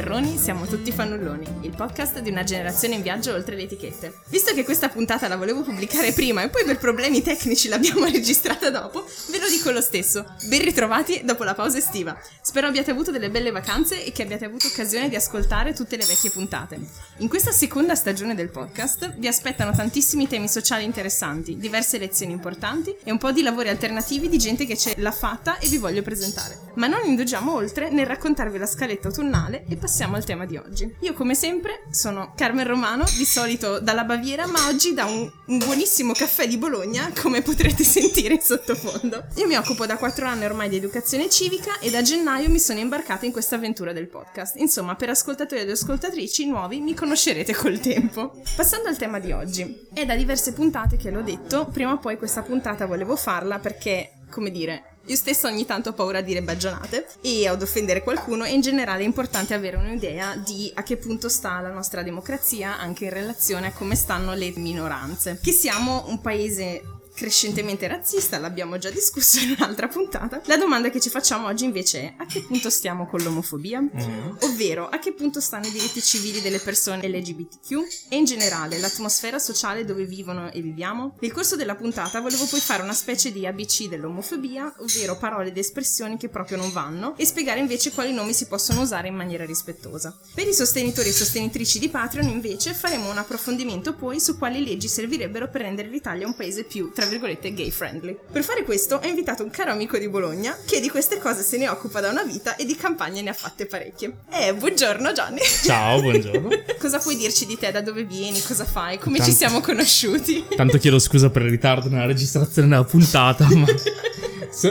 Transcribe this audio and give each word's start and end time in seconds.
Terroni 0.00 0.38
siamo 0.38 0.64
tutti 0.64 0.92
fannulloni, 0.92 1.44
il 1.60 1.76
podcast 1.76 2.20
di 2.20 2.30
una 2.30 2.42
generazione 2.42 2.94
in 2.94 3.02
viaggio 3.02 3.34
oltre 3.34 3.54
le 3.54 3.64
etichette. 3.64 4.20
Visto 4.28 4.54
che 4.54 4.64
questa 4.64 4.88
puntata 4.88 5.28
la 5.28 5.36
volevo 5.36 5.60
pubblicare 5.60 6.12
prima 6.12 6.42
e 6.42 6.48
poi 6.48 6.64
per 6.64 6.78
problemi 6.78 7.20
tecnici 7.20 7.68
l'abbiamo 7.68 8.06
registrata 8.08 8.70
dopo, 8.70 9.06
ve 9.28 9.38
lo 9.38 9.46
dico 9.50 9.70
lo 9.70 9.82
stesso. 9.82 10.24
Ben 10.48 10.62
ritrovati 10.62 11.20
dopo 11.22 11.44
la 11.44 11.52
pausa 11.52 11.76
estiva. 11.76 12.18
Spero 12.50 12.66
abbiate 12.66 12.90
avuto 12.90 13.12
delle 13.12 13.30
belle 13.30 13.52
vacanze 13.52 14.04
e 14.04 14.10
che 14.10 14.24
abbiate 14.24 14.44
avuto 14.44 14.66
occasione 14.66 15.08
di 15.08 15.14
ascoltare 15.14 15.72
tutte 15.72 15.96
le 15.96 16.04
vecchie 16.04 16.30
puntate. 16.30 16.80
In 17.18 17.28
questa 17.28 17.52
seconda 17.52 17.94
stagione 17.94 18.34
del 18.34 18.48
podcast 18.48 19.14
vi 19.18 19.28
aspettano 19.28 19.70
tantissimi 19.70 20.26
temi 20.26 20.48
sociali 20.48 20.82
interessanti, 20.82 21.58
diverse 21.58 21.96
lezioni 21.96 22.32
importanti 22.32 22.92
e 23.04 23.12
un 23.12 23.18
po' 23.18 23.30
di 23.30 23.42
lavori 23.42 23.68
alternativi 23.68 24.28
di 24.28 24.36
gente 24.36 24.66
che 24.66 24.76
ce 24.76 24.94
l'ha 24.96 25.12
fatta 25.12 25.58
e 25.58 25.68
vi 25.68 25.78
voglio 25.78 26.02
presentare. 26.02 26.58
Ma 26.74 26.88
non 26.88 27.02
indugiamo 27.04 27.54
oltre 27.54 27.88
nel 27.88 28.06
raccontarvi 28.06 28.58
la 28.58 28.66
scaletta 28.66 29.06
autunnale 29.06 29.64
e 29.68 29.76
passiamo 29.76 30.16
al 30.16 30.24
tema 30.24 30.44
di 30.44 30.56
oggi. 30.56 30.92
Io 31.02 31.12
come 31.12 31.36
sempre 31.36 31.84
sono 31.92 32.32
Carmen 32.34 32.66
Romano, 32.66 33.04
di 33.16 33.26
solito 33.26 33.78
dalla 33.78 34.02
Baviera, 34.02 34.48
ma 34.48 34.66
oggi 34.66 34.92
da 34.92 35.04
un, 35.04 35.30
un 35.46 35.58
buonissimo 35.58 36.14
caffè 36.14 36.48
di 36.48 36.58
Bologna, 36.58 37.12
come 37.16 37.42
potrete 37.42 37.84
sentire 37.84 38.34
in 38.34 38.40
sottofondo. 38.40 39.26
Io 39.36 39.46
mi 39.46 39.54
occupo 39.54 39.86
da 39.86 39.96
4 39.96 40.26
anni 40.26 40.46
ormai 40.46 40.68
di 40.68 40.74
educazione 40.74 41.30
civica 41.30 41.78
e 41.78 41.90
da 41.90 42.02
gennaio 42.02 42.39
mi 42.48 42.58
sono 42.58 42.78
imbarcata 42.78 43.26
in 43.26 43.32
questa 43.32 43.56
avventura 43.56 43.92
del 43.92 44.08
podcast. 44.08 44.56
Insomma, 44.56 44.94
per 44.94 45.10
ascoltatori 45.10 45.60
ed 45.62 45.70
ascoltatrici 45.70 46.46
nuovi 46.46 46.80
mi 46.80 46.94
conoscerete 46.94 47.54
col 47.54 47.80
tempo. 47.80 48.40
Passando 48.56 48.88
al 48.88 48.96
tema 48.96 49.18
di 49.18 49.32
oggi, 49.32 49.88
è 49.92 50.04
da 50.04 50.14
diverse 50.14 50.52
puntate 50.52 50.96
che 50.96 51.10
l'ho 51.10 51.22
detto, 51.22 51.66
prima 51.66 51.92
o 51.92 51.98
poi 51.98 52.16
questa 52.16 52.42
puntata 52.42 52.86
volevo 52.86 53.16
farla 53.16 53.58
perché, 53.58 54.12
come 54.30 54.50
dire, 54.50 54.90
io 55.06 55.16
stessa 55.16 55.48
ogni 55.48 55.64
tanto 55.64 55.88
ho 55.88 55.92
paura 55.92 56.20
di 56.20 56.28
dire 56.28 56.42
baggianate 56.42 57.06
e 57.20 57.48
ad 57.48 57.62
offendere 57.62 58.02
qualcuno 58.02 58.44
e 58.44 58.52
in 58.52 58.60
generale 58.60 59.02
è 59.02 59.06
importante 59.06 59.54
avere 59.54 59.76
un'idea 59.76 60.36
di 60.36 60.70
a 60.74 60.82
che 60.82 60.96
punto 60.98 61.28
sta 61.28 61.58
la 61.60 61.70
nostra 61.70 62.02
democrazia 62.02 62.78
anche 62.78 63.06
in 63.06 63.10
relazione 63.10 63.68
a 63.68 63.72
come 63.72 63.96
stanno 63.96 64.34
le 64.34 64.52
minoranze. 64.56 65.40
Che 65.42 65.52
siamo 65.52 66.04
un 66.08 66.20
paese 66.20 66.99
crescentemente 67.20 67.86
razzista, 67.86 68.38
l'abbiamo 68.38 68.78
già 68.78 68.88
discusso 68.88 69.40
in 69.40 69.50
un'altra 69.50 69.88
puntata. 69.88 70.40
La 70.46 70.56
domanda 70.56 70.88
che 70.88 71.00
ci 71.00 71.10
facciamo 71.10 71.48
oggi 71.48 71.64
invece 71.64 72.00
è 72.00 72.14
a 72.16 72.24
che 72.24 72.40
punto 72.40 72.70
stiamo 72.70 73.06
con 73.06 73.20
l'omofobia? 73.20 73.78
Mm. 73.82 74.36
Ovvero 74.40 74.88
a 74.88 74.98
che 74.98 75.12
punto 75.12 75.38
stanno 75.38 75.66
i 75.66 75.70
diritti 75.70 76.00
civili 76.00 76.40
delle 76.40 76.60
persone 76.60 77.06
LGBTQ 77.06 78.08
e 78.08 78.16
in 78.16 78.24
generale 78.24 78.78
l'atmosfera 78.78 79.38
sociale 79.38 79.84
dove 79.84 80.06
vivono 80.06 80.50
e 80.50 80.62
viviamo? 80.62 81.16
Nel 81.20 81.32
corso 81.32 81.56
della 81.56 81.74
puntata 81.74 82.20
volevo 82.20 82.46
poi 82.46 82.60
fare 82.60 82.82
una 82.82 82.94
specie 82.94 83.30
di 83.32 83.46
ABC 83.46 83.88
dell'omofobia, 83.88 84.72
ovvero 84.78 85.18
parole 85.18 85.48
ed 85.48 85.58
espressioni 85.58 86.16
che 86.16 86.30
proprio 86.30 86.56
non 86.56 86.72
vanno, 86.72 87.18
e 87.18 87.26
spiegare 87.26 87.60
invece 87.60 87.92
quali 87.92 88.14
nomi 88.14 88.32
si 88.32 88.46
possono 88.46 88.80
usare 88.80 89.08
in 89.08 89.14
maniera 89.14 89.44
rispettosa. 89.44 90.18
Per 90.32 90.48
i 90.48 90.54
sostenitori 90.54 91.10
e 91.10 91.12
sostenitrici 91.12 91.78
di 91.78 91.90
Patreon 91.90 92.30
invece 92.30 92.72
faremo 92.72 93.10
un 93.10 93.18
approfondimento 93.18 93.92
poi 93.92 94.20
su 94.20 94.38
quali 94.38 94.64
leggi 94.64 94.88
servirebbero 94.88 95.50
per 95.50 95.60
rendere 95.60 95.88
l'Italia 95.88 96.26
un 96.26 96.34
paese 96.34 96.64
più, 96.64 96.90
tra 96.90 97.08
virgolette 97.10 97.52
gay 97.52 97.70
friendly. 97.70 98.16
Per 98.30 98.42
fare 98.42 98.64
questo 98.64 99.00
ho 99.02 99.06
invitato 99.06 99.42
un 99.42 99.50
caro 99.50 99.72
amico 99.72 99.98
di 99.98 100.08
Bologna 100.08 100.56
che 100.64 100.80
di 100.80 100.88
queste 100.88 101.18
cose 101.18 101.42
se 101.42 101.58
ne 101.58 101.68
occupa 101.68 102.00
da 102.00 102.08
una 102.08 102.22
vita 102.22 102.56
e 102.56 102.64
di 102.64 102.74
campagne 102.76 103.20
ne 103.20 103.30
ha 103.30 103.34
fatte 103.34 103.66
parecchie. 103.66 104.12
Eh, 104.30 104.54
buongiorno 104.54 105.12
Gianni. 105.12 105.40
Ciao, 105.64 106.00
buongiorno. 106.00 106.48
cosa 106.80 106.98
puoi 106.98 107.16
dirci 107.16 107.44
di 107.44 107.58
te, 107.58 107.70
da 107.70 107.82
dove 107.82 108.04
vieni, 108.04 108.40
cosa 108.40 108.64
fai, 108.64 108.98
come 108.98 109.18
tanto, 109.18 109.32
ci 109.32 109.36
siamo 109.36 109.60
conosciuti? 109.60 110.44
Tanto 110.56 110.78
chiedo 110.78 110.98
scusa 110.98 111.28
per 111.28 111.42
il 111.42 111.50
ritardo 111.50 111.88
nella 111.88 112.06
registrazione 112.06 112.68
della 112.68 112.84
puntata, 112.84 113.46
ma 113.54 113.66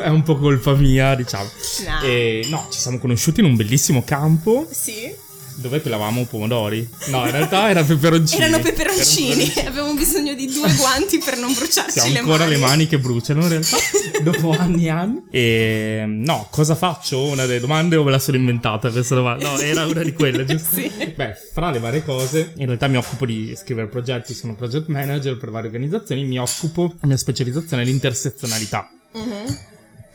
è 0.01 0.07
un 0.07 0.23
po' 0.23 0.37
colpa 0.37 0.73
mia, 0.73 1.13
diciamo. 1.15 1.49
No. 1.85 2.01
E, 2.03 2.47
no, 2.49 2.67
ci 2.71 2.79
siamo 2.79 2.97
conosciuti 2.97 3.41
in 3.41 3.45
un 3.45 3.55
bellissimo 3.55 4.03
campo. 4.03 4.67
Sì 4.71 5.27
dove 5.59 5.79
pelavamo 5.79 6.25
pomodori? 6.25 6.87
No, 7.07 7.25
in 7.25 7.31
realtà 7.31 7.69
era 7.69 7.83
peperoncini. 7.83 8.41
Erano 8.43 8.59
peperoncini. 8.61 9.29
Erano 9.29 9.43
peperoncini. 9.43 9.67
Avevamo 9.67 9.93
bisogno 9.93 10.33
di 10.33 10.45
due 10.47 10.73
guanti 10.75 11.17
per 11.19 11.37
non 11.37 11.53
bruciarci 11.53 11.91
Siamo 11.99 12.13
le 12.13 12.19
ancora 12.19 12.43
mani. 12.45 12.51
le 12.51 12.57
mani 12.57 12.87
che 12.87 12.99
bruciano 12.99 13.41
in 13.43 13.49
realtà, 13.49 13.77
dopo 14.23 14.51
anni 14.51 14.85
e 14.85 14.89
anni. 14.89 15.23
E 15.29 16.03
no, 16.07 16.47
cosa 16.49 16.75
faccio? 16.75 17.23
Una 17.23 17.45
delle 17.45 17.59
domande 17.59 17.95
o 17.95 18.03
me 18.03 18.11
la 18.11 18.19
sono 18.19 18.37
inventata 18.37 18.89
questa 18.89 19.15
domanda? 19.15 19.49
No, 19.49 19.59
era 19.59 19.85
una 19.85 20.03
di 20.03 20.13
quelle, 20.13 20.45
giusto? 20.45 20.75
sì. 20.75 20.91
Beh, 21.15 21.35
fra 21.53 21.71
le 21.71 21.79
varie 21.79 22.03
cose, 22.03 22.53
in 22.57 22.65
realtà 22.65 22.87
mi 22.87 22.97
occupo 22.97 23.25
di 23.25 23.53
scrivere 23.55 23.87
progetti, 23.87 24.33
sono 24.33 24.55
project 24.55 24.87
manager 24.87 25.37
per 25.37 25.49
varie 25.49 25.67
organizzazioni, 25.67 26.23
mi 26.23 26.39
occupo, 26.39 26.93
la 26.99 27.07
mia 27.07 27.17
specializzazione 27.17 27.83
è 27.83 27.85
l'intersezionalità. 27.85 28.89
Mm-hmm 29.17 29.68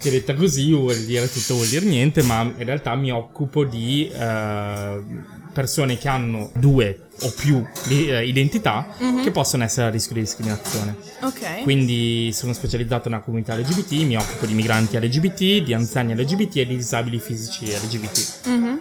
che 0.04 0.10
detta 0.10 0.34
così 0.34 0.70
vuol 0.70 0.98
dire 0.98 1.30
tutto, 1.32 1.54
vuol 1.54 1.66
dire 1.66 1.86
niente, 1.86 2.22
ma 2.22 2.42
in 2.42 2.64
realtà 2.64 2.94
mi 2.94 3.10
occupo 3.10 3.64
di 3.64 4.06
uh, 4.12 5.02
persone 5.50 5.96
che 5.96 6.08
hanno 6.08 6.50
due 6.56 7.06
o 7.22 7.32
più 7.34 7.56
uh, 7.56 7.90
identità 8.22 8.94
mm-hmm. 9.02 9.22
che 9.22 9.30
possono 9.30 9.64
essere 9.64 9.86
a 9.86 9.90
rischio 9.90 10.14
di 10.14 10.20
discriminazione. 10.20 10.94
Ok. 11.22 11.62
Quindi 11.62 12.32
sono 12.34 12.52
specializzato 12.52 13.08
nella 13.08 13.22
comunità 13.22 13.56
LGBT, 13.56 13.92
mi 14.02 14.16
occupo 14.16 14.44
di 14.44 14.52
migranti 14.52 14.98
LGBT, 14.98 15.64
di 15.64 15.72
anziani 15.72 16.14
LGBT 16.14 16.56
e 16.56 16.66
di 16.66 16.76
disabili 16.76 17.18
fisici 17.18 17.64
LGBT. 17.64 18.48
Mm-hmm. 18.48 18.76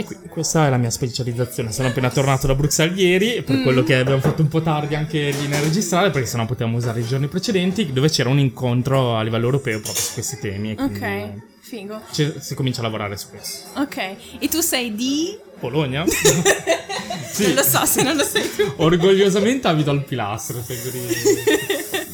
E 0.00 0.04
quindi 0.04 0.28
questa 0.28 0.66
è 0.66 0.70
la 0.70 0.78
mia 0.78 0.90
specializzazione. 0.90 1.72
Sono 1.72 1.88
appena 1.88 2.08
tornato 2.10 2.46
da 2.46 2.54
Bruxelles 2.54 2.98
ieri, 2.98 3.42
per 3.42 3.56
mm. 3.56 3.62
quello 3.62 3.82
che 3.82 3.96
abbiamo 3.96 4.20
fatto 4.20 4.40
un 4.40 4.48
po' 4.48 4.62
tardi 4.62 4.94
anche 4.94 5.30
lì 5.30 5.46
nel 5.46 5.60
registrare, 5.60 6.10
perché 6.10 6.26
sennò 6.26 6.46
potevamo 6.46 6.76
usare 6.76 7.00
i 7.00 7.06
giorni 7.06 7.28
precedenti, 7.28 7.92
dove 7.92 8.08
c'era 8.08 8.30
un 8.30 8.38
incontro 8.38 9.16
a 9.16 9.22
livello 9.22 9.44
europeo 9.44 9.80
proprio 9.80 10.02
su 10.02 10.14
questi 10.14 10.38
temi. 10.38 10.74
ok, 10.78 11.32
figo. 11.60 12.00
si 12.10 12.54
comincia 12.54 12.80
a 12.80 12.84
lavorare 12.84 13.16
su 13.16 13.28
questo. 13.28 13.78
Ok, 13.80 14.16
e 14.38 14.48
tu 14.48 14.60
sei 14.60 14.94
di... 14.94 15.36
Bologna? 15.60 16.04
sì. 17.30 17.46
Non 17.48 17.54
lo 17.56 17.62
so 17.62 17.84
se 17.84 18.02
non 18.02 18.16
lo 18.16 18.24
sei 18.24 18.48
tu. 18.56 18.72
Orgogliosamente 18.76 19.68
abito 19.68 19.90
al 19.90 20.04
pilastro, 20.04 20.64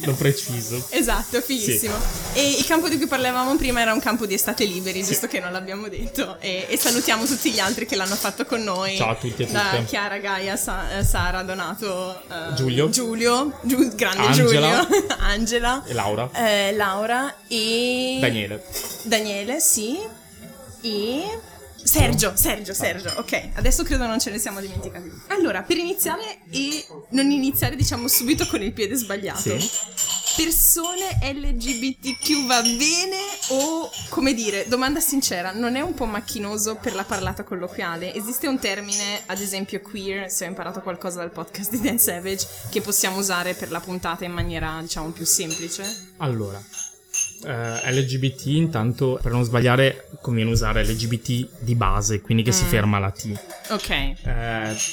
l'ho 0.07 0.13
preciso. 0.13 0.85
Esatto, 0.89 1.41
fighissimo. 1.41 1.95
Sì. 2.33 2.39
E 2.39 2.49
il 2.59 2.65
campo 2.65 2.87
di 2.87 2.97
cui 2.97 3.07
parlavamo 3.07 3.55
prima 3.57 3.81
era 3.81 3.93
un 3.93 3.99
campo 3.99 4.25
di 4.25 4.33
estate 4.33 4.63
liberi, 4.63 5.03
sì. 5.03 5.11
giusto 5.11 5.27
che 5.27 5.39
non 5.39 5.51
l'abbiamo 5.51 5.87
detto. 5.89 6.37
E, 6.39 6.65
e, 6.69 6.77
salutiamo 6.77 7.25
tutti 7.25 7.51
gli 7.51 7.59
altri 7.59 7.85
che 7.85 7.95
l'hanno 7.95 8.15
fatto 8.15 8.45
con 8.45 8.63
noi. 8.63 8.95
Ciao 8.95 9.11
a 9.11 9.15
tutti 9.15 9.43
e 9.43 9.45
tutte. 9.45 9.51
Da 9.51 9.83
Chiara, 9.85 10.17
Gaia, 10.17 10.55
Sa- 10.55 11.03
Sara, 11.03 11.43
Donato, 11.43 12.21
uh, 12.27 12.53
Giulio. 12.53 12.89
Giulio, 12.89 13.59
Giu- 13.61 13.93
grande 13.95 14.25
Angela. 14.25 14.87
Giulio. 14.87 15.05
Angela. 15.19 15.83
E 15.85 15.93
Laura. 15.93 16.29
Eh, 16.33 16.73
Laura 16.73 17.35
e... 17.47 18.17
Daniele. 18.19 18.63
Daniele, 19.03 19.59
sì. 19.59 19.99
E... 20.81 21.46
Sergio, 21.87 22.33
Sergio, 22.35 22.73
Sergio, 22.73 23.13
ok, 23.17 23.49
adesso 23.53 23.83
credo 23.83 24.05
non 24.05 24.19
ce 24.19 24.29
ne 24.29 24.39
siamo 24.39 24.59
dimenticati. 24.59 25.09
Allora, 25.27 25.61
per 25.63 25.77
iniziare 25.77 26.39
e 26.51 26.85
non 27.11 27.31
iniziare 27.31 27.75
diciamo 27.75 28.07
subito 28.07 28.45
con 28.47 28.61
il 28.61 28.73
piede 28.73 28.95
sbagliato. 28.95 29.57
Sì. 29.57 29.69
Persone 30.35 31.17
LGBTQ 31.33 32.45
va 32.45 32.61
bene 32.61 33.17
o, 33.49 33.89
come 34.09 34.33
dire, 34.33 34.67
domanda 34.67 34.99
sincera, 34.99 35.51
non 35.51 35.75
è 35.75 35.81
un 35.81 35.95
po' 35.95 36.05
macchinoso 36.05 36.75
per 36.75 36.93
la 36.93 37.03
parlata 37.03 37.43
colloquiale? 37.43 38.13
Esiste 38.13 38.47
un 38.47 38.59
termine, 38.59 39.21
ad 39.25 39.39
esempio 39.39 39.81
queer, 39.81 40.29
se 40.29 40.45
ho 40.45 40.47
imparato 40.47 40.81
qualcosa 40.81 41.19
dal 41.19 41.31
podcast 41.31 41.71
di 41.71 41.81
Dan 41.81 41.97
Savage, 41.97 42.45
che 42.69 42.81
possiamo 42.81 43.17
usare 43.17 43.55
per 43.55 43.71
la 43.71 43.79
puntata 43.79 44.25
in 44.25 44.33
maniera, 44.33 44.77
diciamo, 44.81 45.09
più 45.09 45.25
semplice? 45.25 46.11
Allora, 46.17 46.61
Uh, 47.39 47.49
LGBT 47.91 48.47
intanto 48.47 49.19
per 49.21 49.31
non 49.31 49.43
sbagliare 49.43 50.09
conviene 50.21 50.49
usare 50.49 50.83
LGBT 50.83 51.47
di 51.59 51.75
base 51.75 52.19
quindi 52.19 52.41
che 52.41 52.49
mm. 52.49 52.53
si 52.53 52.63
ferma 52.65 52.97
alla 52.97 53.11
T 53.11 53.39
ok 53.69 53.89
uh, 53.89 54.23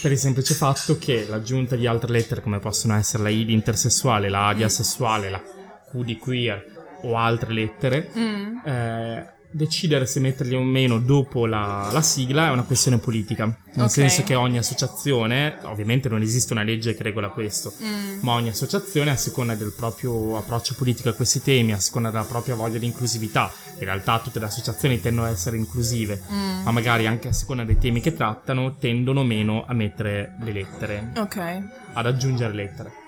per 0.03 0.13
il 0.13 0.19
semplice 0.19 0.53
fatto 0.53 0.99
che 0.99 1.25
l'aggiunta 1.27 1.75
di 1.75 1.87
altre 1.87 2.13
lettere 2.13 2.43
come 2.43 2.59
possono 2.59 2.97
essere 2.97 3.23
la 3.23 3.29
I 3.31 3.47
di 3.47 3.55
intersessuale 3.55 4.29
la 4.29 4.49
A 4.49 4.55
di 4.55 4.61
mm. 4.61 4.67
asessuale 4.67 5.31
la 5.31 5.41
Q 5.41 6.05
di 6.05 6.19
queer 6.19 6.65
o 7.05 7.17
altre 7.17 7.51
lettere 7.55 8.11
mm. 8.15 8.57
uh, 8.63 9.34
decidere 9.55 10.05
se 10.05 10.19
metterli 10.19 10.57
o 10.57 10.63
meno 10.63 10.99
dopo 10.99 11.47
la, 11.47 11.89
la 11.93 12.03
sigla 12.03 12.49
è 12.49 12.51
una 12.51 12.65
questione 12.65 12.99
politica. 12.99 13.45
Nel 13.45 13.87
okay. 13.87 13.89
senso 13.89 14.25
che 14.25 14.35
ogni 14.35 14.59
associazione, 14.59 15.59
ovviamente 15.63 16.09
non 16.09 16.23
esiste 16.23 16.53
una 16.53 16.65
legge 16.65 16.95
che 16.95 17.05
regola 17.05 17.29
questo, 17.29 17.73
mm. 17.81 18.19
ma 18.21 18.33
ogni 18.33 18.49
associazione 18.49 19.13
a 19.13 19.17
seconda 19.17 19.55
del 19.55 19.73
proprio 19.77 20.37
approccio 20.37 20.75
politico 20.75 21.09
a 21.09 21.13
questi 21.13 21.41
temi, 21.41 21.73
a 21.73 21.79
seconda 21.79 22.11
della 22.11 22.25
propria 22.25 22.57
voglia 22.57 22.79
di 22.79 22.87
inclusività, 22.87 23.53
in 23.79 23.85
realtà 23.85 24.19
tutte 24.19 24.41
le 24.41 24.47
associazioni 24.47 25.01
tendono 25.01 25.29
ad 25.29 25.33
essere 25.33 25.57
inclusive, 25.57 26.21
mm. 26.31 26.63
ma 26.65 26.71
magari 26.73 27.07
anche 27.07 27.29
a 27.29 27.33
seconda 27.33 27.63
dei 27.63 27.79
temi 27.79 28.01
che 28.01 28.15
trattano 28.15 28.77
tendono 28.77 29.23
meno 29.23 29.65
a 29.67 29.73
mettere 29.73 30.35
le 30.41 30.53
lettere, 30.53 31.13
Ok. 31.17 31.63
ad 31.93 32.07
aggiungere 32.07 32.53
lettere. 32.53 33.03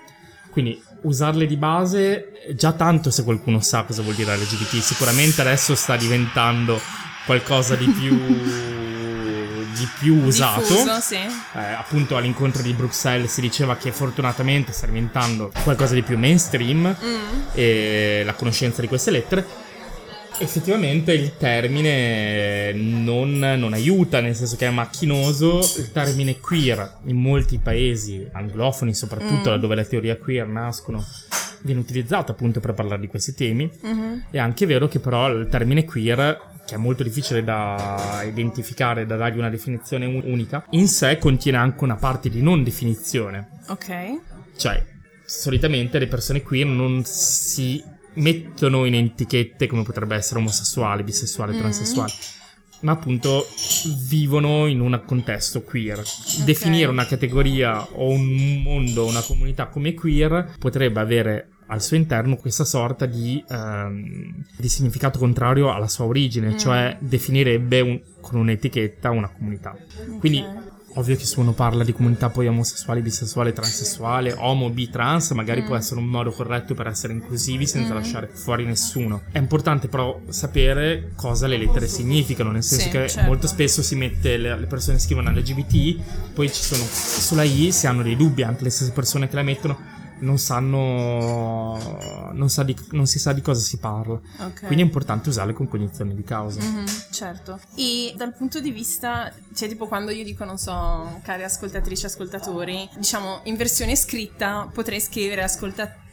Quindi 0.49 0.81
usarle 1.07 1.45
di 1.45 1.57
base 1.57 2.31
già 2.55 2.73
tanto 2.73 3.09
se 3.09 3.23
qualcuno 3.23 3.59
sa 3.59 3.83
cosa 3.83 4.01
vuol 4.01 4.15
dire 4.15 4.35
LGBT. 4.35 4.81
Sicuramente 4.81 5.41
adesso 5.41 5.75
sta 5.75 5.95
diventando 5.95 6.79
qualcosa 7.25 7.75
di 7.75 7.87
più 7.87 8.15
di 9.77 9.87
più 9.99 10.15
usato. 10.23 10.61
Diffuso, 10.61 10.99
sì. 10.99 11.15
eh, 11.15 11.73
appunto 11.77 12.17
all'incontro 12.17 12.61
di 12.61 12.73
Bruxelles 12.73 13.31
si 13.31 13.41
diceva 13.41 13.75
che 13.75 13.91
fortunatamente 13.91 14.71
sta 14.71 14.87
diventando 14.87 15.51
qualcosa 15.63 15.93
di 15.93 16.01
più 16.01 16.17
mainstream 16.17 16.95
mm. 16.99 17.39
e 17.53 18.23
la 18.25 18.33
conoscenza 18.33 18.81
di 18.81 18.87
queste 18.87 19.11
lettere 19.11 19.66
effettivamente 20.39 21.13
il 21.13 21.37
termine 21.37 22.71
non, 22.73 23.37
non, 23.37 23.73
aiuta, 23.73 24.19
nel 24.19 24.35
senso 24.35 24.55
che 24.55 24.67
è 24.67 24.69
macchinoso. 24.69 25.59
Il 25.77 25.91
termine 25.91 26.39
queer 26.39 26.99
in 27.05 27.17
molti 27.17 27.57
paesi 27.57 28.27
anglofoni, 28.31 28.93
soprattutto, 28.93 29.55
mm. 29.55 29.59
dove 29.59 29.75
le 29.75 29.87
teorie 29.87 30.17
queer 30.17 30.47
nascono, 30.47 31.03
viene 31.61 31.79
utilizzato 31.79 32.31
appunto 32.31 32.59
per 32.59 32.73
parlare 32.73 33.01
di 33.01 33.07
questi 33.07 33.33
temi. 33.33 33.69
Mm-hmm. 33.85 34.19
È 34.31 34.37
anche 34.37 34.65
vero 34.65 34.87
che 34.87 34.99
però 34.99 35.29
il 35.29 35.47
termine 35.49 35.85
queer 35.85 36.55
che 36.67 36.75
è 36.75 36.77
molto 36.77 37.01
difficile 37.01 37.45
da 37.45 38.23
identificare, 38.25 39.05
da 39.05 39.15
dargli 39.15 39.37
una 39.37 39.49
definizione 39.49 40.05
unica, 40.05 40.65
in 40.71 40.89
sé 40.89 41.17
contiene 41.17 41.57
anche 41.57 41.85
una 41.85 41.95
parte 41.95 42.29
di 42.29 42.41
non 42.41 42.61
definizione. 42.61 43.61
Ok. 43.67 44.19
Cioè, 44.57 44.83
solitamente 45.25 45.97
le 45.97 46.07
persone 46.07 46.41
queer 46.41 46.65
non 46.65 47.03
si 47.05 47.81
mettono 48.17 48.85
in 48.85 48.95
etichette 48.95 49.67
come 49.67 49.83
potrebbe 49.83 50.15
essere 50.15 50.39
omosessuale, 50.39 51.03
bisessuale, 51.03 51.53
mm. 51.53 51.59
transessuale, 51.59 52.11
ma 52.81 52.91
appunto 52.91 53.47
vivono 54.07 54.67
in 54.67 54.79
un 54.79 55.01
contesto 55.05 55.61
queer. 55.61 55.99
Okay. 55.99 56.43
Definire 56.45 56.89
una 56.89 57.05
categoria 57.05 57.81
o 57.93 58.09
un 58.09 58.61
mondo, 58.61 59.05
una 59.05 59.21
comunità 59.21 59.67
come 59.67 59.93
queer 59.93 60.55
potrebbe 60.59 60.99
avere 60.99 61.49
al 61.69 61.81
suo 61.81 61.97
interno 61.97 62.37
questa 62.37 62.63
sorta 62.63 63.05
di, 63.05 63.43
um, 63.49 64.45
di 64.57 64.69
significato 64.69 65.19
contrario 65.19 65.71
alla 65.73 65.87
sua 65.87 66.05
origine, 66.05 66.53
mm. 66.53 66.57
cioè 66.57 66.97
definirebbe 66.99 67.81
un, 67.81 68.01
con 68.21 68.39
un'etichetta 68.39 69.09
una 69.09 69.29
comunità. 69.29 69.71
Okay. 69.71 70.19
Quindi 70.19 70.45
Ovvio 70.97 71.15
che 71.15 71.25
se 71.25 71.39
uno 71.39 71.53
parla 71.53 71.83
di 71.83 71.93
comunità 71.93 72.29
poi 72.29 72.47
omosessuale, 72.47 73.01
bisessuale, 73.01 73.53
transessuale, 73.53 74.33
omo, 74.35 74.71
bi, 74.71 74.89
trans, 74.89 75.29
magari 75.31 75.61
mm. 75.61 75.65
può 75.65 75.75
essere 75.75 75.99
un 75.99 76.07
modo 76.07 76.31
corretto 76.31 76.73
per 76.73 76.87
essere 76.87 77.13
inclusivi 77.13 77.67
senza 77.67 77.93
mm. 77.93 77.95
lasciare 77.95 78.29
fuori 78.33 78.65
nessuno. 78.65 79.21
È 79.31 79.37
importante 79.37 79.87
però 79.89 80.19
sapere 80.29 81.11
cosa 81.15 81.45
le 81.45 81.57
lettere 81.57 81.87
significano, 81.87 82.49
nel 82.49 82.63
senso 82.63 82.85
sì, 82.85 82.89
che 82.89 83.09
certo. 83.09 83.27
molto 83.27 83.45
spesso 83.45 83.83
si 83.83 83.95
mette, 83.95 84.37
le, 84.37 84.59
le 84.59 84.65
persone 84.65 84.97
scrivono 84.97 85.29
LGBT, 85.29 86.33
poi 86.33 86.51
ci 86.51 86.63
sono 86.63 86.83
sulla 86.83 87.43
I 87.43 87.71
si 87.71 87.85
hanno 87.85 88.01
dei 88.01 88.15
dubbi, 88.15 88.41
anche 88.41 88.63
le 88.63 88.71
stesse 88.71 88.91
persone 88.91 89.27
che 89.29 89.35
la 89.35 89.43
mettono 89.43 89.96
non 90.19 90.37
sanno, 90.37 92.31
non, 92.33 92.49
sa 92.49 92.63
di, 92.63 92.75
non, 92.91 93.05
si 93.05 93.19
sa 93.19 93.33
di 93.33 93.41
cosa 93.41 93.61
si 93.61 93.77
parla. 93.77 94.19
Okay. 94.37 94.65
Quindi 94.65 94.83
è 94.83 94.85
importante 94.85 95.29
usarle 95.29 95.53
con 95.53 95.67
cognizione 95.67 96.15
di 96.15 96.23
causa. 96.23 96.61
Mm-hmm, 96.61 96.85
certo. 97.11 97.59
E 97.75 98.13
dal 98.15 98.33
punto 98.33 98.59
di 98.59 98.71
vista, 98.71 99.31
cioè 99.53 99.67
tipo 99.67 99.87
quando 99.87 100.11
io 100.11 100.23
dico, 100.23 100.43
non 100.45 100.57
so, 100.57 101.19
cari 101.23 101.43
ascoltatrici, 101.43 102.05
ascoltatori, 102.05 102.89
diciamo 102.95 103.41
in 103.43 103.55
versione 103.55 103.95
scritta 103.95 104.69
potrei 104.73 104.99
scrivere 105.01 105.43
ascoltatori. 105.43 106.05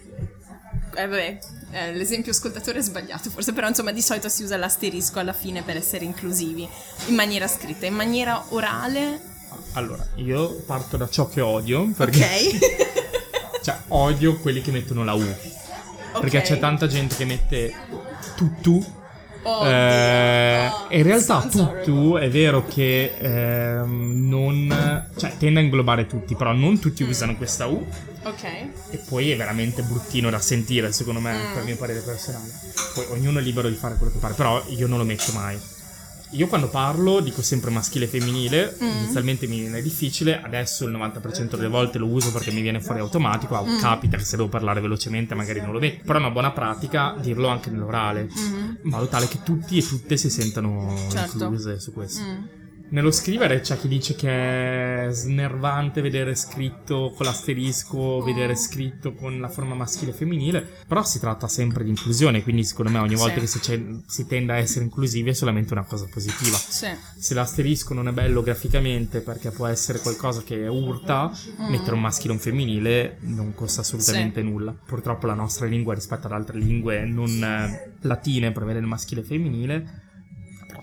Eh 0.96 1.08
vabbè, 1.08 1.38
eh, 1.72 1.92
l'esempio 1.92 2.30
ascoltatore 2.30 2.78
è 2.78 2.82
sbagliato 2.82 3.28
forse, 3.30 3.52
però 3.52 3.66
insomma 3.66 3.90
di 3.90 4.02
solito 4.02 4.28
si 4.28 4.44
usa 4.44 4.56
l'asterisco 4.56 5.18
alla 5.18 5.32
fine 5.32 5.62
per 5.62 5.76
essere 5.76 6.04
inclusivi 6.04 6.68
in 7.06 7.14
maniera 7.14 7.48
scritta, 7.48 7.86
in 7.86 7.94
maniera 7.94 8.44
orale. 8.50 9.32
Allora, 9.72 10.06
io 10.16 10.54
parto 10.66 10.96
da 10.96 11.08
ciò 11.08 11.28
che 11.28 11.40
odio 11.40 11.90
perché... 11.96 12.22
Ok. 12.22 12.92
Cioè, 13.64 13.75
odio 13.88 14.37
quelli 14.37 14.61
che 14.61 14.70
mettono 14.70 15.05
la 15.05 15.14
U. 15.14 15.22
Okay. 15.22 16.20
Perché 16.20 16.43
c'è 16.43 16.58
tanta 16.58 16.87
gente 16.87 17.16
che 17.16 17.25
mette 17.25 17.72
tuttu. 18.37 18.84
Oh, 19.43 19.66
eh, 19.66 20.69
oh, 20.69 20.87
in 20.90 21.02
realtà 21.02 21.46
tuttu 21.50 22.16
è 22.16 22.28
vero 22.31 22.66
che 22.66 23.14
eh, 23.19 23.82
non 23.84 25.06
cioè 25.16 25.37
tende 25.38 25.61
a 25.61 25.62
inglobare 25.62 26.06
tutti, 26.06 26.34
però 26.34 26.52
non 26.52 26.78
tutti 26.78 27.05
mm. 27.05 27.08
usano 27.08 27.37
questa 27.37 27.66
U. 27.66 27.87
Ok. 28.25 28.44
E 28.90 28.96
poi 29.08 29.31
è 29.31 29.37
veramente 29.37 29.81
bruttino 29.82 30.28
da 30.28 30.38
sentire, 30.40 30.93
secondo 30.93 31.20
me, 31.20 31.32
mm. 31.32 31.55
per 31.55 31.64
mio 31.64 31.76
parere 31.76 32.00
personale. 32.00 32.52
Poi 32.94 33.06
ognuno 33.12 33.38
è 33.38 33.43
libero 33.43 33.70
di 33.70 33.76
fare 33.76 33.96
quello 33.96 34.12
che 34.12 34.19
pare, 34.19 34.34
però 34.34 34.62
io 34.69 34.87
non 34.87 34.99
lo 34.99 35.05
metto 35.05 35.32
mai. 35.32 35.58
Io 36.34 36.48
quando 36.48 36.69
parlo 36.69 37.20
dico 37.20 37.42
sempre 37.42 37.70
maschile 37.70 38.06
e 38.06 38.08
femminile, 38.08 38.76
mm. 38.82 38.86
inizialmente 39.02 39.46
mi 39.46 39.60
viene 39.60 39.81
difficile, 39.81 40.40
adesso 40.42 40.84
il 40.84 40.92
90% 40.92 41.56
delle 41.56 41.69
volte 41.69 41.98
lo 41.98 42.06
uso 42.06 42.32
perché 42.32 42.50
mi 42.50 42.60
viene 42.60 42.81
fuori 42.81 43.00
automatico, 43.00 43.62
mm. 43.64 43.78
capita 43.78 44.16
che 44.16 44.25
se 44.25 44.36
devo 44.36 44.48
parlare 44.48 44.81
velocemente 44.81 45.34
magari 45.34 45.60
non 45.60 45.72
lo 45.72 45.78
metto, 45.78 46.02
però 46.04 46.19
è 46.19 46.22
una 46.22 46.31
buona 46.31 46.50
pratica 46.50 47.14
dirlo 47.20 47.48
anche 47.48 47.70
nell'orale, 47.70 48.25
mm. 48.25 48.69
in 48.82 48.90
modo 48.90 49.06
tale 49.06 49.28
che 49.28 49.42
tutti 49.44 49.78
e 49.78 49.86
tutte 49.86 50.16
si 50.16 50.28
sentano 50.28 50.94
certo. 51.10 51.44
incluse 51.44 51.78
su 51.78 51.92
questo. 51.92 52.22
Mm. 52.22 52.62
Nello 52.90 53.10
scrivere 53.10 53.60
c'è 53.60 53.78
chi 53.78 53.88
dice 53.88 54.14
che 54.14 55.06
è 55.06 55.08
snervante 55.10 56.00
vedere 56.00 56.34
scritto 56.34 57.12
con 57.16 57.26
l'asterisco, 57.26 58.22
vedere 58.22 58.54
scritto 58.54 59.14
con 59.14 59.40
la 59.40 59.48
forma 59.48 59.75
maschile 59.75 60.12
e 60.12 60.14
femminile, 60.14 60.66
però 60.86 61.02
si 61.02 61.19
tratta 61.19 61.48
sempre 61.48 61.82
di 61.82 61.90
inclusione, 61.90 62.42
quindi 62.42 62.62
secondo 62.62 62.92
me 62.92 62.98
ogni 62.98 63.16
volta 63.16 63.40
sì. 63.40 63.40
che 63.40 63.46
si, 63.46 64.02
si, 64.06 64.26
tende 64.26 64.52
a 64.52 64.56
essere 64.56 64.84
inclusivi 64.84 65.31
è 65.31 65.32
solamente 65.32 65.72
una 65.72 65.84
cosa 65.84 66.06
positiva. 66.10 66.56
Sì. 66.56 66.88
Se 67.16 67.34
l'asterisco 67.34 67.94
non 67.94 68.08
è 68.08 68.12
bello 68.12 68.42
graficamente 68.42 69.20
perché 69.20 69.50
può 69.50 69.66
essere 69.66 69.98
qualcosa 70.00 70.42
che 70.42 70.66
urta, 70.66 71.31
mm. 71.31 71.70
mettere 71.70 71.94
un 71.94 72.00
maschile 72.00 72.32
e 72.32 72.36
un 72.36 72.42
femminile 72.42 73.16
non 73.20 73.54
costa 73.54 73.81
assolutamente 73.81 74.40
sì. 74.40 74.46
nulla. 74.46 74.72
Purtroppo 74.72 75.26
la 75.26 75.34
nostra 75.34 75.66
lingua 75.66 75.94
rispetto 75.94 76.26
ad 76.26 76.32
altre 76.32 76.58
lingue 76.58 77.04
non 77.04 77.42
eh, 77.42 77.92
latine 78.02 78.52
prevede 78.52 78.78
il 78.78 78.86
maschile 78.86 79.22
e 79.22 79.25
femminile 79.25 80.02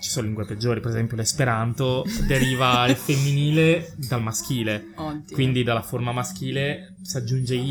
ci 0.01 0.09
sono 0.09 0.25
lingue 0.25 0.45
peggiori, 0.45 0.81
per 0.81 0.89
esempio 0.89 1.15
l'esperanto 1.15 2.03
deriva 2.27 2.86
il 2.88 2.95
femminile 2.95 3.94
dal 3.95 4.21
maschile, 4.21 4.92
Oddio. 4.95 5.36
quindi 5.36 5.63
dalla 5.63 5.81
forma 5.83 6.12
maschile 6.12 6.95
si 7.01 7.18
aggiunge 7.18 7.56
in 7.56 7.68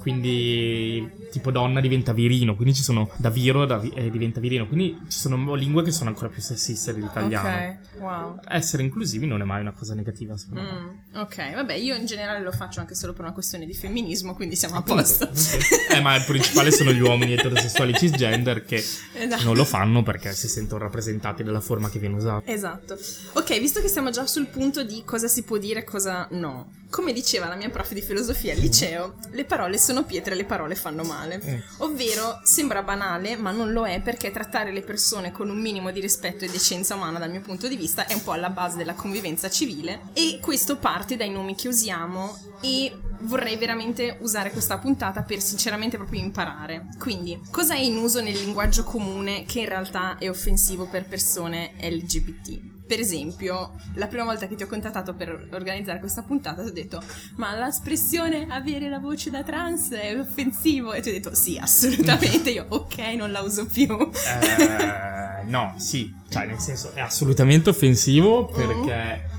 quindi 0.00 1.28
tipo 1.30 1.50
donna 1.50 1.80
diventa 1.80 2.14
virino, 2.14 2.56
quindi 2.56 2.74
ci 2.74 2.82
sono 2.82 3.10
da 3.16 3.28
viro 3.28 3.66
da 3.66 3.80
eh, 3.80 4.10
diventa 4.10 4.40
virino, 4.40 4.66
quindi 4.66 4.98
ci 5.08 5.18
sono 5.18 5.54
lingue 5.54 5.82
che 5.82 5.92
sono 5.92 6.08
ancora 6.08 6.28
più 6.28 6.40
sessiste 6.40 6.94
dell'italiano. 6.94 7.48
Ok, 7.48 8.00
wow. 8.00 8.40
Essere 8.48 8.82
inclusivi 8.82 9.26
non 9.26 9.42
è 9.42 9.44
mai 9.44 9.60
una 9.60 9.72
cosa 9.72 9.94
negativa, 9.94 10.38
secondo 10.38 10.62
mm, 10.62 10.66
me. 10.66 11.20
Ok, 11.20 11.54
vabbè, 11.54 11.74
io 11.74 11.94
in 11.94 12.06
generale 12.06 12.40
lo 12.42 12.50
faccio 12.50 12.80
anche 12.80 12.94
solo 12.94 13.12
per 13.12 13.24
una 13.24 13.34
questione 13.34 13.66
di 13.66 13.74
femminismo, 13.74 14.34
quindi 14.34 14.56
siamo 14.56 14.76
a 14.76 14.82
posto. 14.82 15.28
eh, 15.92 16.00
ma 16.00 16.16
il 16.16 16.24
principale 16.24 16.70
sono 16.70 16.92
gli 16.92 17.00
uomini 17.00 17.34
eterosessuali 17.34 17.92
cisgender 17.92 18.64
che 18.64 18.76
esatto. 18.76 19.44
non 19.44 19.54
lo 19.54 19.66
fanno 19.66 20.02
perché 20.02 20.32
si 20.32 20.48
sentono 20.48 20.84
rappresentati 20.84 21.42
dalla 21.42 21.60
forma 21.60 21.90
che 21.90 21.98
viene 21.98 22.16
usata. 22.16 22.50
Esatto. 22.50 22.98
Ok, 23.34 23.60
visto 23.60 23.82
che 23.82 23.88
siamo 23.88 24.08
già 24.08 24.26
sul 24.26 24.46
punto 24.46 24.82
di 24.82 25.02
cosa 25.04 25.28
si 25.28 25.42
può 25.42 25.58
dire 25.58 25.80
e 25.80 25.84
cosa 25.84 26.26
no. 26.30 26.79
Come 26.90 27.12
diceva 27.12 27.46
la 27.46 27.54
mia 27.54 27.70
prof 27.70 27.92
di 27.92 28.02
filosofia 28.02 28.52
al 28.52 28.58
liceo, 28.58 29.14
le 29.30 29.44
parole 29.44 29.78
sono 29.78 30.04
pietre, 30.04 30.34
le 30.34 30.44
parole 30.44 30.74
fanno 30.74 31.04
male. 31.04 31.40
Eh. 31.40 31.62
Ovvero, 31.78 32.40
sembra 32.42 32.82
banale, 32.82 33.36
ma 33.36 33.52
non 33.52 33.70
lo 33.70 33.86
è 33.86 34.00
perché 34.00 34.32
trattare 34.32 34.72
le 34.72 34.82
persone 34.82 35.30
con 35.30 35.48
un 35.48 35.58
minimo 35.58 35.92
di 35.92 36.00
rispetto 36.00 36.44
e 36.44 36.50
decenza 36.50 36.96
umana, 36.96 37.20
dal 37.20 37.30
mio 37.30 37.42
punto 37.42 37.68
di 37.68 37.76
vista, 37.76 38.06
è 38.06 38.14
un 38.14 38.24
po' 38.24 38.32
alla 38.32 38.50
base 38.50 38.76
della 38.76 38.94
convivenza 38.94 39.48
civile. 39.48 40.00
E 40.14 40.40
questo 40.42 40.78
parte 40.78 41.16
dai 41.16 41.30
nomi 41.30 41.54
che 41.54 41.68
usiamo 41.68 42.36
e 42.60 42.92
vorrei 43.20 43.56
veramente 43.56 44.16
usare 44.22 44.50
questa 44.50 44.78
puntata 44.78 45.22
per 45.22 45.40
sinceramente 45.40 45.96
proprio 45.96 46.20
imparare. 46.20 46.88
Quindi, 46.98 47.40
cosa 47.52 47.74
è 47.74 47.78
in 47.78 47.98
uso 47.98 48.20
nel 48.20 48.36
linguaggio 48.36 48.82
comune 48.82 49.44
che 49.44 49.60
in 49.60 49.68
realtà 49.68 50.18
è 50.18 50.28
offensivo 50.28 50.86
per 50.86 51.06
persone 51.06 51.72
LGBT? 51.80 52.69
Per 52.90 52.98
esempio, 52.98 53.74
la 53.94 54.08
prima 54.08 54.24
volta 54.24 54.48
che 54.48 54.56
ti 54.56 54.64
ho 54.64 54.66
contattato 54.66 55.14
per 55.14 55.46
organizzare 55.52 56.00
questa 56.00 56.22
puntata 56.22 56.60
ti 56.64 56.70
ho 56.70 56.72
detto 56.72 57.00
ma 57.36 57.56
l'espressione 57.56 58.48
avere 58.50 58.88
la 58.88 58.98
voce 58.98 59.30
da 59.30 59.44
trans 59.44 59.92
è 59.92 60.18
offensivo? 60.18 60.92
E 60.92 61.00
ti 61.00 61.10
ho 61.10 61.12
detto 61.12 61.32
sì, 61.32 61.56
assolutamente, 61.56 62.50
io 62.50 62.66
ok, 62.68 62.98
non 63.14 63.30
la 63.30 63.42
uso 63.42 63.64
più. 63.66 63.86
Eh, 63.86 65.44
no, 65.44 65.72
sì, 65.76 66.12
cioè 66.28 66.46
nel 66.46 66.58
senso 66.58 66.90
è 66.92 67.00
assolutamente 67.00 67.70
offensivo 67.70 68.46
perché... 68.46 69.22
Mm 69.26 69.29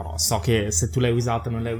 però 0.00 0.16
so 0.16 0.40
che 0.40 0.70
se 0.70 0.88
tu 0.88 0.98
l'hai 0.98 1.12
usata 1.12 1.50
non 1.50 1.62
l'hai 1.62 1.74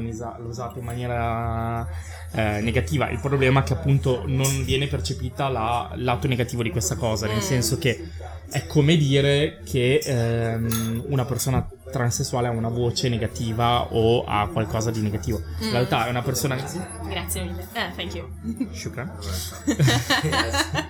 usata 0.46 0.78
in 0.78 0.84
maniera 0.84 1.88
eh, 2.32 2.60
negativa. 2.60 3.08
Il 3.08 3.18
problema 3.18 3.60
è 3.60 3.62
che 3.62 3.72
appunto 3.72 4.24
non 4.26 4.62
viene 4.64 4.86
percepita 4.88 5.48
la, 5.48 5.90
lato 5.94 6.28
negativo 6.28 6.62
di 6.62 6.70
questa 6.70 6.96
cosa, 6.96 7.26
nel 7.26 7.36
mm. 7.36 7.40
senso 7.40 7.78
che 7.78 8.10
è 8.50 8.66
come 8.66 8.96
dire 8.96 9.60
che 9.64 10.00
ehm, 10.04 11.04
una 11.08 11.24
persona 11.24 11.66
transessuale 11.90 12.48
ha 12.48 12.50
una 12.50 12.68
voce 12.68 13.08
negativa 13.08 13.92
o 13.92 14.24
ha 14.24 14.48
qualcosa 14.52 14.90
di 14.90 15.00
negativo. 15.00 15.40
In 15.60 15.68
mm. 15.68 15.72
realtà 15.72 16.06
è 16.06 16.10
una 16.10 16.22
persona... 16.22 16.56
Grazie 17.08 17.42
mille. 17.44 17.66
Eh, 17.72 17.94
thank 17.96 18.14
you. 18.14 18.28
Shukran. 18.72 19.10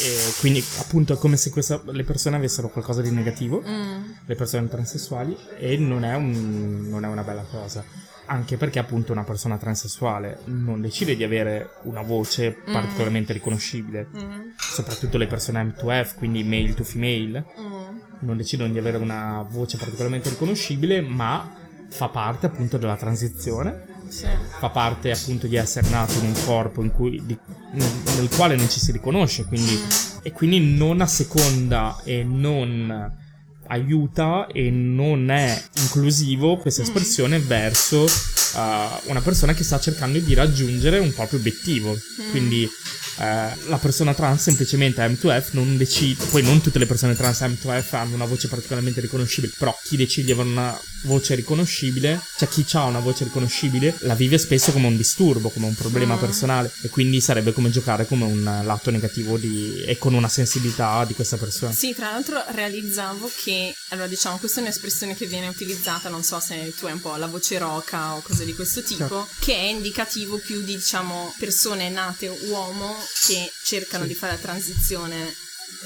E 0.00 0.32
quindi 0.38 0.64
appunto 0.78 1.14
è 1.14 1.16
come 1.16 1.36
se 1.36 1.50
questa, 1.50 1.80
le 1.86 2.04
persone 2.04 2.36
avessero 2.36 2.68
qualcosa 2.68 3.02
di 3.02 3.10
negativo, 3.10 3.62
mm. 3.66 4.10
le 4.26 4.34
persone 4.36 4.68
transessuali, 4.68 5.36
e 5.58 5.76
non 5.76 6.04
è, 6.04 6.14
un, 6.14 6.88
non 6.88 7.04
è, 7.04 7.08
una 7.08 7.22
bella 7.22 7.42
cosa. 7.42 7.84
Anche 8.26 8.56
perché 8.56 8.78
appunto 8.78 9.12
una 9.12 9.24
persona 9.24 9.56
transessuale 9.56 10.40
non 10.44 10.80
decide 10.80 11.16
di 11.16 11.24
avere 11.24 11.70
una 11.84 12.02
voce 12.02 12.58
mm. 12.58 12.72
particolarmente 12.72 13.32
riconoscibile, 13.32 14.08
mm. 14.14 14.50
soprattutto 14.56 15.18
le 15.18 15.26
persone 15.26 15.62
M2F, 15.64 16.14
quindi 16.14 16.44
male 16.44 16.74
to 16.74 16.84
female, 16.84 17.44
mm. 17.58 17.98
non 18.20 18.36
decidono 18.36 18.70
di 18.70 18.78
avere 18.78 18.98
una 18.98 19.44
voce 19.48 19.78
particolarmente 19.78 20.28
riconoscibile, 20.28 21.00
ma 21.00 21.56
fa 21.88 22.08
parte 22.08 22.46
appunto 22.46 22.76
della 22.76 22.96
transizione 22.96 23.87
sì. 24.08 24.26
fa 24.58 24.68
parte 24.70 25.10
appunto 25.10 25.46
di 25.46 25.56
essere 25.56 25.88
nato 25.88 26.14
in 26.18 26.26
un 26.26 26.44
corpo 26.44 26.82
in 26.82 26.90
cui, 26.90 27.20
di, 27.24 27.36
nel 27.72 28.28
quale 28.34 28.56
non 28.56 28.68
ci 28.68 28.80
si 28.80 28.92
riconosce, 28.92 29.44
quindi 29.44 29.74
mm. 29.74 30.18
e 30.22 30.32
quindi 30.32 30.60
non 30.60 31.00
asseconda 31.00 32.00
e 32.04 32.24
non 32.24 33.26
aiuta 33.68 34.46
e 34.46 34.70
non 34.70 35.30
è 35.30 35.62
inclusivo 35.82 36.56
questa 36.56 36.82
espressione 36.82 37.38
mm. 37.38 37.46
verso 37.46 38.02
uh, 38.02 39.10
una 39.10 39.20
persona 39.20 39.54
che 39.54 39.64
sta 39.64 39.78
cercando 39.78 40.18
di 40.18 40.34
raggiungere 40.34 40.98
un 40.98 41.12
proprio 41.12 41.38
obiettivo. 41.38 41.92
Mm. 41.92 42.30
Quindi 42.30 42.68
eh, 43.18 43.56
la 43.66 43.78
persona 43.78 44.14
trans 44.14 44.42
semplicemente 44.42 45.04
M2F 45.04 45.48
non 45.52 45.76
decide, 45.76 46.24
poi 46.26 46.42
non 46.42 46.60
tutte 46.60 46.78
le 46.78 46.86
persone 46.86 47.16
trans 47.16 47.40
M2F 47.40 47.96
hanno 47.96 48.14
una 48.14 48.24
voce 48.24 48.48
particolarmente 48.48 49.00
riconoscibile, 49.00 49.52
però 49.58 49.76
chi 49.82 49.96
decide 49.96 50.26
di 50.26 50.32
avere 50.32 50.48
una 50.48 50.80
voce 51.02 51.34
riconoscibile, 51.34 52.20
cioè 52.36 52.48
chi 52.48 52.64
ha 52.72 52.84
una 52.84 53.00
voce 53.00 53.24
riconoscibile, 53.24 53.96
la 54.00 54.14
vive 54.14 54.38
spesso 54.38 54.72
come 54.72 54.86
un 54.86 54.96
disturbo, 54.96 55.48
come 55.48 55.66
un 55.66 55.74
problema 55.74 56.14
mm. 56.14 56.18
personale 56.18 56.72
e 56.82 56.88
quindi 56.88 57.20
sarebbe 57.20 57.52
come 57.52 57.70
giocare 57.70 58.06
come 58.06 58.24
un 58.24 58.42
lato 58.64 58.90
negativo 58.90 59.36
di, 59.36 59.82
e 59.84 59.98
con 59.98 60.14
una 60.14 60.28
sensibilità 60.28 61.04
di 61.04 61.14
questa 61.14 61.36
persona. 61.36 61.72
Sì, 61.72 61.94
tra 61.94 62.10
l'altro 62.10 62.42
realizzavo 62.48 63.30
che, 63.42 63.74
allora 63.88 64.06
diciamo, 64.06 64.38
questa 64.38 64.60
è 64.60 64.62
un'espressione 64.62 65.16
che 65.16 65.26
viene 65.26 65.48
utilizzata, 65.48 66.08
non 66.08 66.22
so 66.22 66.40
se 66.40 66.72
tu 66.76 66.86
hai 66.86 66.92
un 66.92 67.00
po' 67.00 67.16
la 67.16 67.26
voce 67.26 67.58
roca 67.58 68.14
o 68.14 68.22
cose 68.22 68.44
di 68.44 68.54
questo 68.54 68.82
tipo, 68.82 68.98
certo. 68.98 69.28
che 69.40 69.54
è 69.54 69.64
indicativo 69.70 70.38
più 70.38 70.62
di, 70.62 70.76
diciamo, 70.76 71.34
persone 71.38 71.88
nate 71.88 72.28
uomo 72.48 72.96
che 73.26 73.52
cercano 73.62 74.04
sì. 74.04 74.08
di 74.08 74.14
fare 74.14 74.32
la 74.32 74.38
transizione 74.38 75.34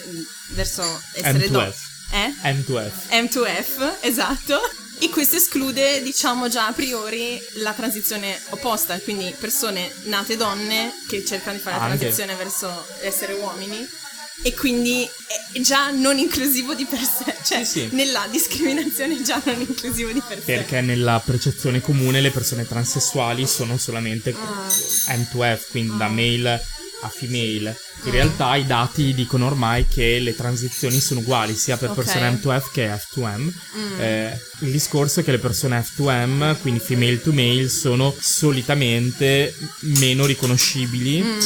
mm, 0.09 0.23
verso 0.49 0.83
essere 1.13 1.51
donne. 1.51 1.75
Eh? 2.13 2.35
M2F. 2.43 2.93
M2F, 3.11 3.97
esatto. 4.01 4.61
E 4.99 5.09
questo 5.09 5.37
esclude, 5.37 6.01
diciamo 6.03 6.49
già 6.49 6.69
a 6.69 6.73
priori, 6.73 7.41
la 7.55 7.73
transizione 7.73 8.41
opposta, 8.51 8.97
quindi 9.01 9.35
persone 9.37 9.93
nate 10.05 10.37
donne 10.37 10.93
che 11.09 11.25
cercano 11.25 11.57
di 11.57 11.63
fare 11.63 11.77
la 11.77 11.87
transizione 11.87 12.35
verso 12.37 12.87
essere 13.01 13.33
uomini. 13.33 14.01
E 14.45 14.55
quindi 14.55 15.09
è 15.53 15.61
già 15.61 15.91
non 15.91 16.19
inclusivo 16.19 16.75
di 16.75 16.85
per 16.85 16.99
sé, 16.99 17.37
cioè 17.45 17.65
sì, 17.65 17.81
sì. 17.81 17.89
nella 17.93 18.27
discriminazione 18.31 19.19
è 19.19 19.23
già 19.23 19.41
non 19.45 19.61
inclusivo 19.61 20.11
di 20.11 20.21
per 20.27 20.39
sé. 20.39 20.45
Perché 20.45 20.81
nella 20.81 21.21
percezione 21.25 21.81
comune 21.81 22.21
le 22.21 22.31
persone 22.31 22.67
transessuali 22.67 23.47
sono 23.47 23.79
solamente 23.79 24.35
ah. 24.37 24.67
M2F, 25.15 25.71
quindi 25.71 25.93
ah. 25.95 25.97
da 25.97 26.09
male 26.09 26.65
a 27.03 27.09
female. 27.09 27.77
In 28.05 28.11
realtà 28.11 28.57
i 28.57 28.67
dati 28.67 29.15
dicono 29.15 29.47
ormai 29.47 29.87
che 29.87 30.19
le 30.19 30.35
transizioni 30.35 30.99
sono 31.01 31.21
uguali 31.21 31.55
sia 31.55 31.77
per 31.77 31.91
okay. 31.91 32.05
persone 32.05 32.31
M2F 32.31 32.71
che 32.73 32.89
F2M. 32.89 33.53
Mm. 33.79 34.01
Eh, 34.01 34.41
il 34.61 34.71
discorso 34.71 35.21
è 35.21 35.25
che 35.25 35.31
le 35.31 35.39
persone 35.39 35.79
F2M, 35.79 36.61
quindi 36.61 36.81
female 36.81 37.21
to 37.21 37.33
male, 37.33 37.69
sono 37.69 38.15
solitamente 38.19 39.55
meno 39.81 40.27
riconoscibili 40.27 41.23
mm. 41.23 41.39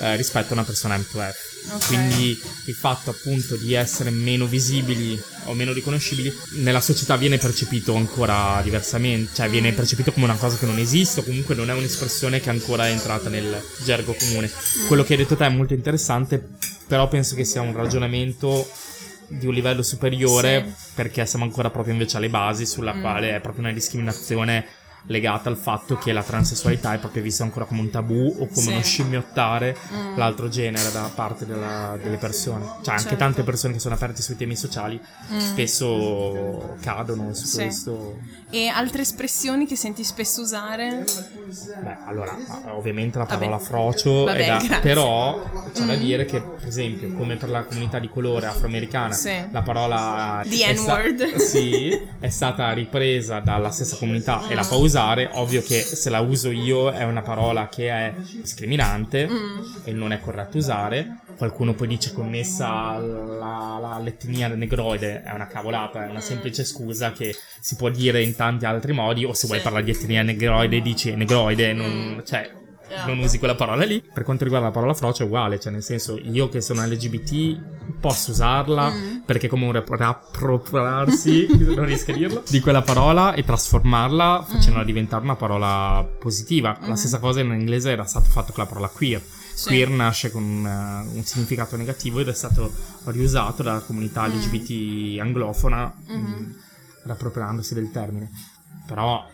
eh, 0.00 0.16
rispetto 0.16 0.50
a 0.50 0.52
una 0.54 0.64
persona 0.64 0.96
M2F. 0.96 1.45
Okay. 1.68 1.86
Quindi 1.86 2.40
il 2.66 2.74
fatto 2.74 3.10
appunto 3.10 3.56
di 3.56 3.74
essere 3.74 4.10
meno 4.10 4.46
visibili 4.46 5.20
o 5.44 5.54
meno 5.54 5.72
riconoscibili 5.72 6.32
nella 6.54 6.80
società 6.80 7.16
viene 7.16 7.38
percepito 7.38 7.94
ancora 7.94 8.60
diversamente, 8.62 9.34
cioè 9.34 9.48
viene 9.48 9.72
percepito 9.72 10.12
come 10.12 10.26
una 10.26 10.36
cosa 10.36 10.56
che 10.56 10.66
non 10.66 10.78
esiste 10.78 11.20
o 11.20 11.22
comunque 11.24 11.54
non 11.54 11.70
è 11.70 11.72
un'espressione 11.72 12.40
che 12.40 12.50
ancora 12.50 12.86
è 12.86 12.90
entrata 12.90 13.28
nel 13.28 13.62
gergo 13.84 14.14
comune. 14.14 14.50
Quello 14.86 15.02
che 15.02 15.12
hai 15.12 15.18
detto 15.18 15.36
te 15.36 15.46
è 15.46 15.50
molto 15.50 15.74
interessante, 15.74 16.44
però 16.86 17.08
penso 17.08 17.34
che 17.34 17.44
sia 17.44 17.60
un 17.60 17.72
ragionamento 17.72 18.68
di 19.28 19.46
un 19.46 19.54
livello 19.54 19.82
superiore 19.82 20.64
sì. 20.66 20.92
perché 20.94 21.26
siamo 21.26 21.44
ancora 21.44 21.70
proprio 21.70 21.92
invece 21.92 22.16
alle 22.16 22.28
basi 22.28 22.64
sulla 22.64 22.94
mm. 22.94 23.00
quale 23.00 23.34
è 23.34 23.40
proprio 23.40 23.64
una 23.64 23.72
discriminazione 23.72 24.64
legata 25.06 25.48
al 25.48 25.56
fatto 25.56 25.96
che 25.96 26.12
la 26.12 26.22
transessualità 26.22 26.94
è 26.94 26.98
proprio 26.98 27.22
vista 27.22 27.42
ancora 27.42 27.64
come 27.64 27.80
un 27.80 27.90
tabù 27.90 28.36
o 28.38 28.46
come 28.46 28.50
sì. 28.50 28.68
uno 28.70 28.82
scimmiottare 28.82 29.76
mm. 29.92 30.16
l'altro 30.16 30.48
genere 30.48 30.90
da 30.90 31.10
parte 31.14 31.46
della, 31.46 31.98
delle 32.02 32.16
persone. 32.16 32.64
Cioè, 32.82 32.94
anche 32.94 33.02
certo. 33.02 33.16
tante 33.16 33.42
persone 33.42 33.74
che 33.74 33.78
sono 33.78 33.94
aperte 33.94 34.22
sui 34.22 34.36
temi 34.36 34.56
sociali 34.56 35.00
mm. 35.32 35.38
spesso 35.38 36.76
cadono 36.80 37.32
su 37.34 37.46
sì. 37.46 37.56
questo. 37.56 38.18
E 38.50 38.68
altre 38.68 39.02
espressioni 39.02 39.66
che 39.66 39.76
senti 39.76 40.04
spesso 40.04 40.40
usare? 40.40 41.04
Beh, 41.82 41.96
allora, 42.06 42.36
ovviamente 42.68 43.18
la 43.18 43.26
parola 43.26 43.56
Vabbè. 43.56 43.64
frocio, 43.64 44.24
Vabbè, 44.24 44.46
da, 44.68 44.78
però 44.80 45.42
c'è 45.72 45.82
mm. 45.82 45.86
da 45.86 45.96
dire 45.96 46.24
che, 46.24 46.40
per 46.40 46.66
esempio, 46.66 47.12
come 47.12 47.36
per 47.36 47.50
la 47.50 47.64
comunità 47.64 47.98
di 47.98 48.08
colore 48.08 48.46
afroamericana, 48.46 49.12
sì. 49.12 49.32
la 49.50 49.62
parola 49.62 50.42
The 50.46 50.72
N-word 50.72 51.34
sta- 51.34 51.38
sì, 51.42 52.00
è 52.18 52.28
stata 52.28 52.72
ripresa 52.72 53.40
dalla 53.40 53.70
stessa 53.70 53.96
comunità 53.96 54.46
e 54.48 54.54
la 54.54 54.64
pausa 54.64 54.95
usare, 54.96 55.28
ovvio 55.32 55.60
che 55.60 55.80
se 55.82 56.08
la 56.08 56.20
uso 56.20 56.50
io 56.50 56.90
è 56.90 57.04
una 57.04 57.20
parola 57.20 57.68
che 57.68 57.90
è 57.90 58.14
discriminante 58.16 59.28
mm. 59.28 59.58
e 59.84 59.92
non 59.92 60.12
è 60.12 60.20
corretto 60.20 60.56
usare. 60.56 61.18
Qualcuno 61.36 61.74
poi 61.74 61.88
dice 61.88 62.14
connessa 62.14 62.94
all'etnia 62.94 64.48
negroide, 64.48 65.22
è 65.22 65.32
una 65.32 65.46
cavolata, 65.46 66.06
è 66.06 66.08
una 66.08 66.18
mm. 66.18 66.22
semplice 66.22 66.64
scusa 66.64 67.12
che 67.12 67.36
si 67.60 67.76
può 67.76 67.90
dire 67.90 68.22
in 68.22 68.34
tanti 68.34 68.64
altri 68.64 68.92
modi, 68.92 69.24
o 69.24 69.34
se 69.34 69.40
sì. 69.40 69.46
vuoi 69.48 69.60
parlare 69.60 69.84
di 69.84 69.90
etnia 69.90 70.22
negroide 70.22 70.80
dici 70.80 71.14
negroide, 71.14 71.74
non, 71.74 72.16
mm. 72.16 72.24
cioè 72.24 72.50
non 73.06 73.18
usi 73.18 73.38
quella 73.38 73.54
parola 73.54 73.84
lì. 73.84 74.00
Per 74.00 74.22
quanto 74.22 74.44
riguarda 74.44 74.68
la 74.68 74.72
parola 74.72 74.94
frocio 74.94 75.22
è 75.22 75.26
uguale, 75.26 75.58
cioè 75.58 75.72
nel 75.72 75.82
senso 75.82 76.18
io 76.18 76.48
che 76.48 76.60
sono 76.60 76.84
LGBT 76.84 77.60
posso 78.00 78.30
usarla 78.30 78.90
mm. 78.90 79.16
perché 79.24 79.48
come 79.48 79.66
un 79.66 79.72
riappropriarsi, 79.72 81.46
non 81.74 81.84
riesco 81.84 82.12
a 82.12 82.14
dirlo, 82.14 82.42
di 82.48 82.60
quella 82.60 82.82
parola 82.82 83.34
e 83.34 83.44
trasformarla 83.44 84.44
facendola 84.48 84.82
mm. 84.82 84.86
diventare 84.86 85.24
una 85.24 85.36
parola 85.36 86.06
positiva. 86.18 86.78
Mm. 86.80 86.88
La 86.88 86.96
stessa 86.96 87.18
cosa 87.18 87.40
in 87.40 87.50
inglese 87.52 87.90
era 87.90 88.04
stato 88.04 88.28
fatto 88.28 88.52
con 88.52 88.64
la 88.64 88.68
parola 88.68 88.88
queer. 88.88 89.22
Sì. 89.56 89.68
Queer 89.68 89.88
nasce 89.88 90.30
con 90.30 90.42
un, 90.42 90.64
uh, 90.64 91.16
un, 91.16 91.24
significato 91.24 91.76
negativo 91.76 92.20
ed 92.20 92.28
è 92.28 92.34
stato 92.34 92.70
riusato 93.04 93.62
dalla 93.62 93.80
comunità 93.80 94.26
mm. 94.26 94.32
LGBT 94.32 95.20
anglofona 95.20 95.94
mm-hmm. 96.10 96.20
mh, 96.20 96.56
riappropriandosi 97.04 97.74
del 97.74 97.90
termine. 97.90 98.30
Però 98.86 99.26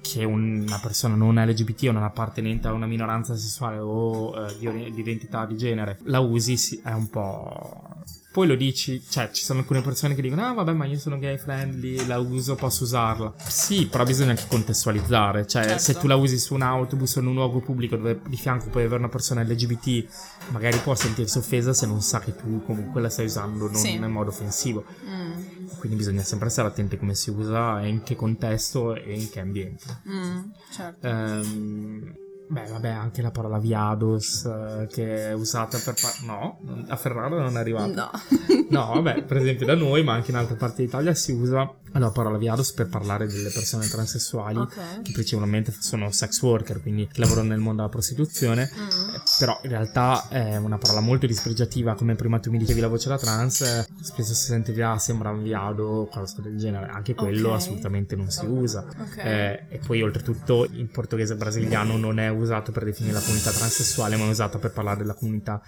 che 0.00 0.24
una 0.24 0.78
persona 0.78 1.14
non 1.14 1.34
LGBT 1.34 1.84
o 1.88 1.92
non 1.92 2.02
appartenente 2.02 2.68
a 2.68 2.72
una 2.72 2.86
minoranza 2.86 3.36
sessuale 3.36 3.78
o 3.78 4.46
eh, 4.46 4.56
di, 4.58 4.92
di, 4.92 5.00
identità 5.00 5.44
di 5.46 5.56
genere 5.56 5.98
la 6.04 6.20
usi 6.20 6.56
sì, 6.56 6.80
è 6.84 6.92
un 6.92 7.08
po' 7.08 8.04
poi 8.36 8.46
lo 8.46 8.54
dici, 8.54 9.02
cioè 9.08 9.30
ci 9.30 9.42
sono 9.42 9.60
alcune 9.60 9.80
persone 9.80 10.14
che 10.14 10.20
dicono 10.20 10.44
ah 10.44 10.52
vabbè 10.52 10.74
ma 10.74 10.84
io 10.84 10.98
sono 10.98 11.18
gay 11.18 11.38
friendly, 11.38 12.04
la 12.04 12.18
uso, 12.18 12.54
posso 12.54 12.84
usarla. 12.84 13.32
Sì, 13.38 13.86
però 13.86 14.04
bisogna 14.04 14.32
anche 14.32 14.44
contestualizzare, 14.46 15.46
cioè 15.46 15.62
certo. 15.62 15.78
se 15.78 15.94
tu 15.94 16.06
la 16.06 16.16
usi 16.16 16.36
su 16.36 16.52
un 16.52 16.60
autobus 16.60 17.16
o 17.16 17.20
in 17.20 17.28
un 17.28 17.32
luogo 17.32 17.60
pubblico 17.60 17.96
dove 17.96 18.20
di 18.28 18.36
fianco 18.36 18.68
puoi 18.68 18.84
avere 18.84 18.98
una 18.98 19.08
persona 19.08 19.42
LGBT, 19.42 20.04
magari 20.48 20.76
può 20.80 20.94
sentirsi 20.94 21.38
offesa 21.38 21.72
se 21.72 21.86
non 21.86 22.02
sa 22.02 22.20
che 22.20 22.36
tu 22.36 22.62
comunque 22.66 23.00
la 23.00 23.08
stai 23.08 23.24
usando 23.24 23.70
non 23.70 23.80
sì. 23.80 23.94
in 23.94 24.04
modo 24.04 24.28
offensivo. 24.28 24.84
Mm. 25.08 25.55
Quindi 25.78 25.96
bisogna 25.96 26.22
sempre 26.22 26.48
stare 26.48 26.68
attenti 26.68 26.96
come 26.96 27.14
si 27.14 27.30
usa 27.30 27.80
e 27.82 27.88
in 27.88 28.02
che 28.02 28.16
contesto 28.16 28.94
e 28.94 29.14
in 29.14 29.30
che 29.30 29.40
ambiente. 29.40 29.84
Mm, 30.08 30.42
certo. 30.70 31.06
Um, 31.06 32.14
Beh, 32.48 32.68
vabbè, 32.68 32.88
anche 32.88 33.22
la 33.22 33.32
parola 33.32 33.58
viados 33.58 34.44
eh, 34.44 34.86
che 34.88 35.30
è 35.30 35.32
usata 35.32 35.78
per... 35.78 35.94
Par- 36.00 36.22
no, 36.24 36.60
a 36.86 36.96
Ferrara 36.96 37.40
non 37.40 37.56
è 37.56 37.58
arrivata. 37.58 38.10
No. 38.12 38.60
no, 38.70 39.02
vabbè, 39.02 39.24
per 39.24 39.38
esempio 39.38 39.66
da 39.66 39.74
noi, 39.74 40.04
ma 40.04 40.12
anche 40.12 40.30
in 40.30 40.36
altre 40.36 40.54
parti 40.54 40.84
d'Italia 40.84 41.12
si 41.12 41.32
usa 41.32 41.68
la 41.98 42.10
parola 42.10 42.38
viados 42.38 42.72
per 42.72 42.88
parlare 42.88 43.26
delle 43.26 43.50
persone 43.50 43.86
transessuali 43.88 44.58
okay. 44.58 45.02
che 45.02 45.12
principalmente 45.12 45.74
sono 45.78 46.10
sex 46.10 46.40
worker, 46.42 46.80
quindi 46.80 47.08
lavorano 47.14 47.48
nel 47.48 47.58
mondo 47.58 47.76
della 47.76 47.88
prostituzione, 47.88 48.70
mm. 48.72 49.14
eh, 49.14 49.20
però 49.38 49.58
in 49.62 49.70
realtà 49.70 50.28
è 50.28 50.56
una 50.56 50.78
parola 50.78 51.00
molto 51.00 51.26
dispregiativa, 51.26 51.94
come 51.94 52.14
prima 52.14 52.38
tu 52.38 52.50
mi 52.50 52.58
dicevi 52.58 52.80
la 52.80 52.88
voce 52.88 53.08
da 53.08 53.18
trans, 53.18 53.60
eh, 53.62 53.86
spesso 54.00 54.34
si 54.34 54.44
sente 54.46 54.72
via, 54.72 54.98
sembra 54.98 55.30
un 55.30 55.42
viado, 55.42 56.08
qualcosa 56.10 56.40
del 56.42 56.56
genere, 56.56 56.86
anche 56.86 57.14
quello 57.14 57.48
okay. 57.48 57.58
assolutamente 57.58 58.16
non 58.16 58.30
si 58.30 58.44
usa. 58.46 58.86
Okay. 58.86 59.24
Eh, 59.24 59.66
e 59.68 59.78
poi 59.78 60.02
oltretutto 60.02 60.66
in 60.72 60.88
portoghese 60.90 61.34
brasiliano 61.36 61.96
non 61.96 62.18
è 62.18 62.28
usato 62.28 62.72
per 62.72 62.84
definire 62.84 63.14
la 63.14 63.20
comunità 63.20 63.50
transessuale, 63.50 64.16
ma 64.16 64.24
è 64.24 64.28
usato 64.28 64.58
per 64.58 64.72
parlare 64.72 64.98
della 64.98 65.14
comunità 65.14 65.60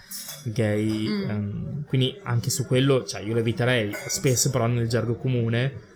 gay. 0.45 1.09
Mm. 1.09 1.29
Um, 1.29 1.85
quindi 1.85 2.19
anche 2.23 2.51
su 2.51 2.67
quello, 2.67 3.05
cioè 3.05 3.21
io 3.21 3.33
lo 3.33 3.41
eviterei 3.41 3.95
spesso, 4.07 4.51
però 4.51 4.67
nel 4.67 4.89
gergo 4.89 5.17
comune. 5.17 5.88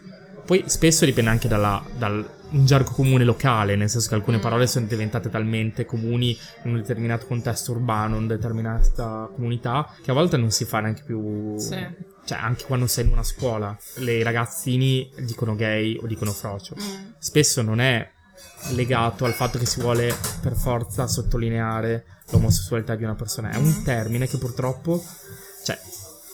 Poi 0.45 0.65
spesso 0.67 1.05
dipende 1.05 1.31
anche 1.31 1.49
dalla, 1.49 1.83
dal 1.97 2.41
un 2.53 2.65
gergo 2.67 2.91
comune 2.91 3.25
locale, 3.25 3.77
nel 3.77 3.89
senso 3.89 4.09
che 4.09 4.15
alcune 4.15 4.39
mm. 4.39 4.41
parole 4.41 4.67
sono 4.67 4.87
diventate 4.87 5.31
talmente 5.31 5.85
comuni 5.85 6.37
in 6.65 6.73
un 6.73 6.77
determinato 6.77 7.27
contesto 7.27 7.73
urbano, 7.73 8.17
in 8.17 8.25
una 8.25 8.35
determinata 8.35 9.31
comunità, 9.35 9.89
che 10.03 10.11
a 10.11 10.15
volte 10.15 10.37
non 10.37 10.51
si 10.51 10.65
fa 10.65 10.81
neanche 10.81 11.03
più. 11.05 11.59
Sì. 11.59 12.11
Cioè, 12.25 12.39
anche 12.39 12.65
quando 12.65 12.87
sei 12.87 13.07
in 13.07 13.13
una 13.13 13.25
scuola, 13.25 13.77
le 13.97 14.23
ragazzini 14.23 15.11
dicono 15.21 15.57
gay 15.57 15.99
o 16.01 16.07
dicono 16.07 16.31
frocio. 16.33 16.77
Mm. 16.81 17.13
Spesso 17.19 17.63
non 17.63 17.81
è 17.81 18.09
legato 18.71 19.25
al 19.25 19.33
fatto 19.33 19.59
che 19.59 19.67
si 19.67 19.81
vuole 19.81 20.15
per 20.41 20.55
forza 20.55 21.07
sottolineare 21.07 22.05
l'omosessualità 22.31 22.95
di 22.95 23.05
una 23.05 23.15
persona. 23.15 23.51
È 23.51 23.57
un 23.57 23.83
termine 23.83 24.29
che 24.29 24.39
purtroppo, 24.39 25.03
cioè, 25.65 25.79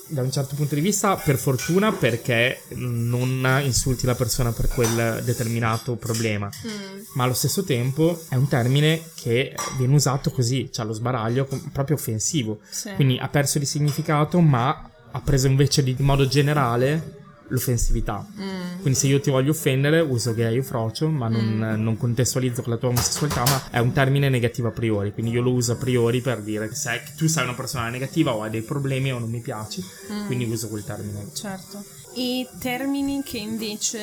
da 0.09 0.23
un 0.23 0.31
certo 0.31 0.55
punto 0.55 0.75
di 0.75 0.81
vista, 0.81 1.17
per 1.17 1.37
fortuna, 1.37 1.93
perché 1.93 2.63
non 2.71 3.61
insulti 3.63 4.07
la 4.07 4.15
persona 4.15 4.53
per 4.53 4.69
quel 4.69 5.23
determinato 5.25 5.95
problema, 5.97 6.49
mm. 6.49 7.01
ma 7.15 7.25
allo 7.25 7.35
stesso 7.35 7.65
tempo 7.65 8.23
è 8.29 8.35
un 8.35 8.49
termine 8.49 9.03
che 9.15 9.55
viene 9.77 9.95
usato 9.95 10.31
così, 10.31 10.71
cioè 10.73 10.87
lo 10.87 10.93
sbaraglio, 10.93 11.49
proprio 11.73 11.97
offensivo. 11.97 12.61
Sì. 12.69 12.93
Quindi 12.95 13.19
ha 13.19 13.29
perso 13.29 13.59
di 13.59 13.67
significato, 13.67 14.41
ma 14.41 14.91
ha 15.11 15.21
preso 15.21 15.47
invece 15.47 15.83
di 15.83 15.95
modo 15.99 16.27
generale 16.27 17.18
l'offensività. 17.49 18.27
Mm. 18.39 18.81
Quindi 18.81 18.99
se 18.99 19.07
io 19.07 19.21
ti 19.21 19.31
voglio 19.31 19.51
offendere 19.51 20.01
uso 20.01 20.35
gay 20.35 20.59
o 20.59 20.63
frocio, 20.63 21.09
ma 21.09 21.29
non, 21.29 21.77
mm. 21.77 21.83
non, 21.83 21.97
contestualizzo 21.97 22.63
con 22.63 22.73
la 22.73 22.79
tua 22.79 22.89
omosessualità, 22.89 23.43
ma 23.45 23.63
è 23.71 23.79
un 23.79 23.93
termine 23.93 24.29
negativo 24.29 24.69
a 24.69 24.73
priori, 24.73 25.13
quindi 25.13 25.33
io 25.33 25.43
lo 25.43 25.53
uso 25.53 25.73
a 25.73 25.77
priori 25.77 26.21
per 26.21 26.41
dire 26.41 26.69
che 26.69 26.75
se 26.75 27.03
tu 27.17 27.27
sei 27.27 27.45
una 27.45 27.55
persona 27.55 27.89
negativa 27.89 28.35
o 28.35 28.43
hai 28.43 28.51
dei 28.51 28.63
problemi 28.63 29.13
o 29.13 29.19
non 29.19 29.31
mi 29.31 29.41
piaci, 29.41 29.85
mm. 30.13 30.27
quindi 30.27 30.45
uso 30.45 30.69
quel 30.69 30.85
termine. 30.85 31.27
Certo. 31.33 31.85
I 32.15 32.47
termini 32.59 33.23
che 33.23 33.39
invece, 33.39 34.01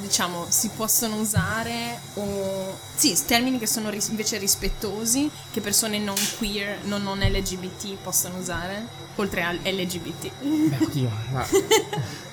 diciamo, 0.00 0.46
si 0.48 0.70
possono 0.76 1.18
usare 1.18 1.98
o... 2.14 2.76
Sì, 2.94 3.16
termini 3.26 3.58
che 3.58 3.66
sono 3.66 3.88
ris- 3.90 4.08
invece 4.08 4.38
rispettosi, 4.38 5.30
che 5.50 5.60
persone 5.60 5.98
non 5.98 6.16
queer, 6.36 6.84
non, 6.84 7.02
non 7.02 7.20
LGBT 7.20 7.96
possono 8.02 8.38
usare, 8.38 8.86
oltre 9.14 9.42
al 9.42 9.58
LGBT. 9.62 10.30
Beh, 10.42 10.84
oddio, 10.84 11.10
ma... 11.32 11.46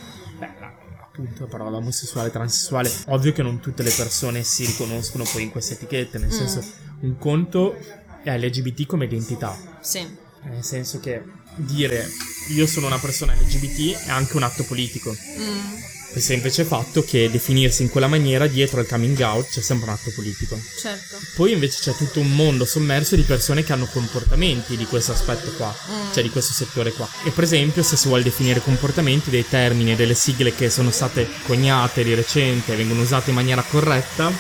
Appunto 1.18 1.44
la 1.44 1.50
parola 1.50 1.78
omosessuale, 1.78 2.30
transessuale, 2.30 2.92
ovvio 3.08 3.32
che 3.32 3.42
non 3.42 3.62
tutte 3.62 3.84
le 3.84 3.92
persone 3.96 4.44
si 4.44 4.66
riconoscono 4.66 5.24
poi 5.24 5.44
in 5.44 5.50
queste 5.50 5.76
etichette, 5.76 6.18
nel 6.18 6.28
mm. 6.28 6.32
senso 6.32 6.64
un 7.02 7.18
conto 7.18 7.78
è 8.22 8.38
LGBT 8.38 8.86
come 8.86 9.06
identità. 9.06 9.58
Sì. 9.80 10.06
Nel 10.44 10.64
senso 10.64 11.00
che 11.00 11.24
dire 11.56 12.06
io 12.50 12.68
sono 12.68 12.88
una 12.88 13.00
persona 13.00 13.34
LGBT 13.34 14.08
è 14.08 14.10
anche 14.10 14.36
un 14.36 14.44
atto 14.44 14.66
politico. 14.66 15.12
Mm 15.12 15.94
il 16.16 16.22
semplice 16.22 16.64
fatto 16.64 17.04
che 17.04 17.30
definirsi 17.30 17.82
in 17.84 17.90
quella 17.90 18.08
maniera 18.08 18.48
dietro 18.48 18.80
al 18.80 18.88
coming 18.88 19.20
out 19.20 19.50
c'è 19.50 19.62
sempre 19.62 19.90
un 19.90 19.96
atto 19.96 20.12
politico. 20.12 20.60
Certo. 20.80 21.20
Poi 21.36 21.52
invece 21.52 21.80
c'è 21.82 21.96
tutto 21.96 22.20
un 22.20 22.34
mondo 22.34 22.66
sommerso 22.66 23.16
di 23.16 23.24
persone 23.24 23.64
che 23.64 23.74
hanno 23.74 23.86
comportamenti 23.86 24.78
di 24.78 24.86
questo 24.86 25.12
aspetto 25.12 25.52
qua, 25.54 25.74
mm. 25.74 26.14
cioè 26.14 26.24
di 26.24 26.30
questo 26.30 26.54
settore 26.54 26.92
qua. 26.92 27.08
E 27.24 27.32
per 27.32 27.44
esempio 27.44 27.84
se 27.84 27.98
si 27.98 28.08
vuole 28.08 28.24
definire 28.24 28.62
comportamenti, 28.62 29.30
dei 29.30 29.48
termini 29.48 29.92
e 29.92 29.96
delle 29.96 30.16
sigle 30.16 30.56
che 30.56 30.70
sono 30.70 30.90
state 30.90 31.28
coniate 31.46 32.04
di 32.04 32.14
recente 32.14 32.74
e 32.74 32.76
vengono 32.78 33.02
usate 33.02 33.32
in 33.32 33.36
maniera 33.36 33.62
corretta, 33.62 34.32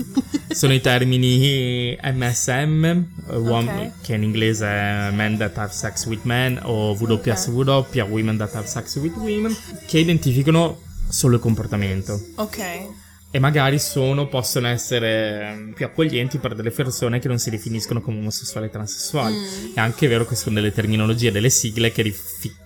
sono 0.50 0.72
i 0.72 0.80
termini 0.80 1.96
MSM, 2.02 3.02
okay. 3.26 3.92
che 4.02 4.14
in 4.14 4.22
inglese 4.22 4.66
è 4.66 5.10
Men 5.12 5.36
That 5.38 5.56
Have 5.58 5.72
Sex 5.72 6.06
With 6.06 6.22
Men, 6.24 6.60
o 6.62 6.92
WSW, 6.92 7.68
okay. 7.68 8.00
Women 8.00 8.36
That 8.36 8.54
Have 8.54 8.66
Sex 8.66 8.96
With 8.96 9.16
Women, 9.16 9.56
che 9.86 9.98
identificano 9.98 10.82
solo 11.08 11.36
il 11.36 11.40
comportamento. 11.40 12.20
Ok 12.36 12.88
e 13.32 13.38
magari 13.38 13.78
sono, 13.78 14.26
possono 14.26 14.66
essere 14.66 15.54
mm, 15.54 15.72
più 15.72 15.86
accoglienti 15.86 16.38
per 16.38 16.56
delle 16.56 16.72
persone 16.72 17.20
che 17.20 17.28
non 17.28 17.38
si 17.38 17.48
definiscono 17.48 18.00
come 18.00 18.18
omosessuali 18.18 18.66
e 18.66 18.70
transessuali. 18.70 19.36
Mm. 19.36 19.74
È 19.74 19.80
anche 19.80 20.08
vero 20.08 20.26
che 20.26 20.34
sono 20.34 20.56
delle 20.56 20.72
terminologie, 20.72 21.30
delle 21.30 21.50
sigle 21.50 21.92
che 21.92 22.12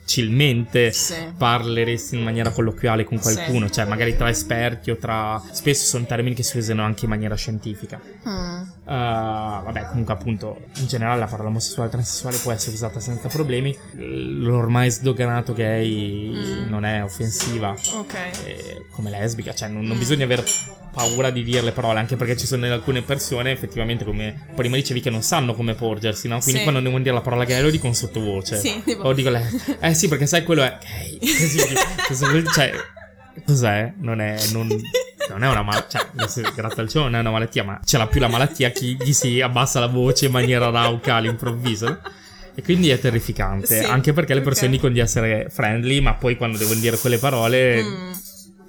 difficilmente 0.05 0.93
sì. 0.93 1.15
parleresti 1.37 2.17
in 2.17 2.23
maniera 2.23 2.51
colloquiale 2.51 3.05
con 3.05 3.19
qualcuno, 3.19 3.67
sì. 3.67 3.73
cioè 3.73 3.87
magari 3.87 4.17
tra 4.17 4.29
esperti 4.29 4.91
o 4.91 4.97
tra... 4.97 5.43
spesso 5.51 5.87
sono 5.87 6.05
termini 6.05 6.35
che 6.35 6.43
si 6.43 6.59
usano 6.59 6.83
anche 6.83 7.05
in 7.05 7.11
maniera 7.11 7.35
scientifica. 7.35 8.01
Mm. 8.29 8.61
Uh, 8.85 8.87
vabbè, 8.87 9.87
comunque 9.89 10.13
appunto, 10.13 10.61
in 10.77 10.87
generale 10.87 11.19
la 11.19 11.27
parola 11.27 11.49
omosessuale 11.49 11.89
e 11.89 11.93
transessuale 11.93 12.37
può 12.37 12.53
essere 12.53 12.75
usata 12.75 13.01
senza 13.01 13.29
problemi. 13.29 13.77
L'ormai 13.93 14.91
sdoganato 14.91 15.55
gay 15.55 16.31
mm. 16.31 16.69
non 16.69 16.85
è 16.85 17.03
offensiva. 17.03 17.75
Ok. 17.95 18.15
Eh, 18.45 18.87
come 18.91 19.11
lesbica, 19.11 19.55
cioè 19.55 19.69
non, 19.69 19.85
non 19.85 19.99
bisogna 19.99 20.25
aver 20.25 20.45
paura 20.95 21.31
di 21.31 21.43
dire 21.43 21.61
le 21.61 21.73
parole, 21.73 21.99
anche 21.99 22.17
perché 22.17 22.37
ci 22.37 22.47
sono 22.47 22.65
alcune 22.73 23.03
persone, 23.03 23.51
effettivamente, 23.51 24.05
come 24.05 24.47
prima 24.55 24.77
dicevi, 24.77 25.01
che 25.01 25.11
non 25.11 25.23
sanno 25.23 25.55
come 25.55 25.75
porgersi, 25.75 26.29
no? 26.29 26.39
Quindi 26.39 26.59
sì. 26.59 26.63
quando 26.63 26.81
devono 26.81 27.03
dire 27.03 27.15
la 27.15 27.21
parola 27.21 27.45
gay 27.45 27.61
lo 27.61 27.71
dicono 27.71 27.93
sottovoce. 27.93 28.59
Sì, 28.59 28.81
tipo... 28.85 29.03
O 29.03 29.13
dico 29.13 29.29
lei, 29.29 29.45
eh 29.81 29.93
sì, 29.93 30.09
perché 30.09 30.27
sai 30.27 30.45
quello 30.45 30.63
è 30.63 30.79
gay. 30.81 31.19
Così, 32.07 32.45
cioè, 32.53 32.73
cos'è? 33.45 33.93
Non 33.99 34.21
è, 34.21 34.37
non, 34.53 34.69
non 35.29 35.43
è 35.43 35.49
una 35.49 35.63
malattia, 35.63 36.09
cioè, 36.29 36.53
grazie 36.55 36.83
al 36.83 36.89
cielo 36.89 37.05
non 37.05 37.17
è 37.17 37.21
una 37.21 37.31
malattia, 37.31 37.65
ma 37.65 37.81
ce 37.85 37.99
l'ha 37.99 38.07
più 38.07 38.21
la 38.21 38.29
malattia 38.29 38.71
chi 38.71 38.97
gli 39.01 39.13
si 39.13 39.41
abbassa 39.41 39.81
la 39.81 39.89
voce 39.89 40.27
in 40.27 40.33
maniera 40.33 40.71
rauca 40.71 41.17
all'improvviso. 41.17 42.01
E 42.57 42.63
quindi 42.63 42.91
è 42.91 43.01
terrificante, 43.01 43.81
sì, 43.81 43.85
anche 43.85 44.13
perché 44.13 44.33
le 44.33 44.41
persone 44.41 44.69
okay. 44.69 44.77
dicono 44.77 44.95
di 44.95 45.01
essere 45.01 45.49
friendly, 45.51 45.99
ma 45.99 46.15
poi 46.15 46.37
quando 46.37 46.57
devono 46.57 46.79
dire 46.79 46.97
quelle 46.97 47.19
parole... 47.19 47.83
Mm 47.83 48.13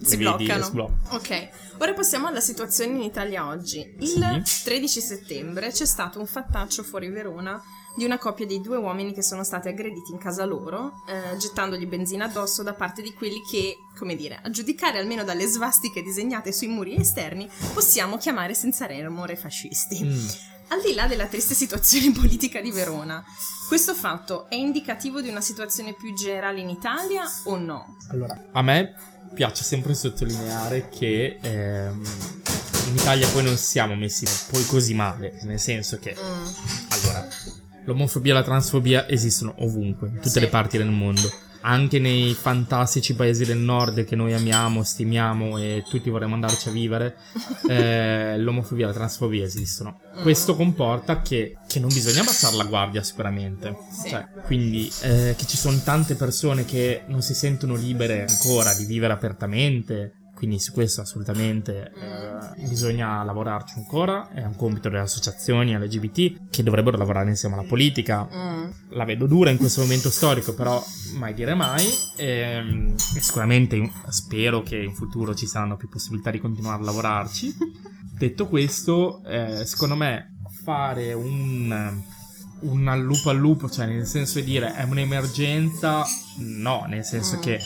si 0.06 0.18
bloccano. 0.18 1.00
Ok, 1.10 1.50
ora 1.78 1.94
passiamo 1.94 2.28
alla 2.28 2.42
situazione 2.42 2.94
in 2.94 3.02
Italia 3.04 3.48
oggi. 3.48 3.96
Il 4.00 4.42
sì. 4.44 4.64
13 4.64 5.02
settembre 5.02 5.72
c'è 5.72 5.86
stato 5.86 6.20
un 6.20 6.26
fattaccio 6.26 6.84
fuori 6.84 7.10
Verona 7.10 7.62
di 7.96 8.04
una 8.04 8.18
coppia 8.18 8.46
di 8.46 8.60
due 8.62 8.78
uomini 8.78 9.14
che 9.14 9.24
sono 9.24 9.44
stati 9.44 9.70
aggrediti 9.70 10.12
in 10.12 10.18
casa 10.18 10.44
loro, 10.44 11.04
eh, 11.08 11.38
gettandogli 11.38 11.88
benzina 11.88 12.26
addosso 12.26 12.62
da 12.62 12.74
parte 12.74 13.02
di 13.02 13.14
quelli 13.14 13.42
che, 13.50 13.78
come 13.98 14.16
dire, 14.16 14.40
a 14.44 14.50
giudicare 14.50 15.00
almeno 15.00 15.24
dalle 15.24 15.46
svastiche 15.46 16.04
disegnate 16.04 16.52
sui 16.52 16.68
muri 16.68 16.96
esterni, 16.96 17.50
possiamo 17.74 18.18
chiamare 18.18 18.54
senza 18.54 18.86
remore 18.86 19.38
fascisti. 19.38 20.04
Mm. 20.04 20.28
Al 20.68 20.82
di 20.82 20.94
là 20.94 21.08
della 21.08 21.28
triste 21.28 21.54
situazione 21.54 22.12
politica 22.14 22.60
di 22.60 22.72
Verona, 22.72 23.24
questo 23.68 23.94
fatto 23.94 24.50
è 24.50 24.56
indicativo 24.56 25.22
di 25.22 25.30
una 25.30 25.42
situazione 25.42 25.94
più 25.94 26.14
generale 26.14 26.60
in 26.60 26.70
Italia 26.70 27.24
o 27.46 27.56
no? 27.58 27.98
Allora, 28.10 28.50
a 28.52 28.62
me 28.62 28.94
piace 29.36 29.64
sempre 29.64 29.94
sottolineare 29.94 30.90
che 30.90 31.38
ehm, 31.42 32.04
in 32.88 32.96
Italia 32.96 33.28
poi 33.28 33.44
non 33.44 33.58
siamo 33.58 33.94
messi 33.96 34.26
poi 34.50 34.66
così 34.66 34.94
male, 34.94 35.38
nel 35.44 35.60
senso 35.60 36.00
che 36.00 36.16
mm. 36.18 36.46
allora 36.90 37.28
l'omofobia 37.84 38.32
e 38.32 38.36
la 38.36 38.44
transfobia 38.44 39.08
esistono 39.08 39.54
ovunque, 39.58 40.08
in 40.08 40.16
tutte 40.16 40.30
sì. 40.30 40.40
le 40.40 40.48
parti 40.48 40.78
del 40.78 40.90
mondo 40.90 41.32
anche 41.66 41.98
nei 42.00 42.34
fantastici 42.34 43.16
paesi 43.16 43.44
del 43.44 43.58
nord 43.58 44.04
che 44.04 44.16
noi 44.16 44.34
amiamo, 44.34 44.84
stimiamo 44.84 45.58
e 45.58 45.84
tutti 45.90 46.12
vorremmo 46.12 46.36
andarci 46.36 46.70
a 46.70 46.72
vivere, 46.72 47.18
eh, 47.68 48.38
l'omofobia 48.38 48.86
e 48.86 48.88
la 48.90 48.94
transfobia 48.94 49.44
esistono. 49.44 50.00
Questo 50.22 50.56
comporta 50.56 51.22
che, 51.22 51.58
che, 51.68 51.80
non 51.80 51.90
bisogna 51.90 52.22
abbassare 52.22 52.56
la 52.56 52.66
guardia 52.66 53.02
sicuramente. 53.02 53.76
Sì. 53.92 54.10
Cioè, 54.10 54.28
quindi 54.46 54.92
eh, 55.02 55.34
che 55.36 55.46
ci 55.48 55.58
sono 55.58 55.82
tante 55.84 56.14
persone 56.16 56.66
che 56.66 57.04
non 57.08 57.22
si 57.22 57.34
sentono 57.34 57.76
libere 57.76 58.26
ancora 58.28 58.74
di 58.76 58.86
vivere 58.86 59.14
apertamente, 59.14 60.14
quindi 60.36 60.60
su 60.60 60.74
questo 60.74 61.02
assolutamente 61.02 61.92
eh, 61.96 62.68
bisogna 62.68 63.24
lavorarci 63.24 63.76
ancora, 63.78 64.30
è 64.34 64.44
un 64.44 64.56
compito 64.56 64.90
delle 64.90 65.02
associazioni 65.02 65.76
LGBT 65.76 66.50
che 66.50 66.62
dovrebbero 66.62 66.98
lavorare 66.98 67.30
insieme 67.30 67.56
alla 67.56 67.64
politica. 67.64 68.28
Mm. 68.32 68.70
La 68.90 69.06
vedo 69.06 69.26
dura 69.28 69.50
in 69.50 69.58
questo 69.58 69.82
momento 69.82 70.10
storico, 70.10 70.54
però 70.54 70.84
mai 71.14 71.34
dire 71.34 71.56
mai. 71.56 71.86
E, 72.18 72.28
ehm, 72.28 72.96
e 73.16 73.22
sicuramente 73.22 73.90
spero 74.10 74.62
che 74.62 74.78
in 74.78 74.94
futuro 74.94 75.34
ci 75.34 75.48
saranno 75.48 75.78
più 75.78 75.88
possibilità 75.88 76.32
di 76.32 76.40
continuare 76.40 76.82
a 76.82 76.86
lavorarci. 76.86 77.56
Detto 78.18 78.48
questo, 78.48 79.24
eh, 79.26 79.66
secondo 79.66 79.96
me 79.96 80.36
fare 80.64 81.14
un 81.14 82.04
un 82.58 82.88
al 82.88 83.02
lupo 83.02 83.30
al 83.30 83.38
lupo, 83.38 83.70
cioè 83.70 83.86
nel 83.86 84.06
senso 84.06 84.40
di 84.40 84.46
dire 84.46 84.74
è 84.74 84.84
un'emergenza, 84.84 86.04
no, 86.38 86.86
nel 86.88 87.04
senso 87.04 87.38
mm. 87.38 87.42
che 87.42 87.60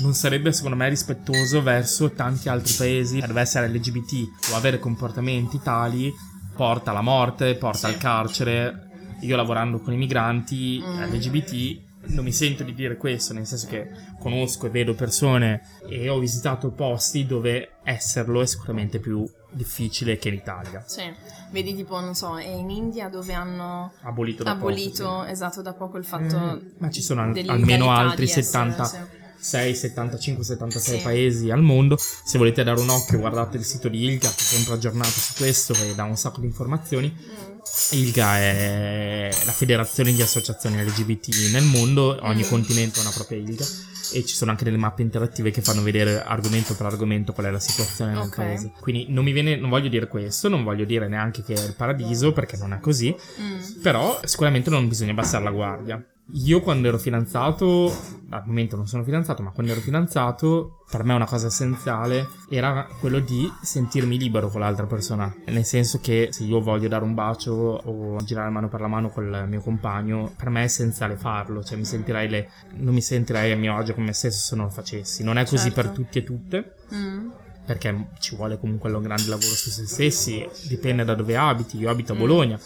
non 0.00 0.14
sarebbe 0.14 0.52
secondo 0.52 0.76
me 0.76 0.88
rispettoso 0.88 1.62
verso 1.62 2.12
tanti 2.12 2.48
altri 2.48 2.74
paesi 2.74 3.20
dove 3.20 3.40
essere 3.40 3.68
LGBT 3.68 4.50
o 4.52 4.56
avere 4.56 4.78
comportamenti 4.78 5.60
tali 5.62 6.12
porta 6.54 6.90
alla 6.90 7.02
morte, 7.02 7.54
porta 7.54 7.86
sì. 7.88 7.94
al 7.94 7.98
carcere. 7.98 8.86
Io 9.20 9.36
lavorando 9.36 9.80
con 9.80 9.92
i 9.92 9.96
migranti 9.96 10.82
mm. 10.84 11.02
LGBT 11.02 11.86
non 12.08 12.24
mi 12.24 12.32
sento 12.32 12.62
di 12.62 12.74
dire 12.74 12.96
questo, 12.96 13.32
nel 13.32 13.46
senso 13.46 13.66
che 13.66 13.90
conosco 14.18 14.66
e 14.66 14.70
vedo 14.70 14.94
persone 14.94 15.62
e 15.88 16.08
ho 16.08 16.18
visitato 16.18 16.70
posti 16.70 17.26
dove 17.26 17.72
esserlo 17.82 18.40
è 18.40 18.46
sicuramente 18.46 18.98
più 18.98 19.28
difficile 19.50 20.16
che 20.16 20.28
in 20.28 20.34
Italia. 20.34 20.82
Sì, 20.86 21.02
vedi 21.50 21.74
tipo, 21.74 21.98
non 22.00 22.14
so, 22.14 22.38
è 22.38 22.46
in 22.46 22.70
India 22.70 23.08
dove 23.08 23.32
hanno 23.32 23.92
abolito, 24.02 24.42
da 24.42 24.52
abolito 24.52 25.04
poco, 25.04 25.24
sì. 25.24 25.30
esatto, 25.30 25.62
da 25.62 25.72
poco 25.74 25.98
il 25.98 26.04
fatto... 26.04 26.38
Mm, 26.38 26.58
ma 26.78 26.90
ci 26.90 27.02
sono 27.02 27.22
al- 27.22 27.44
almeno 27.46 27.90
altri 27.90 28.26
70... 28.26 28.82
Essere, 28.82 29.08
sì 29.10 29.26
6, 29.38 29.74
75, 29.74 30.44
76 30.44 30.96
sì. 30.96 31.02
paesi 31.02 31.50
al 31.50 31.62
mondo. 31.62 31.96
Se 31.96 32.38
volete 32.38 32.64
dare 32.64 32.80
un 32.80 32.88
occhio, 32.88 33.18
guardate 33.18 33.56
il 33.56 33.64
sito 33.64 33.88
di 33.88 34.04
ILGA, 34.04 34.28
che 34.28 34.34
è 34.34 34.42
sempre 34.42 34.74
aggiornato 34.74 35.10
su 35.10 35.34
questo 35.34 35.74
e 35.74 35.94
dà 35.94 36.04
un 36.04 36.16
sacco 36.16 36.40
di 36.40 36.46
informazioni. 36.46 37.14
Mm. 37.14 37.58
ILGA 37.90 38.38
è 38.38 39.30
la 39.44 39.52
federazione 39.52 40.12
di 40.12 40.22
associazioni 40.22 40.82
LGBT 40.82 41.52
nel 41.52 41.64
mondo, 41.64 42.18
ogni 42.22 42.44
mm. 42.44 42.48
continente 42.48 42.98
ha 42.98 43.02
una 43.02 43.12
propria 43.12 43.38
ILGA 43.38 43.64
e 44.12 44.24
ci 44.24 44.34
sono 44.34 44.50
anche 44.50 44.64
delle 44.64 44.76
mappe 44.76 45.02
interattive 45.02 45.50
che 45.50 45.60
fanno 45.60 45.82
vedere 45.82 46.22
argomento 46.22 46.74
per 46.74 46.86
argomento 46.86 47.32
qual 47.32 47.46
è 47.46 47.50
la 47.50 47.60
situazione 47.60 48.12
nel 48.12 48.22
okay. 48.22 48.46
paese. 48.46 48.72
Quindi 48.80 49.06
non 49.08 49.24
mi 49.24 49.32
viene, 49.32 49.56
non 49.56 49.70
voglio 49.70 49.88
dire 49.88 50.08
questo, 50.08 50.48
non 50.48 50.64
voglio 50.64 50.84
dire 50.84 51.08
neanche 51.08 51.42
che 51.42 51.54
è 51.54 51.64
il 51.64 51.74
paradiso 51.74 52.32
perché 52.32 52.56
non 52.56 52.72
è 52.72 52.80
così, 52.80 53.14
mm. 53.14 53.80
però 53.82 54.20
sicuramente 54.24 54.70
non 54.70 54.88
bisogna 54.88 55.12
abbassare 55.12 55.44
la 55.44 55.50
guardia. 55.50 56.02
Io 56.32 56.60
quando 56.60 56.88
ero 56.88 56.98
fidanzato, 56.98 57.90
al 58.28 58.42
momento 58.44 58.76
non 58.76 58.86
sono 58.86 59.02
fidanzato, 59.02 59.42
ma 59.42 59.50
quando 59.50 59.72
ero 59.72 59.80
fidanzato, 59.80 60.82
per 60.90 61.02
me 61.02 61.14
una 61.14 61.24
cosa 61.24 61.46
essenziale 61.46 62.28
era 62.50 62.86
quello 63.00 63.18
di 63.18 63.50
sentirmi 63.62 64.18
libero 64.18 64.48
con 64.50 64.60
l'altra 64.60 64.84
persona. 64.84 65.34
Nel 65.46 65.64
senso 65.64 66.00
che 66.00 66.28
se 66.30 66.44
io 66.44 66.60
voglio 66.60 66.88
dare 66.88 67.04
un 67.04 67.14
bacio 67.14 67.52
o 67.52 68.22
girare 68.24 68.50
mano 68.50 68.68
per 68.68 68.80
la 68.80 68.88
mano 68.88 69.08
col 69.08 69.46
mio 69.48 69.62
compagno, 69.62 70.30
per 70.36 70.50
me 70.50 70.60
è 70.60 70.64
essenziale 70.64 71.16
farlo. 71.16 71.64
Cioè 71.64 71.78
mi 71.78 71.86
sentirei 71.86 72.28
le... 72.28 72.50
non 72.74 72.92
mi 72.92 73.02
sentirei 73.02 73.52
a 73.52 73.56
mio 73.56 73.74
agio 73.76 73.94
con 73.94 74.04
me 74.04 74.12
stesso 74.12 74.38
se 74.38 74.54
non 74.54 74.66
lo 74.66 74.70
facessi. 74.70 75.22
Non 75.22 75.38
è 75.38 75.46
così 75.46 75.70
Certo. 75.70 75.80
per 75.80 75.90
tutti 75.90 76.18
e 76.18 76.24
tutte. 76.24 76.74
Mm. 76.94 77.28
Perché 77.64 78.08
ci 78.18 78.36
vuole 78.36 78.58
comunque 78.58 78.90
un 78.92 79.02
grande 79.02 79.28
lavoro 79.28 79.48
su 79.48 79.70
se 79.70 79.86
stessi, 79.86 80.46
dipende 80.68 81.04
da 81.04 81.14
dove 81.14 81.36
abiti. 81.36 81.78
Io 81.78 81.90
abito 81.90 82.12
a. 82.12 82.16
Bologna, 82.16 82.58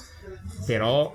però 0.65 1.13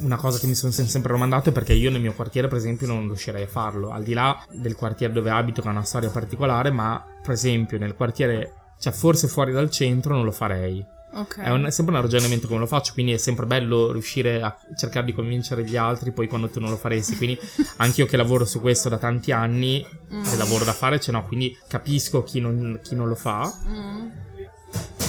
una 0.00 0.16
cosa 0.16 0.38
che 0.38 0.46
mi 0.46 0.54
sono 0.54 0.72
sem- 0.72 0.86
sempre 0.86 1.12
domandato 1.12 1.48
è 1.48 1.52
perché 1.52 1.72
io 1.72 1.90
nel 1.90 2.00
mio 2.00 2.12
quartiere, 2.14 2.48
per 2.48 2.58
esempio, 2.58 2.86
non 2.86 3.06
riuscirei 3.06 3.44
a 3.44 3.48
farlo. 3.48 3.90
Al 3.90 4.02
di 4.04 4.12
là 4.14 4.44
del 4.52 4.74
quartiere 4.74 5.12
dove 5.12 5.30
abito, 5.30 5.62
che 5.62 5.68
ha 5.68 5.70
una 5.70 5.84
storia 5.84 6.10
particolare, 6.10 6.70
ma 6.70 7.04
per 7.22 7.32
esempio 7.32 7.78
nel 7.78 7.94
quartiere, 7.94 8.52
cioè 8.78 8.92
forse 8.92 9.26
fuori 9.28 9.52
dal 9.52 9.70
centro, 9.70 10.14
non 10.14 10.24
lo 10.24 10.32
farei. 10.32 10.84
Ok. 11.12 11.40
È, 11.40 11.50
un- 11.50 11.64
è 11.64 11.70
sempre 11.70 11.94
un 11.94 12.02
ragionamento 12.02 12.46
come 12.46 12.60
lo 12.60 12.66
faccio, 12.66 12.92
quindi 12.92 13.12
è 13.12 13.16
sempre 13.16 13.46
bello 13.46 13.90
riuscire 13.90 14.42
a 14.42 14.54
cercare 14.76 15.06
di 15.06 15.14
convincere 15.14 15.64
gli 15.64 15.76
altri 15.76 16.12
poi 16.12 16.28
quando 16.28 16.48
tu 16.50 16.60
non 16.60 16.68
lo 16.68 16.76
faresti. 16.76 17.16
Quindi 17.16 17.38
anche 17.78 18.02
io 18.02 18.06
che 18.06 18.18
lavoro 18.18 18.44
su 18.44 18.60
questo 18.60 18.88
da 18.90 18.98
tanti 18.98 19.32
anni, 19.32 19.84
Mm. 20.12 20.22
del 20.24 20.38
lavoro 20.38 20.64
da 20.64 20.72
fare 20.72 21.00
ce 21.00 21.12
n'ho, 21.12 21.24
quindi 21.24 21.56
capisco 21.68 22.22
chi 22.22 22.38
non, 22.40 22.78
chi 22.82 22.94
non 22.94 23.08
lo 23.08 23.14
fa 23.14 23.50
Mm. 23.66 24.08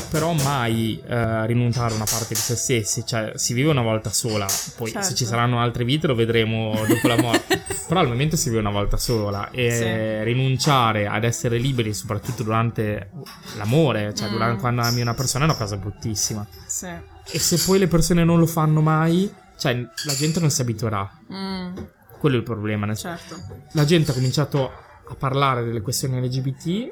Però 0.09 0.33
mai 0.33 1.01
eh, 1.05 1.45
rinunciare 1.45 1.91
a 1.93 1.95
una 1.95 2.05
parte 2.05 2.29
di 2.33 2.39
se 2.39 2.55
stessi, 2.55 3.05
cioè 3.05 3.31
si 3.35 3.53
vive 3.53 3.69
una 3.69 3.81
volta 3.81 4.09
sola, 4.11 4.45
poi 4.75 4.91
Certo. 4.91 5.07
se 5.09 5.15
ci 5.15 5.25
saranno 5.25 5.59
altre 5.59 5.83
vite 5.83 6.07
lo 6.07 6.15
vedremo 6.15 6.73
dopo 6.87 7.07
la 7.07 7.17
morte, 7.21 7.61
però 7.87 7.99
al 7.99 8.07
momento 8.07 8.35
si 8.35 8.49
vive 8.49 8.61
una 8.61 8.71
volta 8.71 8.97
sola 8.97 9.49
e 9.51 9.71
Sì. 9.71 10.23
rinunciare 10.23 11.07
ad 11.07 11.23
essere 11.23 11.57
liberi 11.57 11.93
soprattutto 11.93 12.43
durante 12.43 13.11
l'amore, 13.57 14.13
cioè 14.13 14.27
Mm. 14.29 14.31
durante, 14.31 14.59
quando 14.61 14.81
ami 14.81 15.01
una 15.01 15.13
persona 15.13 15.45
è 15.45 15.47
una 15.47 15.57
cosa 15.57 15.77
bruttissima 15.77 16.45
Sì. 16.65 16.87
e 17.31 17.39
se 17.39 17.57
poi 17.65 17.79
le 17.79 17.87
persone 17.87 18.23
non 18.23 18.39
lo 18.39 18.45
fanno 18.47 18.81
mai, 18.81 19.31
cioè 19.57 19.73
la 20.05 20.13
gente 20.15 20.39
non 20.39 20.49
si 20.49 20.61
abituerà, 20.61 21.09
Mm. 21.31 21.77
quello 22.19 22.35
è 22.35 22.39
il 22.39 22.43
problema, 22.45 22.93
Certo. 22.95 23.35
la 23.73 23.85
gente 23.85 24.11
ha 24.11 24.13
cominciato 24.13 24.71
a 25.09 25.15
parlare 25.15 25.63
delle 25.63 25.81
questioni 25.81 26.19
LGBT, 26.19 26.91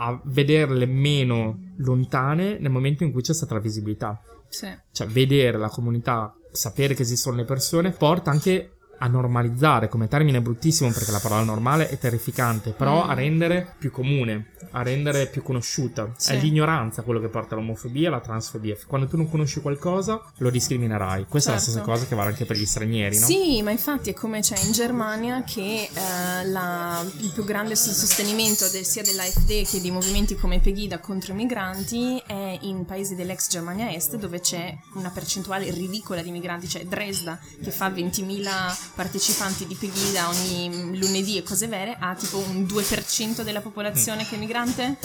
a 0.00 0.18
vederle 0.24 0.86
meno 0.86 1.74
lontane 1.76 2.58
nel 2.58 2.70
momento 2.70 3.04
in 3.04 3.12
cui 3.12 3.20
c'è 3.20 3.34
stata 3.34 3.54
la 3.54 3.60
visibilità. 3.60 4.20
Sì. 4.48 4.66
Cioè, 4.90 5.06
vedere 5.06 5.58
la 5.58 5.68
comunità, 5.68 6.34
sapere 6.50 6.94
che 6.94 7.02
esistono 7.02 7.36
le 7.36 7.44
persone, 7.44 7.90
porta 7.90 8.30
anche 8.30 8.78
a 9.02 9.06
normalizzare, 9.08 9.88
come 9.88 10.08
termine 10.08 10.40
bruttissimo 10.40 10.90
perché 10.90 11.10
la 11.10 11.20
parola 11.20 11.42
normale 11.42 11.88
è 11.88 11.98
terrificante, 11.98 12.70
però 12.72 13.04
Mm. 13.06 13.10
a 13.10 13.14
rendere 13.14 13.74
più 13.78 13.90
comune, 13.90 14.50
a 14.72 14.82
rendere 14.82 15.26
più 15.26 15.42
conosciuta. 15.42 16.12
Sì. 16.16 16.32
È 16.32 16.36
l'ignoranza 16.40 17.02
quello 17.02 17.18
che 17.20 17.28
porta 17.28 17.54
all'omofobia 17.54 18.04
e 18.04 18.06
alla 18.08 18.20
transfobia. 18.20 18.76
Quando 18.86 19.06
tu 19.08 19.16
non 19.16 19.28
conosci 19.30 19.60
qualcosa, 19.60 20.20
lo 20.38 20.50
discriminerai. 20.50 21.26
Questa 21.28 21.50
è 21.50 21.54
la 21.54 21.58
Certo. 21.60 21.74
stessa 21.78 21.80
cosa 21.92 22.06
che 22.06 22.14
vale 22.14 22.28
anche 22.30 22.44
per 22.44 22.56
gli 22.56 22.66
stranieri, 22.66 23.18
no? 23.18 23.26
Sì, 23.26 23.62
ma 23.62 23.70
infatti 23.70 24.10
è 24.10 24.14
come 24.14 24.40
c'è 24.40 24.58
in 24.64 24.72
Germania 24.72 25.42
che 25.44 25.88
eh, 25.92 26.46
la- 26.46 27.02
il 27.20 27.30
più 27.32 27.44
grande 27.44 27.76
sos- 27.76 27.96
sostenimento 27.96 28.68
del- 28.68 28.84
sia 28.84 29.02
dell'AfD 29.02 29.66
che 29.66 29.80
di 29.80 29.90
movimenti 29.90 30.34
come 30.36 30.60
Pegida 30.60 30.98
contro 30.98 31.32
i 31.32 31.36
migranti 31.36 32.22
è 32.26 32.58
in 32.62 32.84
paesi 32.84 33.14
dell'ex 33.14 33.48
Germania 33.48 33.90
Est 33.92 34.16
dove 34.16 34.40
c'è 34.40 34.76
una 34.94 35.08
percentuale 35.10 35.70
ridicola 35.70 36.22
di 36.22 36.30
migranti, 36.30 36.68
cioè 36.68 36.84
Dresda 36.84 37.38
che 37.62 37.70
fa 37.70 37.88
20.000 37.88 38.76
partecipanti 38.94 39.66
di 39.66 39.74
Pegida 39.74 40.28
ogni 40.28 40.98
lunedì 40.98 41.36
e 41.38 41.42
cose 41.42 41.66
vere 41.66 41.96
ha 41.98 42.14
tipo 42.14 42.38
un 42.38 42.62
2% 42.64 43.42
della 43.42 43.60
popolazione 43.60 44.26
che 44.26 44.36
è 44.36 44.38
migrante, 44.38 44.96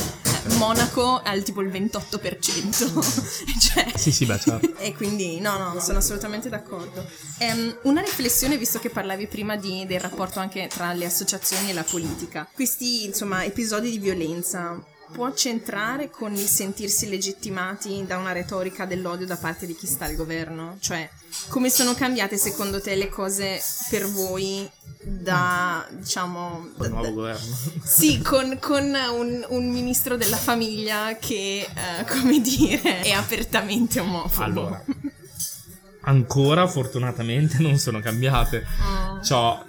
Eh, 0.47 0.53
Monaco 0.55 1.17
ha 1.23 1.33
il 1.33 1.43
tipo 1.43 1.61
il 1.61 1.69
28%, 1.69 3.59
cioè 3.59 3.91
Sì, 3.95 4.11
sì, 4.11 4.25
beh, 4.25 4.39
certo. 4.39 4.75
e 4.77 4.93
quindi 4.93 5.39
no, 5.39 5.57
no, 5.57 5.79
sono 5.79 5.97
assolutamente 5.99 6.49
d'accordo. 6.49 7.05
Ehm, 7.39 7.79
una 7.83 8.01
riflessione, 8.01 8.57
visto 8.57 8.79
che 8.79 8.89
parlavi 8.89 9.27
prima 9.27 9.55
di- 9.55 9.85
del 9.87 9.99
rapporto 9.99 10.39
anche 10.39 10.67
tra 10.67 10.93
le 10.93 11.05
associazioni 11.05 11.69
e 11.69 11.73
la 11.73 11.83
politica. 11.83 12.47
Questi, 12.53 13.05
insomma, 13.05 13.43
episodi 13.43 13.89
di 13.89 13.97
violenza 13.99 14.79
può 15.11 15.31
c'entrare 15.31 16.09
con 16.09 16.33
il 16.33 16.47
sentirsi 16.47 17.07
legittimati 17.09 18.03
da 18.05 18.17
una 18.17 18.31
retorica 18.31 18.85
dell'odio 18.85 19.25
da 19.25 19.37
parte 19.37 19.65
di 19.65 19.75
chi 19.75 19.87
sta 19.87 20.05
al 20.05 20.15
governo? 20.15 20.77
Cioè, 20.79 21.09
come 21.49 21.69
sono 21.69 21.93
cambiate 21.93 22.37
secondo 22.37 22.81
te 22.81 22.95
le 22.95 23.09
cose 23.09 23.61
per 23.89 24.07
voi 24.09 24.69
da, 25.03 25.85
diciamo... 25.91 26.69
Col 26.77 26.87
da- 26.87 26.93
nuovo 26.93 27.03
da- 27.03 27.11
governo. 27.11 27.55
sì, 27.83 28.21
con, 28.21 28.57
con 28.59 28.83
un, 28.85 29.45
un 29.49 29.69
ministro 29.69 30.17
della 30.17 30.37
famiglia 30.37 31.17
che, 31.19 31.61
eh, 31.61 32.05
come 32.09 32.41
dire, 32.41 33.01
è 33.01 33.11
apertamente 33.11 33.99
omofobo. 33.99 34.43
Allora, 34.43 34.83
ancora 36.07 36.67
fortunatamente 36.67 37.57
non 37.59 37.77
sono 37.77 37.99
cambiate. 37.99 38.65
Oh. 38.81 39.23
Ciò 39.23 39.63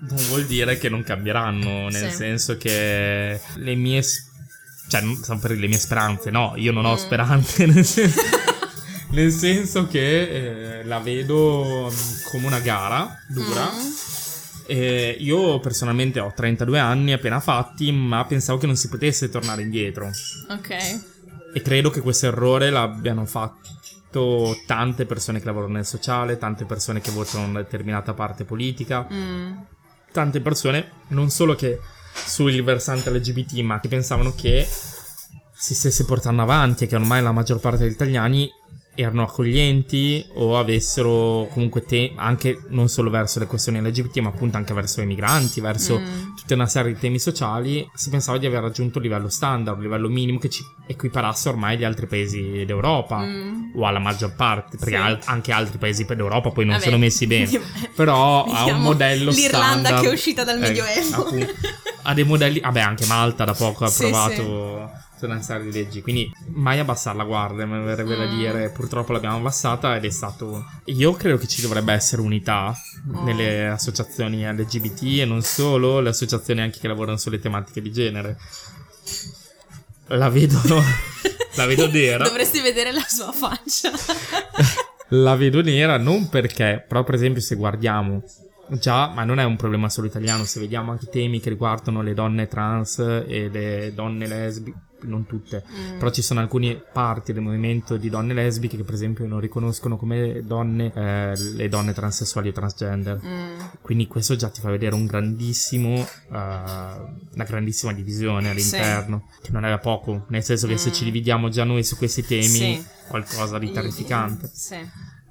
non 0.00 0.16
vuol 0.28 0.46
dire 0.46 0.78
che 0.78 0.88
non 0.88 1.02
cambieranno, 1.02 1.88
nel 1.88 2.10
Sì. 2.10 2.16
senso 2.16 2.56
che 2.56 3.40
le 3.56 3.74
mie... 3.74 4.02
cioè, 4.88 5.00
non 5.00 5.38
per 5.40 5.50
le 5.52 5.66
mie 5.66 5.78
speranze, 5.78 6.30
no, 6.30 6.52
io 6.56 6.72
non 6.72 6.84
ho 6.84 6.94
Mm. 6.94 6.98
speranze, 6.98 7.66
nel 7.66 7.84
senso, 7.84 8.20
nel 9.10 9.30
senso 9.32 9.86
che 9.86 10.80
eh, 10.80 10.84
la 10.84 10.98
vedo 10.98 11.90
mm, 11.90 12.30
come 12.30 12.46
una 12.46 12.60
gara 12.60 13.18
dura. 13.28 13.70
Mm. 13.72 13.90
E 14.70 15.16
io 15.18 15.60
personalmente 15.60 16.20
ho 16.20 16.30
32 16.34 16.78
anni 16.78 17.12
appena 17.12 17.40
fatti, 17.40 17.90
ma 17.90 18.24
pensavo 18.26 18.58
che 18.58 18.66
non 18.66 18.76
si 18.76 18.88
potesse 18.88 19.30
tornare 19.30 19.62
indietro. 19.62 20.10
Ok. 20.50 20.70
E 21.54 21.62
credo 21.62 21.88
che 21.88 22.02
questo 22.02 22.26
errore 22.26 22.68
l'abbiano 22.68 23.24
fatto 23.24 24.56
tante 24.66 25.06
persone 25.06 25.38
che 25.38 25.46
lavorano 25.46 25.74
nel 25.74 25.86
sociale, 25.86 26.36
tante 26.36 26.66
persone 26.66 27.00
che 27.00 27.10
votano 27.10 27.46
una 27.46 27.62
determinata 27.62 28.12
parte 28.12 28.44
politica, 28.44 29.06
Mm. 29.10 29.52
tante 30.12 30.40
persone 30.40 30.90
non 31.08 31.30
solo 31.30 31.54
che 31.54 31.78
sul 32.12 32.62
versante 32.62 33.10
LGBT, 33.10 33.60
ma 33.60 33.80
che 33.80 33.88
pensavano 33.88 34.34
che 34.34 34.68
si 35.54 35.74
stesse 35.74 36.04
portando 36.04 36.42
avanti 36.42 36.84
e 36.84 36.86
che 36.86 36.96
ormai 36.96 37.22
la 37.22 37.32
maggior 37.32 37.58
parte 37.58 37.84
degli 37.84 37.92
italiani 37.92 38.50
erano 39.00 39.22
accoglienti 39.22 40.24
o 40.34 40.58
avessero 40.58 41.48
comunque 41.52 41.84
te- 41.84 42.12
anche 42.16 42.60
non 42.70 42.88
solo 42.88 43.10
verso 43.10 43.38
le 43.38 43.46
questioni 43.46 43.80
LGBT, 43.80 44.18
ma 44.18 44.30
appunto 44.30 44.56
anche 44.56 44.74
verso 44.74 45.00
i 45.00 45.06
migranti, 45.06 45.60
verso 45.60 45.98
Mm. 46.00 46.34
tutta 46.36 46.54
una 46.54 46.66
serie 46.66 46.92
di 46.94 46.98
temi 46.98 47.18
sociali, 47.20 47.88
si 47.94 48.10
pensava 48.10 48.38
di 48.38 48.46
aver 48.46 48.60
raggiunto 48.62 48.98
un 48.98 49.04
livello 49.04 49.28
standard, 49.28 49.76
un 49.76 49.82
livello 49.84 50.08
minimo 50.08 50.38
che 50.38 50.48
ci 50.48 50.64
equiparasse 50.86 51.48
ormai 51.48 51.76
agli 51.76 51.84
altri 51.84 52.06
paesi 52.06 52.64
d'Europa 52.66 53.18
Mm. 53.20 53.70
o 53.76 53.86
alla 53.86 53.98
maggior 54.00 54.34
parte, 54.34 54.76
perché 54.76 54.96
Sì. 54.96 55.00
al- 55.02 55.20
anche 55.26 55.52
altri 55.52 55.78
paesi 55.78 56.04
d'Europa 56.04 56.50
poi 56.50 56.64
non 56.64 56.74
Vabbè, 56.74 56.84
sono 56.86 56.98
messi 56.98 57.26
bene. 57.26 57.44
diciamo- 57.46 57.64
Però 57.94 58.42
ha 58.44 58.48
un 58.48 58.64
diciamo 58.64 58.82
modello 58.82 59.30
l'Irlanda 59.30 59.78
standard. 59.78 60.02
che 60.02 60.08
è 60.08 60.12
uscita 60.12 60.44
dal 60.44 60.56
Eh, 60.56 60.60
Medioevo. 60.60 61.22
appunto. 61.24 61.46
ha 62.02 62.14
dei 62.14 62.24
modelli. 62.24 62.60
Vabbè, 62.60 62.80
anche 62.80 63.04
Malta 63.06 63.44
da 63.44 63.52
poco 63.54 63.84
ha 63.84 63.88
Sì, 63.88 64.04
approvato 64.04 64.42
tutta 64.42 64.97
serie 65.40 65.70
di 65.70 65.72
leggi. 65.72 66.02
Quindi 66.02 66.30
mai 66.52 66.78
abbassare 66.78 67.16
la 67.16 67.24
guardia, 67.24 67.66
mi 67.66 67.82
verrebbe 67.84 68.16
da 68.16 68.26
Mm. 68.26 68.36
dire. 68.36 68.70
Purtroppo 68.70 69.12
l'abbiamo 69.12 69.36
abbassata 69.36 69.96
ed 69.96 70.04
è 70.04 70.10
stato. 70.10 70.64
Io 70.86 71.12
credo 71.12 71.36
che 71.38 71.46
ci 71.46 71.60
dovrebbe 71.62 71.92
essere 71.92 72.22
unità 72.22 72.74
Oh. 73.14 73.24
nelle 73.24 73.68
associazioni 73.68 74.42
LGBT 74.44 75.02
e 75.20 75.24
non 75.24 75.42
solo, 75.42 76.00
le 76.00 76.10
associazioni 76.10 76.60
anche 76.60 76.78
che 76.78 76.88
lavorano 76.88 77.16
sulle 77.16 77.38
tematiche 77.38 77.80
di 77.80 77.90
genere. 77.92 78.36
La 80.08 80.28
vedo. 80.28 80.58
la 81.56 81.66
vedo 81.66 81.90
nera. 81.90 82.24
Dovresti 82.24 82.60
vedere 82.60 82.92
la 82.92 83.04
sua 83.06 83.32
faccia. 83.32 83.90
La 85.12 85.36
vedo 85.36 85.62
nera 85.62 85.96
non 85.96 86.28
perché, 86.28 86.84
però 86.86 87.02
per 87.02 87.14
esempio 87.14 87.40
se 87.40 87.54
guardiamo 87.54 88.22
già, 88.72 89.06
ma 89.08 89.24
non 89.24 89.38
è 89.38 89.44
un 89.44 89.56
problema 89.56 89.88
solo 89.88 90.06
italiano, 90.06 90.44
se 90.44 90.60
vediamo 90.60 90.90
anche 90.90 91.06
temi 91.06 91.40
che 91.40 91.48
riguardano 91.48 92.02
le 92.02 92.12
donne 92.12 92.46
trans 92.46 92.98
e 93.26 93.48
le 93.50 93.92
donne 93.94 94.26
lesbiche, 94.26 94.76
non 95.02 95.26
tutte, 95.26 95.64
Mm. 95.68 95.98
però 95.98 96.10
ci 96.10 96.22
sono 96.22 96.40
alcune 96.40 96.74
parti 96.92 97.32
del 97.32 97.42
movimento 97.42 97.96
di 97.96 98.08
donne 98.10 98.34
lesbiche 98.34 98.76
che 98.76 98.84
per 98.84 98.94
esempio 98.94 99.26
non 99.26 99.40
riconoscono 99.40 99.96
come 99.96 100.42
donne 100.44 100.92
eh, 100.94 101.36
le 101.36 101.68
donne 101.68 101.92
transessuali 101.92 102.48
o 102.48 102.52
transgender. 102.52 103.20
Mm. 103.24 103.58
Quindi 103.80 104.06
questo 104.06 104.34
già 104.36 104.48
ti 104.48 104.60
fa 104.60 104.70
vedere 104.70 104.94
un 104.94 105.06
grandissimo, 105.06 105.94
eh, 105.98 106.06
una 106.30 107.44
grandissima 107.46 107.92
divisione 107.92 108.50
all'interno, 108.50 109.28
che 109.42 109.50
non 109.52 109.64
è 109.64 109.68
da 109.68 109.78
poco, 109.78 110.24
nel 110.28 110.42
senso 110.42 110.66
che 110.66 110.76
se 110.76 110.90
Mm. 110.90 110.92
ci 110.92 111.04
dividiamo 111.04 111.48
già 111.48 111.64
noi 111.64 111.84
su 111.84 111.96
questi 111.96 112.24
temi, 112.24 112.42
Sì. 112.46 112.84
qualcosa 113.08 113.58
di 113.58 113.70
terrificante. 113.70 114.50
Sì. 114.52 114.76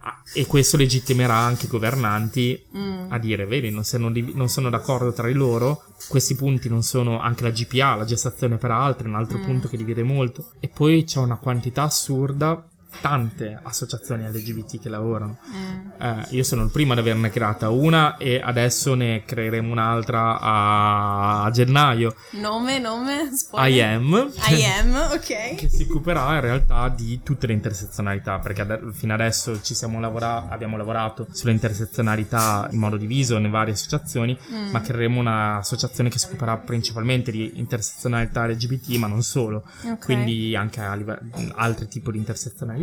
Ah, 0.10 0.22
E 0.34 0.46
questo 0.46 0.78
legittimerà 0.78 1.34
anche 1.36 1.66
i 1.66 1.70
governanti 1.70 2.64
Mm. 2.78 3.12
a 3.12 3.18
dire, 3.18 3.46
vedi, 3.46 3.70
non 3.72 3.84
sono, 3.84 4.10
non 4.34 4.48
sono 4.48 4.70
d'accordo 4.70 5.12
tra 5.12 5.28
di 5.28 5.34
loro, 5.34 5.84
questi 6.08 6.36
punti 6.36 6.70
non 6.70 6.82
sono 6.82 7.20
anche 7.20 7.44
la 7.44 7.50
GPA, 7.50 7.96
la 7.96 8.06
gestazione 8.06 8.56
per 8.58 8.72
altri, 8.72 9.08
un 9.10 9.16
altro 9.16 9.38
Mm. 9.38 9.44
punto 9.44 9.68
che 9.68 9.76
divide 9.76 10.04
molto. 10.04 10.52
E 10.62 10.70
poi 10.70 11.04
c'è 11.04 11.20
una 11.20 11.36
quantità 11.38 11.84
assurda 11.84 12.66
tante 13.02 13.60
associazioni 13.62 14.28
LGBT 14.28 14.80
che 14.80 14.90
lavorano. 14.90 15.38
Mm. 15.50 16.02
Eh, 16.02 16.26
io 16.32 16.44
sono 16.44 16.64
il 16.64 16.72
primo 16.72 16.94
ad 16.94 17.00
averne 17.00 17.30
creata 17.30 17.70
una 17.70 18.18
e 18.18 18.42
adesso 18.44 18.96
ne 18.96 19.24
creeremo 19.26 19.72
un'altra 19.72 20.40
a, 20.40 21.44
a 21.44 21.52
gennaio. 21.52 22.16
Nome, 22.32 22.80
nome? 22.80 23.36
Spoiler. 23.36 23.70
I 23.70 23.82
am. 23.82 24.32
I 24.50 24.64
am, 24.66 24.96
ok. 25.14 25.56
che 25.56 25.70
si 25.70 25.84
occuperà 25.84 26.36
in 26.36 26.42
realtà 26.42 26.90
di 26.90 27.22
tutte 27.24 27.48
le 27.48 27.54
intersezionalità, 27.54 28.40
perché 28.40 28.62
ad- 28.62 28.92
fino 28.94 29.14
adesso 29.14 29.62
ci 29.62 29.76
siamo 29.76 30.00
lavora- 30.00 30.48
abbiamo 30.50 30.78
lavorato 30.78 31.28
sulle 31.32 31.52
intersezionalità 31.52 32.68
in 32.72 32.80
modo 32.80 32.98
diviso 32.98 33.36
nelle 33.36 33.50
varie 33.50 33.74
associazioni, 33.74 34.38
mm. 34.52 34.70
ma 34.72 34.82
creeremo 34.82 35.20
un'associazione 35.20 36.10
che 36.10 36.20
si 36.20 36.26
occuperà 36.28 36.58
principalmente 36.58 37.32
di 37.32 37.54
intersezionalità 37.56 38.48
LGBT, 38.48 38.96
ma 38.98 39.08
non 39.08 39.22
solo. 39.22 39.64
Okay. 39.82 39.98
Quindi 39.98 40.56
anche 40.56 40.82
a 40.82 40.96
live- 40.96 41.20
altri 41.56 41.88
tipi 41.88 42.12
di 42.12 42.18
intersezionalità. 42.18 42.77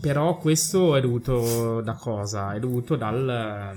Però 0.00 0.36
questo 0.36 0.96
è 0.96 1.00
dovuto 1.00 1.80
da 1.80 1.94
cosa? 1.94 2.52
È 2.54 2.58
dovuto 2.58 2.96
dal, 2.96 3.72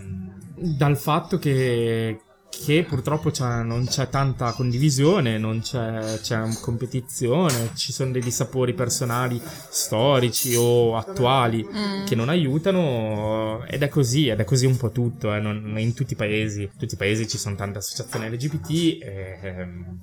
dal 0.55 0.97
fatto 0.97 1.37
che 1.39 2.19
che 2.63 2.83
purtroppo 2.83 3.31
c'è, 3.31 3.63
non 3.63 3.85
c'è 3.85 4.09
tanta 4.09 4.51
condivisione, 4.51 5.37
non 5.37 5.61
c'è, 5.61 6.19
c'è 6.21 6.41
competizione, 6.61 7.71
ci 7.75 7.91
sono 7.91 8.11
dei 8.11 8.21
dissapori 8.21 8.73
personali, 8.73 9.41
storici 9.69 10.55
o 10.55 10.95
attuali 10.95 11.65
mm. 11.65 12.05
che 12.05 12.15
non 12.15 12.29
aiutano 12.29 13.63
ed 13.67 13.83
è 13.83 13.89
così, 13.89 14.27
ed 14.27 14.39
è 14.39 14.43
così 14.43 14.65
un 14.65 14.77
po' 14.77 14.91
tutto, 14.91 15.33
eh, 15.33 15.39
non, 15.39 15.75
in 15.77 15.93
tutti 15.93 16.13
i 16.13 16.15
paesi, 16.15 16.63
in 16.63 16.77
tutti 16.77 16.95
i 16.95 16.97
paesi 16.97 17.27
ci 17.27 17.37
sono 17.37 17.55
tante 17.55 17.77
associazioni 17.77 18.29
LGBT 18.29 18.69
e... 19.01 19.39
Ehm, 19.41 19.99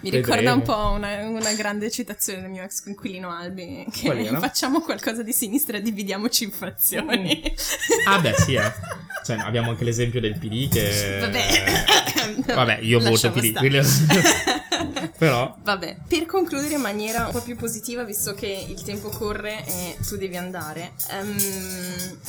Mi 0.00 0.10
ricorda 0.10 0.52
un 0.52 0.62
po' 0.62 0.90
una, 0.90 1.28
una, 1.28 1.52
grande 1.54 1.90
citazione 1.90 2.40
del 2.40 2.50
mio 2.50 2.64
ex 2.64 2.82
coinquilino 2.82 3.30
Albi 3.30 3.86
che 3.92 4.36
facciamo 4.40 4.80
qualcosa 4.80 5.22
di 5.22 5.32
sinistra 5.32 5.76
e 5.76 5.82
dividiamoci 5.82 6.44
in 6.44 6.50
frazioni. 6.50 7.42
Mm. 7.44 8.06
Ah 8.08 8.18
beh 8.18 8.34
sì 8.34 8.54
eh. 8.54 8.72
Cioè, 9.24 9.36
abbiamo 9.38 9.70
anche 9.70 9.84
l'esempio 9.84 10.20
del 10.20 10.36
PD 10.36 10.68
che... 10.68 11.18
Vabbè, 11.20 11.81
Vabbè 12.46 12.78
io 12.80 13.00
voto 13.00 13.30
PD. 13.30 13.58
Però... 15.18 15.56
Vabbè, 15.62 15.98
per 16.08 16.26
concludere 16.26 16.74
in 16.74 16.80
maniera 16.80 17.26
un 17.26 17.32
po' 17.32 17.42
più 17.42 17.56
positiva, 17.56 18.02
visto 18.02 18.34
che 18.34 18.66
il 18.68 18.82
tempo 18.82 19.08
corre 19.08 19.64
e 19.64 19.96
tu 20.06 20.16
devi 20.16 20.36
andare, 20.36 20.94
um, 21.20 21.36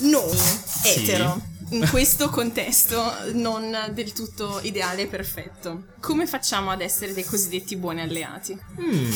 noi, 0.09 0.37
etero, 0.83 1.41
sì. 1.67 1.75
in 1.75 1.87
questo 1.89 2.29
contesto 2.29 3.01
non 3.33 3.75
del 3.93 4.13
tutto 4.13 4.59
ideale 4.61 5.03
e 5.03 5.07
perfetto, 5.07 5.85
come 5.99 6.27
facciamo 6.27 6.69
ad 6.69 6.81
essere 6.81 7.13
dei 7.13 7.25
cosiddetti 7.25 7.75
buoni 7.77 8.01
alleati? 8.01 8.55
Mm. 8.79 9.11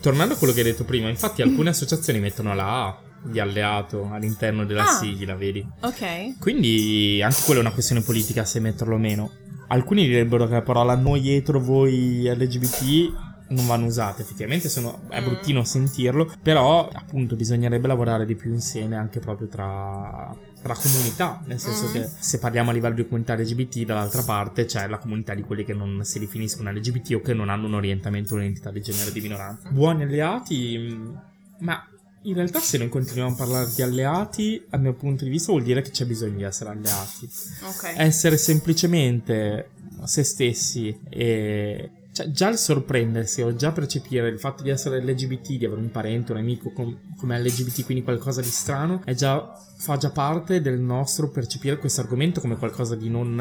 Tornando 0.00 0.34
a 0.34 0.36
quello 0.36 0.52
che 0.52 0.60
hai 0.60 0.66
detto 0.66 0.84
prima, 0.84 1.08
infatti 1.08 1.40
alcune 1.40 1.70
associazioni 1.70 2.20
mettono 2.20 2.54
la 2.54 2.86
A 2.86 2.98
di 3.24 3.40
alleato 3.40 4.08
all'interno 4.10 4.64
della 4.64 4.84
ah, 4.84 4.98
sigla, 4.98 5.34
vedi? 5.34 5.66
Ok. 5.80 6.38
Quindi 6.38 7.20
anche 7.22 7.42
quella 7.44 7.60
è 7.60 7.62
una 7.62 7.72
questione 7.72 8.02
politica 8.02 8.44
se 8.44 8.60
metterlo 8.60 8.94
o 8.94 8.98
meno. 8.98 9.30
Alcuni 9.68 10.06
direbbero 10.06 10.46
che 10.46 10.52
la 10.52 10.62
parola 10.62 10.94
noi 10.94 11.30
etro, 11.30 11.58
voi 11.58 12.22
LGBT 12.28 13.32
non 13.48 13.66
vanno 13.66 13.86
usate, 13.86 14.22
effettivamente 14.22 14.68
sono, 14.68 15.02
è 15.08 15.20
mm. 15.20 15.24
bruttino 15.24 15.64
sentirlo, 15.64 16.30
però 16.42 16.88
appunto 16.88 17.36
bisognerebbe 17.36 17.86
lavorare 17.86 18.24
di 18.24 18.34
più 18.34 18.52
insieme 18.52 18.96
anche 18.96 19.20
proprio 19.20 19.48
tra, 19.48 20.34
tra 20.62 20.74
comunità, 20.74 21.42
nel 21.46 21.58
senso 21.58 21.88
mm. 21.88 21.92
che 21.92 22.10
se 22.18 22.38
parliamo 22.38 22.70
a 22.70 22.72
livello 22.72 22.94
di 22.94 23.04
comunità 23.04 23.34
LGBT 23.34 23.80
dall'altra 23.80 24.22
parte 24.22 24.64
c'è 24.64 24.86
la 24.88 24.98
comunità 24.98 25.34
di 25.34 25.42
quelli 25.42 25.64
che 25.64 25.74
non 25.74 26.00
si 26.04 26.18
definiscono 26.18 26.70
LGBT 26.70 27.12
o 27.14 27.20
che 27.20 27.34
non 27.34 27.48
hanno 27.48 27.66
un 27.66 27.74
orientamento, 27.74 28.34
un'identità 28.34 28.70
di 28.70 28.80
genere 28.80 29.12
di 29.12 29.20
minoranza. 29.20 29.68
Buoni 29.70 30.02
alleati, 30.02 30.78
mm, 30.78 31.14
ma 31.60 31.86
in 32.24 32.34
realtà 32.34 32.60
se 32.60 32.78
noi 32.78 32.88
continuiamo 32.88 33.32
a 33.32 33.36
parlare 33.36 33.70
di 33.74 33.82
alleati, 33.82 34.64
dal 34.68 34.80
mio 34.80 34.94
punto 34.94 35.24
di 35.24 35.30
vista 35.30 35.52
vuol 35.52 35.64
dire 35.64 35.82
che 35.82 35.90
c'è 35.90 36.06
bisogno 36.06 36.36
di 36.36 36.42
essere 36.42 36.70
alleati. 36.70 37.28
Okay. 37.76 37.94
Essere 37.96 38.36
semplicemente 38.36 39.70
se 40.04 40.22
stessi 40.22 40.96
e 41.08 41.90
cioè, 42.12 42.30
già 42.30 42.48
il 42.48 42.56
sorprendersi 42.56 43.42
o 43.42 43.56
già 43.56 43.72
percepire 43.72 44.28
il 44.28 44.38
fatto 44.38 44.62
di 44.62 44.70
essere 44.70 45.02
LGBT, 45.02 45.54
di 45.54 45.64
avere 45.64 45.80
un 45.80 45.90
parente, 45.90 46.30
un 46.30 46.38
amico 46.38 46.70
com- 46.70 46.96
come 47.16 47.40
LGBT, 47.40 47.84
quindi 47.84 48.04
qualcosa 48.04 48.40
di 48.40 48.48
strano, 48.48 49.02
già, 49.14 49.60
fa 49.76 49.96
già 49.96 50.10
parte 50.10 50.60
del 50.60 50.78
nostro 50.78 51.28
percepire 51.28 51.76
questo 51.78 52.02
argomento 52.02 52.40
come 52.40 52.56
qualcosa 52.56 52.94
di 52.94 53.10
non 53.10 53.40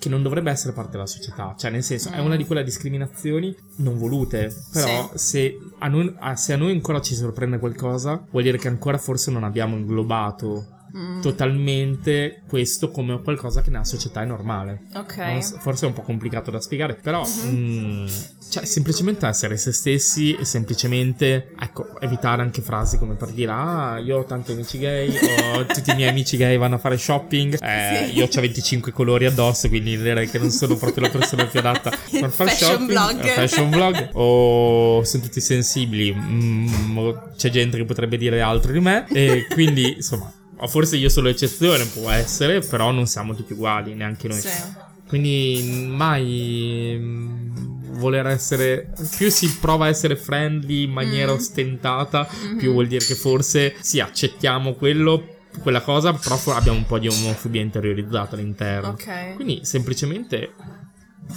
che 0.00 0.08
non 0.08 0.22
dovrebbe 0.22 0.50
essere 0.50 0.72
parte 0.72 0.92
della 0.92 1.06
società. 1.06 1.54
Cioè, 1.56 1.70
nel 1.70 1.84
senso, 1.84 2.08
mm. 2.08 2.14
è 2.14 2.18
una 2.20 2.36
di 2.36 2.46
quelle 2.46 2.64
discriminazioni 2.64 3.54
non 3.76 3.98
volute. 3.98 4.50
Però, 4.72 5.10
sì. 5.12 5.18
se, 5.18 5.58
a 5.78 5.88
noi, 5.88 6.16
se 6.34 6.54
a 6.54 6.56
noi 6.56 6.72
ancora 6.72 7.02
ci 7.02 7.14
sorprende 7.14 7.58
qualcosa, 7.58 8.24
vuol 8.30 8.42
dire 8.42 8.56
che 8.56 8.68
ancora 8.68 8.96
forse 8.96 9.30
non 9.30 9.44
abbiamo 9.44 9.76
inglobato 9.76 10.78
mm. 10.96 11.20
totalmente 11.20 12.42
questo 12.48 12.90
come 12.90 13.20
qualcosa 13.22 13.62
che 13.62 13.70
nella 13.70 13.84
società 13.84 14.22
è 14.22 14.26
normale. 14.26 14.82
Ok. 14.94 15.58
Forse 15.58 15.84
è 15.84 15.88
un 15.88 15.94
po' 15.94 16.02
complicato 16.02 16.50
da 16.50 16.60
spiegare, 16.60 16.94
però 16.94 17.24
mm-hmm. 17.26 18.02
mh, 18.02 18.08
cioè 18.50 18.64
semplicemente 18.64 19.26
essere 19.26 19.56
se 19.56 19.72
stessi 19.72 20.34
e 20.34 20.44
semplicemente 20.44 21.52
ecco, 21.58 22.00
evitare 22.00 22.42
anche 22.42 22.62
frasi 22.62 22.98
come 22.98 23.14
per 23.14 23.28
dire 23.28 23.52
"Ah, 23.52 23.98
io 23.98 24.18
ho 24.18 24.24
tanti 24.24 24.52
amici 24.52 24.78
gay, 24.78 25.08
o 25.54 25.66
tutti 25.72 25.90
i 25.90 25.94
miei 25.94 26.08
amici 26.08 26.36
gay 26.36 26.56
vanno 26.56 26.76
a 26.76 26.78
fare 26.78 26.98
shopping, 26.98 27.58
eh, 27.60 28.06
sì. 28.08 28.16
io 28.16 28.24
ho 28.24 28.40
25 28.40 28.92
colori 28.92 29.26
addosso, 29.26 29.68
quindi 29.68 29.96
direi 29.96 30.28
che 30.28 30.38
non 30.38 30.50
sono 30.50 30.76
proprio 30.76 31.04
la 31.04 31.10
persona 31.10 31.44
più 31.46 31.58
adatta 31.58 31.90
per 32.10 32.30
fare 32.30 32.50
shopping, 32.50 32.86
blog. 32.88 33.24
Eh, 33.24 33.28
fashion 33.28 33.70
blog 33.70 34.10
o 34.14 35.04
sono 35.04 35.22
tutti 35.22 35.40
sensibili, 35.40 36.14
mm, 36.14 37.10
c'è 37.36 37.50
gente 37.50 37.76
che 37.76 37.84
potrebbe 37.84 38.16
dire 38.16 38.40
altro 38.40 38.72
di 38.72 38.80
me 38.80 39.06
e 39.12 39.46
quindi 39.48 39.94
insomma 39.96 40.32
o 40.60 40.68
forse 40.68 40.96
io 40.96 41.08
sono 41.08 41.28
l'eccezione, 41.28 41.84
può 41.86 42.10
essere, 42.10 42.60
però 42.60 42.90
non 42.90 43.06
siamo 43.06 43.34
tutti 43.34 43.52
uguali, 43.54 43.94
neanche 43.94 44.28
noi. 44.28 44.40
Sì. 44.40 44.48
Quindi 45.06 45.88
mai 45.88 46.96
mm, 46.98 47.50
voler 47.98 48.26
essere 48.26 48.92
più 49.16 49.30
si 49.30 49.58
prova 49.58 49.86
a 49.86 49.88
essere 49.88 50.16
friendly 50.16 50.84
in 50.84 50.90
maniera 50.90 51.32
mm. 51.32 51.34
ostentata 51.34 52.28
mm-hmm. 52.32 52.58
più 52.58 52.72
vuol 52.72 52.86
dire 52.86 53.04
che 53.04 53.14
forse 53.14 53.74
sì 53.80 54.00
accettiamo 54.00 54.74
quello 54.74 55.36
quella 55.62 55.80
cosa 55.80 56.12
però 56.12 56.38
abbiamo 56.54 56.78
un 56.78 56.86
po' 56.86 56.98
di 56.98 57.08
omofobia 57.08 57.60
interiorizzata 57.60 58.36
all'interno 58.36 58.90
ok 58.90 59.34
quindi 59.34 59.60
semplicemente 59.64 60.52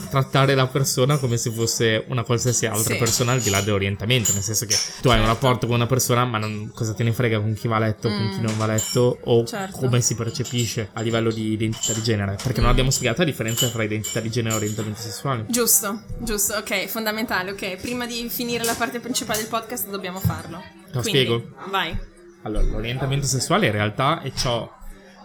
trattare 0.10 0.56
la 0.56 0.68
persona 0.68 1.18
come 1.18 1.38
se 1.38 1.52
fosse 1.52 2.06
una 2.08 2.24
qualsiasi 2.24 2.66
altra 2.66 2.94
sì. 2.94 3.00
persona 3.00 3.32
al 3.32 3.42
di 3.42 3.50
là 3.50 3.62
dell'orientamento, 3.62 4.34
nel 4.34 4.42
senso 4.42 4.66
che 4.66 4.76
tu 5.02 5.10
hai 5.10 5.20
un 5.20 5.26
certo. 5.26 5.28
rapporto 5.28 5.68
con 5.68 5.76
una 5.76 5.86
persona, 5.86 6.26
ma 6.26 6.38
non, 6.38 6.72
cosa 6.74 6.94
te 6.94 7.04
ne 7.04 7.14
frega 7.14 7.40
con 7.40 7.54
chi 7.54 7.68
va 7.68 7.78
a 7.78 7.80
letto, 7.80 8.10
mm. 8.10 8.18
con 8.18 8.30
chi 8.32 8.40
mm. 8.40 8.44
non 8.44 8.58
va 8.58 8.64
a 8.66 8.68
letto 8.68 9.20
o 9.24 9.46
certo. 9.46 9.78
come 9.78 10.02
si 10.02 10.16
percepisce 10.16 10.90
a 10.94 11.02
livello 11.02 11.32
di 11.32 11.52
identità 11.52 11.94
di 11.94 12.04
genere, 12.04 12.36
perché 12.42 12.60
mm. 12.60 12.64
non 12.64 12.72
abbiamo 12.72 12.90
spiegato 12.90 13.20
la 13.22 13.28
differenza 13.28 13.68
tra 13.70 13.84
identità 13.84 14.20
di 14.20 14.30
genere 14.30 14.56
e 14.56 14.58
orientamento 14.58 15.00
sessuale. 15.00 15.46
Giusto, 15.48 16.04
giusto, 16.20 16.56
ok, 16.56 16.88
fondamentale, 16.88 17.52
ok, 17.52 17.78
prima 17.78 18.06
di 18.06 18.28
finire 18.30 18.64
la 18.64 18.76
parte 18.76 19.00
principale 19.00 19.40
del 19.40 19.50
podcast 19.50 19.90
dobbiamo 19.90 20.20
farlo. 20.20 20.62
Lo 20.92 21.02
Quindi, 21.02 21.22
spiego? 21.22 21.50
Vai. 21.70 21.98
Allora, 22.44 22.64
l'orientamento 22.66 23.26
sessuale 23.26 23.68
in 23.68 23.72
realtà 23.72 24.22
è 24.22 24.32
ciò 24.34 24.70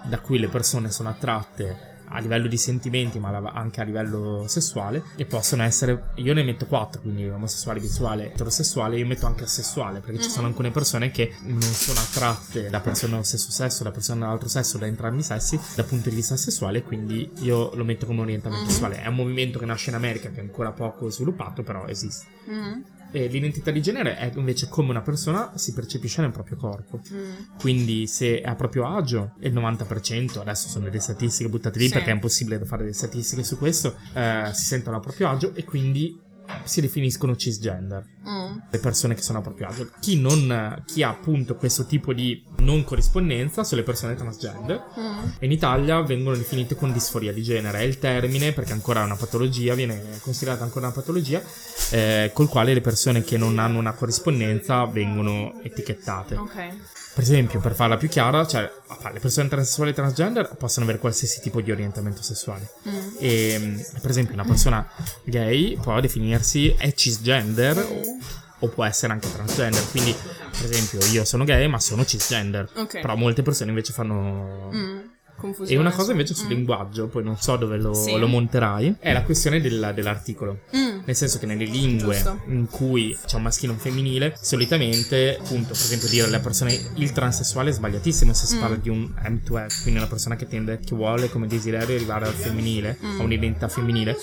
da 0.04 0.18
cui 0.20 0.38
le 0.38 0.48
persone 0.48 0.90
sono 0.90 1.08
attratte 1.08 1.87
a 2.10 2.18
livello 2.20 2.48
di 2.48 2.56
sentimenti 2.56 3.18
ma 3.18 3.36
anche 3.52 3.80
a 3.80 3.84
livello 3.84 4.44
sessuale 4.46 5.02
e 5.16 5.24
possono 5.24 5.62
essere 5.62 6.10
io 6.16 6.34
ne 6.34 6.42
metto 6.42 6.66
quattro 6.66 7.00
quindi 7.00 7.28
omosessuale 7.28 7.80
bisessuale 7.80 8.32
eterosessuale 8.32 8.98
io 8.98 9.06
metto 9.06 9.26
anche 9.26 9.44
asessuale 9.44 10.00
perché 10.00 10.22
ci 10.22 10.30
sono 10.30 10.42
mhm. 10.42 10.48
alcune 10.50 10.70
persone 10.70 11.10
che 11.10 11.34
non 11.42 11.60
sono 11.60 12.00
attratte 12.00 12.70
da 12.70 12.80
persone 12.80 13.12
dello 13.12 13.24
stesso 13.24 13.50
sesso 13.50 13.84
da 13.84 13.90
persone 13.90 14.20
dell'altro 14.20 14.48
sesso 14.48 14.78
da 14.78 14.86
entrambi 14.86 15.20
i 15.20 15.24
sessi 15.24 15.58
dal 15.74 15.86
punto 15.86 16.08
di 16.08 16.14
vista 16.14 16.36
sessuale 16.36 16.82
quindi 16.82 17.30
io 17.40 17.74
lo 17.74 17.84
metto 17.84 18.06
come 18.06 18.22
orientamento 18.22 18.64
mm-hmm. 18.64 18.72
sessuale 18.72 19.02
è 19.02 19.06
un 19.06 19.14
movimento 19.14 19.58
che 19.58 19.66
nasce 19.66 19.90
in 19.90 19.96
America 19.96 20.30
che 20.30 20.38
è 20.38 20.42
ancora 20.42 20.72
poco 20.72 21.10
sviluppato 21.10 21.62
però 21.62 21.86
esiste 21.86 22.26
mm-hmm. 22.48 22.80
E 23.10 23.26
l'identità 23.26 23.70
di 23.70 23.80
genere 23.80 24.16
è 24.16 24.30
invece 24.36 24.68
come 24.68 24.90
una 24.90 25.02
persona 25.02 25.52
si 25.56 25.72
percepisce 25.72 26.20
nel 26.20 26.30
proprio 26.30 26.56
corpo. 26.56 27.00
Mm. 27.12 27.58
Quindi 27.58 28.06
se 28.06 28.40
è 28.40 28.48
a 28.48 28.54
proprio 28.54 28.86
agio, 28.86 29.34
il 29.40 29.52
90%, 29.52 30.38
adesso 30.38 30.68
sono 30.68 30.84
delle 30.84 31.00
statistiche 31.00 31.48
buttate 31.48 31.78
lì 31.78 31.86
sì. 31.86 31.92
perché 31.92 32.10
è 32.10 32.14
impossibile 32.14 32.64
fare 32.64 32.82
delle 32.82 32.94
statistiche 32.94 33.42
su 33.42 33.56
questo, 33.56 33.96
eh, 34.14 34.50
si 34.52 34.64
sentono 34.64 34.96
a 34.96 35.00
proprio 35.00 35.28
agio 35.28 35.54
e 35.54 35.64
quindi 35.64 36.26
si 36.64 36.80
definiscono 36.80 37.36
cisgender, 37.36 38.04
mm. 38.28 38.58
le 38.70 38.78
persone 38.78 39.14
che 39.14 39.22
sono 39.22 39.38
a 39.38 39.42
proprio 39.42 39.68
agio. 39.68 39.90
Chi, 40.00 40.20
non, 40.20 40.82
chi 40.86 41.02
ha 41.02 41.08
appunto 41.08 41.56
questo 41.56 41.86
tipo 41.86 42.12
di 42.12 42.42
non 42.58 42.84
corrispondenza 42.84 43.64
sono 43.64 43.80
le 43.80 43.86
persone 43.86 44.14
transgender. 44.14 44.84
Mm. 44.98 45.28
In 45.40 45.52
Italia 45.52 46.00
vengono 46.02 46.36
definite 46.36 46.74
con 46.74 46.92
disforia 46.92 47.32
di 47.32 47.42
genere, 47.42 47.80
è 47.80 47.82
il 47.82 47.98
termine 47.98 48.52
perché 48.52 48.72
ancora 48.72 49.02
è 49.02 49.04
una 49.04 49.16
patologia, 49.16 49.74
viene 49.74 50.18
considerata 50.20 50.64
ancora 50.64 50.86
una 50.86 50.94
patologia, 50.94 51.42
eh, 51.90 52.30
col 52.32 52.48
quale 52.48 52.74
le 52.74 52.80
persone 52.80 53.22
che 53.22 53.36
non 53.36 53.58
hanno 53.58 53.78
una 53.78 53.92
corrispondenza 53.92 54.84
vengono 54.86 55.60
etichettate. 55.62 56.36
Ok. 56.36 56.76
Per 57.18 57.26
esempio, 57.26 57.58
per 57.58 57.74
farla 57.74 57.96
più 57.96 58.08
chiara, 58.08 58.46
cioè, 58.46 58.70
le 59.12 59.18
persone 59.18 59.48
transessuali 59.48 59.90
e 59.90 59.92
transgender 59.92 60.54
possono 60.56 60.84
avere 60.84 61.00
qualsiasi 61.00 61.40
tipo 61.40 61.60
di 61.60 61.72
orientamento 61.72 62.22
sessuale. 62.22 62.70
Mm. 62.88 63.08
E, 63.18 63.84
per 64.00 64.10
esempio, 64.10 64.34
una 64.34 64.44
persona 64.44 64.88
gay 65.24 65.76
può 65.80 65.98
definirsi 65.98 66.76
è 66.78 66.94
cisgender 66.94 67.76
mm. 67.76 68.20
o, 68.60 68.68
può 68.68 68.84
essere 68.84 69.12
anche 69.14 69.32
transgender. 69.32 69.90
Quindi 69.90 70.14
per 70.14 70.70
esempio, 70.70 71.04
io 71.10 71.24
sono 71.24 71.42
gay, 71.42 71.66
ma 71.66 71.80
sono 71.80 72.04
cisgender. 72.04 72.70
Ok. 72.76 73.00
Però 73.00 73.16
molte 73.16 73.42
persone 73.42 73.70
invece 73.70 73.92
fanno. 73.92 74.70
Mm, 74.72 74.98
confusione. 75.38 75.72
E 75.72 75.76
una 75.80 75.92
cosa 75.94 76.10
invece 76.12 76.34
sul 76.34 76.46
Mm. 76.46 76.50
linguaggio, 76.50 77.06
poi 77.06 77.24
non 77.24 77.36
so 77.38 77.56
dove 77.56 77.76
lo, 77.78 77.94
Sì. 77.94 78.16
lo 78.18 78.26
monterai, 78.26 78.96
è 78.98 79.12
la 79.12 79.22
questione 79.22 79.60
del- 79.60 79.92
dell'articolo. 79.94 80.60
Mm. 80.76 80.86
Nel 81.04 81.16
senso 81.16 81.38
che 81.38 81.46
nelle 81.46 81.64
lingue 81.64 82.14
Giusto. 82.14 82.40
in 82.48 82.66
cui 82.68 83.16
c'è 83.26 83.36
un 83.36 83.42
maschile 83.42 83.72
e 83.72 83.74
un 83.74 83.80
femminile, 83.80 84.34
solitamente, 84.40 85.36
appunto, 85.40 85.68
per 85.68 85.76
esempio, 85.80 86.08
dire 86.08 86.26
alla 86.26 86.40
persona 86.40 86.70
il 86.94 87.12
transessuale 87.12 87.70
è 87.70 87.72
sbagliatissimo 87.72 88.32
se 88.34 88.46
si 88.46 88.56
Mm. 88.56 88.60
parla 88.60 88.76
di 88.76 88.88
un 88.90 89.12
M2F, 89.24 89.82
quindi 89.82 89.98
una 90.00 90.08
persona 90.08 90.36
che 90.36 90.46
tende, 90.46 90.78
che 90.80 90.94
vuole 90.94 91.30
come 91.30 91.46
desiderio 91.46 91.94
arrivare 91.96 92.26
al 92.26 92.32
femminile, 92.34 92.98
Mm. 93.02 93.20
a 93.20 93.22
un'identità 93.22 93.68
femminile, 93.68 94.16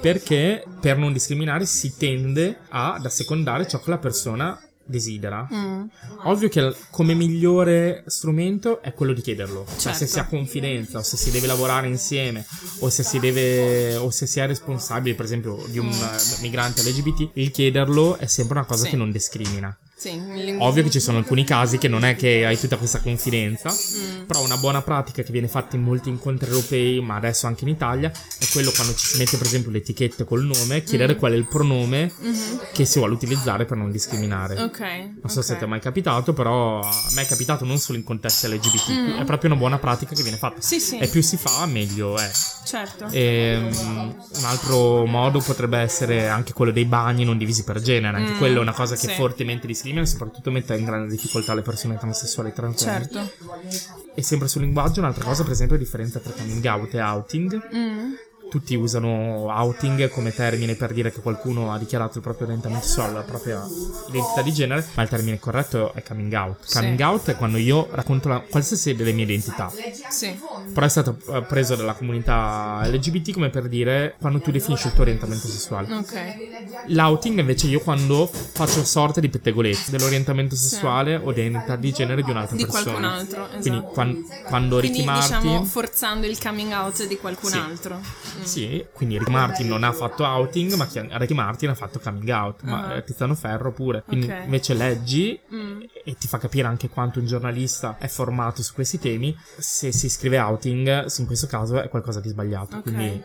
perché 0.00 0.62
per 0.80 0.96
non 0.98 1.12
discriminare 1.12 1.66
si 1.66 1.96
tende 1.96 2.58
ad 2.68 3.04
assecondare 3.04 3.66
ciò 3.66 3.80
che 3.80 3.90
la 3.90 3.98
persona 3.98 4.60
desidera. 4.88 5.46
Mm. 5.52 5.82
Ovvio 6.24 6.48
che 6.48 6.74
come 6.90 7.14
migliore 7.14 8.02
strumento 8.06 8.80
è 8.82 8.92
quello 8.94 9.12
di 9.12 9.20
chiederlo. 9.20 9.64
Cioè, 9.66 9.92
se 9.92 9.98
Certo. 9.98 10.06
si 10.06 10.18
ha 10.18 10.26
confidenza 10.26 10.98
o 10.98 11.02
se 11.02 11.16
si 11.16 11.30
deve 11.30 11.46
lavorare 11.46 11.86
insieme 11.88 12.44
o 12.80 12.88
se 12.88 13.02
si 13.02 13.18
deve 13.20 13.96
o 13.96 14.10
se 14.10 14.26
si 14.26 14.40
è 14.40 14.46
responsabile, 14.46 15.14
per 15.14 15.24
esempio, 15.26 15.62
di 15.68 15.78
un 15.78 15.88
eh, 15.90 16.40
migrante 16.42 16.82
LGBT, 16.82 17.30
il 17.34 17.50
chiederlo 17.50 18.16
è 18.16 18.26
sempre 18.26 18.56
una 18.58 18.66
cosa 18.66 18.84
Sì. 18.84 18.90
che 18.90 18.96
non 18.96 19.10
discrimina. 19.10 19.76
Sì, 19.98 20.10
lingu- 20.12 20.62
Ovvio 20.62 20.84
che 20.84 20.90
ci 20.90 21.00
sono 21.00 21.18
alcuni 21.18 21.42
casi 21.42 21.76
che 21.76 21.88
non 21.88 22.04
è 22.04 22.14
che 22.14 22.46
hai 22.46 22.56
tutta 22.56 22.76
questa 22.76 23.00
confidenza, 23.00 23.68
Mm. 23.70 24.26
però 24.26 24.44
una 24.44 24.56
buona 24.56 24.80
pratica 24.80 25.22
che 25.24 25.32
viene 25.32 25.48
fatta 25.48 25.74
in 25.74 25.82
molti 25.82 26.08
incontri 26.08 26.48
europei, 26.48 27.00
ma 27.00 27.16
adesso 27.16 27.48
anche 27.48 27.64
in 27.64 27.70
Italia, 27.70 28.08
è 28.38 28.44
quello 28.52 28.70
quando 28.70 28.94
ci 28.94 29.06
si 29.06 29.18
mette 29.18 29.36
per 29.36 29.46
esempio 29.46 29.72
le 29.72 29.78
etichette 29.78 30.24
col 30.24 30.44
nome, 30.44 30.84
chiedere 30.84 31.14
Mm. 31.14 31.18
qual 31.18 31.32
è 31.32 31.34
il 31.34 31.46
pronome 31.46 32.12
Mhm. 32.16 32.60
che 32.72 32.84
si 32.84 32.98
vuole 32.98 33.12
utilizzare 33.14 33.64
per 33.64 33.76
non 33.76 33.90
discriminare. 33.90 34.60
Ok. 34.62 34.80
Non 34.80 35.30
so 35.30 35.42
se 35.42 35.54
ok. 35.54 35.58
ti 35.58 35.64
è 35.64 35.66
mai 35.66 35.80
capitato, 35.80 36.32
però 36.32 36.78
a 36.78 36.94
me 37.16 37.22
è 37.22 37.26
capitato 37.26 37.64
non 37.64 37.78
solo 37.78 37.98
in 37.98 38.04
contesti 38.04 38.46
LGBT, 38.46 38.90
Mm. 38.92 39.18
è 39.18 39.24
proprio 39.24 39.50
una 39.50 39.58
buona 39.58 39.78
pratica 39.78 40.14
che 40.14 40.22
viene 40.22 40.36
fatta. 40.38 40.60
Sì, 40.60 40.78
sì. 40.78 40.98
E 40.98 41.08
più 41.08 41.22
si 41.22 41.36
fa, 41.36 41.66
meglio 41.66 42.16
è. 42.16 42.30
Certo. 42.64 43.06
E, 43.10 43.58
mm, 43.58 43.96
un 43.98 44.44
altro 44.44 45.06
modo 45.06 45.40
potrebbe 45.40 45.78
essere 45.78 46.28
anche 46.28 46.52
quello 46.52 46.70
dei 46.70 46.84
bagni 46.84 47.24
non 47.24 47.36
divisi 47.36 47.64
per 47.64 47.80
genere. 47.80 48.16
Anche 48.18 48.32
Mm, 48.34 48.38
quello 48.38 48.58
è 48.58 48.62
una 48.62 48.72
cosa 48.74 48.94
che 48.94 49.08
sì. 49.08 49.14
fortemente 49.14 49.66
discrimina, 49.88 50.04
soprattutto 50.04 50.50
mette 50.50 50.76
in 50.76 50.84
grande 50.84 51.08
difficoltà 51.08 51.54
le 51.54 51.62
persone 51.62 51.96
transessuali 51.96 52.50
e 52.50 52.52
transgender. 52.52 53.08
Certo. 53.08 54.12
E 54.14 54.22
sempre 54.22 54.48
sul 54.48 54.62
linguaggio, 54.62 55.00
un'altra 55.00 55.24
cosa, 55.24 55.42
per 55.42 55.52
esempio, 55.52 55.76
è 55.76 55.78
la 55.78 55.84
differenza 55.84 56.18
tra 56.18 56.32
coming 56.32 56.64
out 56.64 56.94
e 56.94 57.00
outing. 57.00 57.68
Mm. 57.74 58.12
Tutti 58.48 58.74
usano 58.74 59.46
outing 59.50 60.08
come 60.08 60.32
termine 60.32 60.74
per 60.74 60.92
dire 60.94 61.12
che 61.12 61.20
qualcuno 61.20 61.70
ha 61.72 61.78
dichiarato 61.78 62.16
il 62.18 62.22
proprio 62.24 62.46
orientamento 62.46 62.86
sessuale, 62.86 63.12
la 63.12 63.22
propria 63.22 63.62
identità 64.08 64.40
di 64.42 64.52
genere, 64.52 64.86
ma 64.94 65.02
il 65.02 65.08
termine 65.08 65.38
corretto 65.38 65.92
è 65.92 66.02
coming 66.02 66.32
out. 66.32 66.64
Sì. 66.64 66.78
Coming 66.78 67.00
out 67.00 67.28
è 67.30 67.36
quando 67.36 67.58
io 67.58 67.88
racconto 67.90 68.28
la, 68.28 68.40
qualsiasi 68.40 68.94
delle 68.94 69.12
mie 69.12 69.24
identità. 69.24 69.70
Sì. 70.08 70.34
Però 70.72 70.84
è 70.84 70.88
stato 70.88 71.18
eh, 71.28 71.42
preso 71.42 71.76
dalla 71.76 71.92
comunità 71.94 72.80
LGBT 72.84 73.32
come 73.32 73.50
per 73.50 73.68
dire 73.68 74.14
quando 74.18 74.40
tu 74.40 74.50
definisci 74.50 74.86
il 74.86 74.92
tuo 74.94 75.02
orientamento 75.02 75.46
sessuale. 75.46 75.94
Ok. 75.94 76.46
L'outing 76.90 77.38
invece 77.40 77.66
io 77.66 77.80
quando 77.80 78.26
faccio 78.26 78.82
sorta 78.84 79.20
di 79.20 79.28
pettegolezzi 79.28 79.90
dell'orientamento 79.90 80.56
sessuale 80.56 81.16
o 81.16 81.32
dell'identità 81.32 81.76
di 81.76 81.92
genere 81.92 82.22
di 82.22 82.30
un'altra 82.30 82.56
Di 82.56 82.62
persona. 82.64 82.84
qualcun 82.84 83.04
altro, 83.04 83.44
esatto. 83.44 83.60
Quindi 83.60 83.84
quan- 83.92 84.24
quando 84.44 84.78
Quindi 84.78 84.96
Ricky 84.98 85.06
Martin... 85.06 85.40
diciamo 85.40 85.64
forzando 85.64 86.26
il 86.26 86.38
coming 86.38 86.72
out 86.72 87.06
di 87.06 87.16
qualcun 87.18 87.50
Sì. 87.50 87.58
altro. 87.58 88.00
Mm. 88.38 88.42
Sì, 88.44 88.86
quindi 88.92 89.18
Ricky 89.18 89.30
Martin 89.30 89.68
non 89.68 89.82
ha 89.84 89.92
fatto 89.92 90.24
outing, 90.24 90.72
ma 90.74 90.86
chi- 90.86 91.06
Ricky 91.10 91.34
Martin 91.34 91.70
ha 91.70 91.74
fatto 91.74 91.98
coming 91.98 92.28
out, 92.28 92.62
ma 92.62 92.86
Ah. 92.88 92.94
eh, 92.96 93.04
Tiziano 93.04 93.34
Ferro 93.34 93.72
pure. 93.72 94.02
Quindi 94.06 94.26
Ok. 94.26 94.40
invece 94.44 94.74
leggi 94.74 95.38
Mm. 95.52 95.82
e 96.04 96.16
ti 96.16 96.26
fa 96.28 96.38
capire 96.38 96.66
anche 96.66 96.88
quanto 96.88 97.18
un 97.18 97.26
giornalista 97.26 97.96
è 97.98 98.06
formato 98.08 98.62
su 98.62 98.74
questi 98.74 98.98
temi. 98.98 99.36
Se 99.58 99.92
si 99.92 100.08
scrive 100.08 100.38
outing, 100.38 101.06
in 101.18 101.26
questo 101.26 101.46
caso 101.46 101.80
è 101.80 101.88
qualcosa 101.88 102.20
di 102.20 102.28
sbagliato. 102.28 102.76
Ok. 102.76 102.82
Quindi 102.82 103.22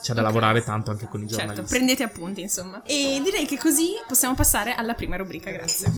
c'è 0.00 0.12
da 0.14 0.20
Ok. 0.20 0.26
lavorare 0.26 0.62
tanto 0.62 0.90
anche 0.90 1.06
con 1.08 1.22
i 1.22 1.26
giornalisti. 1.26 1.56
Certo, 1.60 1.70
prendete 1.70 2.02
appunti, 2.02 2.40
insomma. 2.40 2.82
E 2.84 3.20
direi 3.24 3.46
che 3.46 3.58
così 3.58 3.90
possiamo 4.06 4.34
passare 4.34 4.74
alla 4.74 4.94
prima 4.94 5.16
rubrica, 5.16 5.50
grazie. 5.50 5.92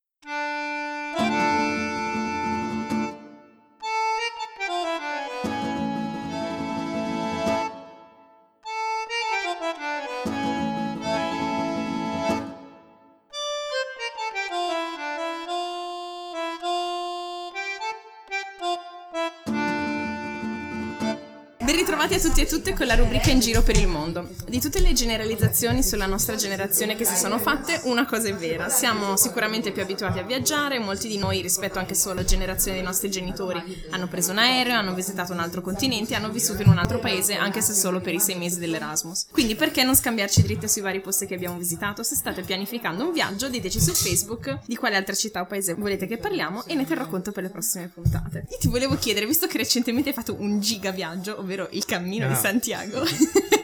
Ben 22.14 22.22
ritrovati 22.22 22.27
a 22.27 22.29
tutti 22.29 22.40
e 22.42 22.46
tutte 22.46 22.74
con 22.74 22.87
la 22.87 22.94
rubrica 22.94 23.31
In 23.31 23.40
giro 23.40 23.62
per 23.62 23.77
il 23.77 23.88
mondo. 23.88 24.29
Di 24.46 24.61
tutte 24.61 24.81
le 24.81 24.92
generalizzazioni 24.92 25.83
sulla 25.83 26.07
nostra 26.07 26.37
generazione 26.37 26.94
che 26.94 27.05
si 27.05 27.16
sono 27.16 27.38
fatte, 27.38 27.81
una 27.85 28.07
cosa 28.07 28.29
è 28.29 28.35
vera. 28.35 28.68
Siamo 28.68 29.16
sicuramente 29.16 29.72
più 29.72 29.83
abituati 29.83 30.20
a 30.20 30.22
viaggiare, 30.22 30.79
molti 30.79 31.09
di 31.09 31.18
noi 31.18 31.40
rispetto 31.40 31.79
anche 31.81 31.94
solo 31.94 32.12
alla 32.12 32.24
generazione 32.24 32.77
dei 32.77 32.87
nostri 32.87 33.11
genitori 33.11 33.85
hanno 33.90 34.07
preso 34.07 34.31
un 34.31 34.38
aereo, 34.38 34.77
hanno 34.77 34.94
visitato 34.94 35.33
un 35.33 35.40
altro 35.40 35.61
continente, 35.61 36.14
hanno 36.14 36.31
vissuto 36.31 36.62
in 36.62 36.68
un 36.68 36.79
altro 36.79 37.00
paese 37.00 37.35
anche 37.35 37.61
se 37.61 37.72
solo 37.72 38.00
per 38.00 38.14
i 38.14 38.20
sei 38.20 38.37
mesi 38.37 38.61
dell'Erasmus. 38.61 39.27
Quindi 39.33 39.57
perché 39.57 39.83
non 39.83 39.96
scambiarci 39.96 40.42
dritte 40.42 40.68
sui 40.68 40.83
vari 40.83 41.00
posti 41.00 41.27
che 41.27 41.35
abbiamo 41.35 41.59
visitato? 41.59 42.03
Se 42.05 42.14
state 42.14 42.42
pianificando 42.42 43.05
un 43.05 43.12
viaggio, 43.12 43.48
diteci 43.48 43.81
su 43.81 43.92
Facebook 43.92 44.61
di 44.66 44.77
quale 44.77 44.96
altra 44.96 45.14
città 45.14 45.40
o 45.40 45.46
paese 45.46 45.74
volete 45.74 46.07
che 46.07 46.18
parliamo 46.18 46.64
e 46.66 46.74
ne 46.74 46.87
terrò 46.87 47.09
conto 47.09 47.33
per 47.33 47.42
le 47.42 47.50
prossime 47.50 47.88
puntate. 47.88 48.46
Io 48.50 48.59
ti 48.61 48.68
volevo 48.68 48.96
chiedere, 48.96 49.27
visto 49.27 49.46
che 49.48 49.59
recentemente 49.59 50.11
hai 50.11 50.14
fatto 50.14 50.37
un 50.38 50.61
giga 50.61 50.92
viaggio, 50.92 51.40
ovvero 51.40 51.66
il 51.72 51.85
cammino 51.85 52.03
di 52.29 52.33
Ah. 52.33 52.35
Santiago, 52.35 53.03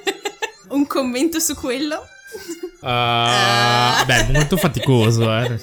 un 0.71 0.87
commento 0.87 1.39
su 1.39 1.55
quello? 1.55 2.07
Uh, 2.81 4.05
beh, 4.07 4.29
molto 4.33 4.57
faticoso, 4.57 5.31
eh. 5.37 5.59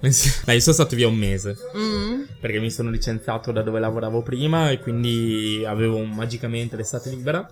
Beh, 0.00 0.54
io 0.54 0.60
sono 0.60 0.74
stato 0.74 0.94
via 0.94 1.08
un 1.08 1.16
mese 1.16 1.56
Mm, 1.76 2.22
perché 2.40 2.60
mi 2.60 2.70
sono 2.70 2.88
licenziato 2.88 3.50
da 3.50 3.62
dove 3.62 3.80
lavoravo 3.80 4.22
prima 4.22 4.70
e 4.70 4.78
quindi 4.78 5.64
avevo 5.66 6.04
magicamente 6.04 6.76
l'estate 6.76 7.10
libera 7.10 7.44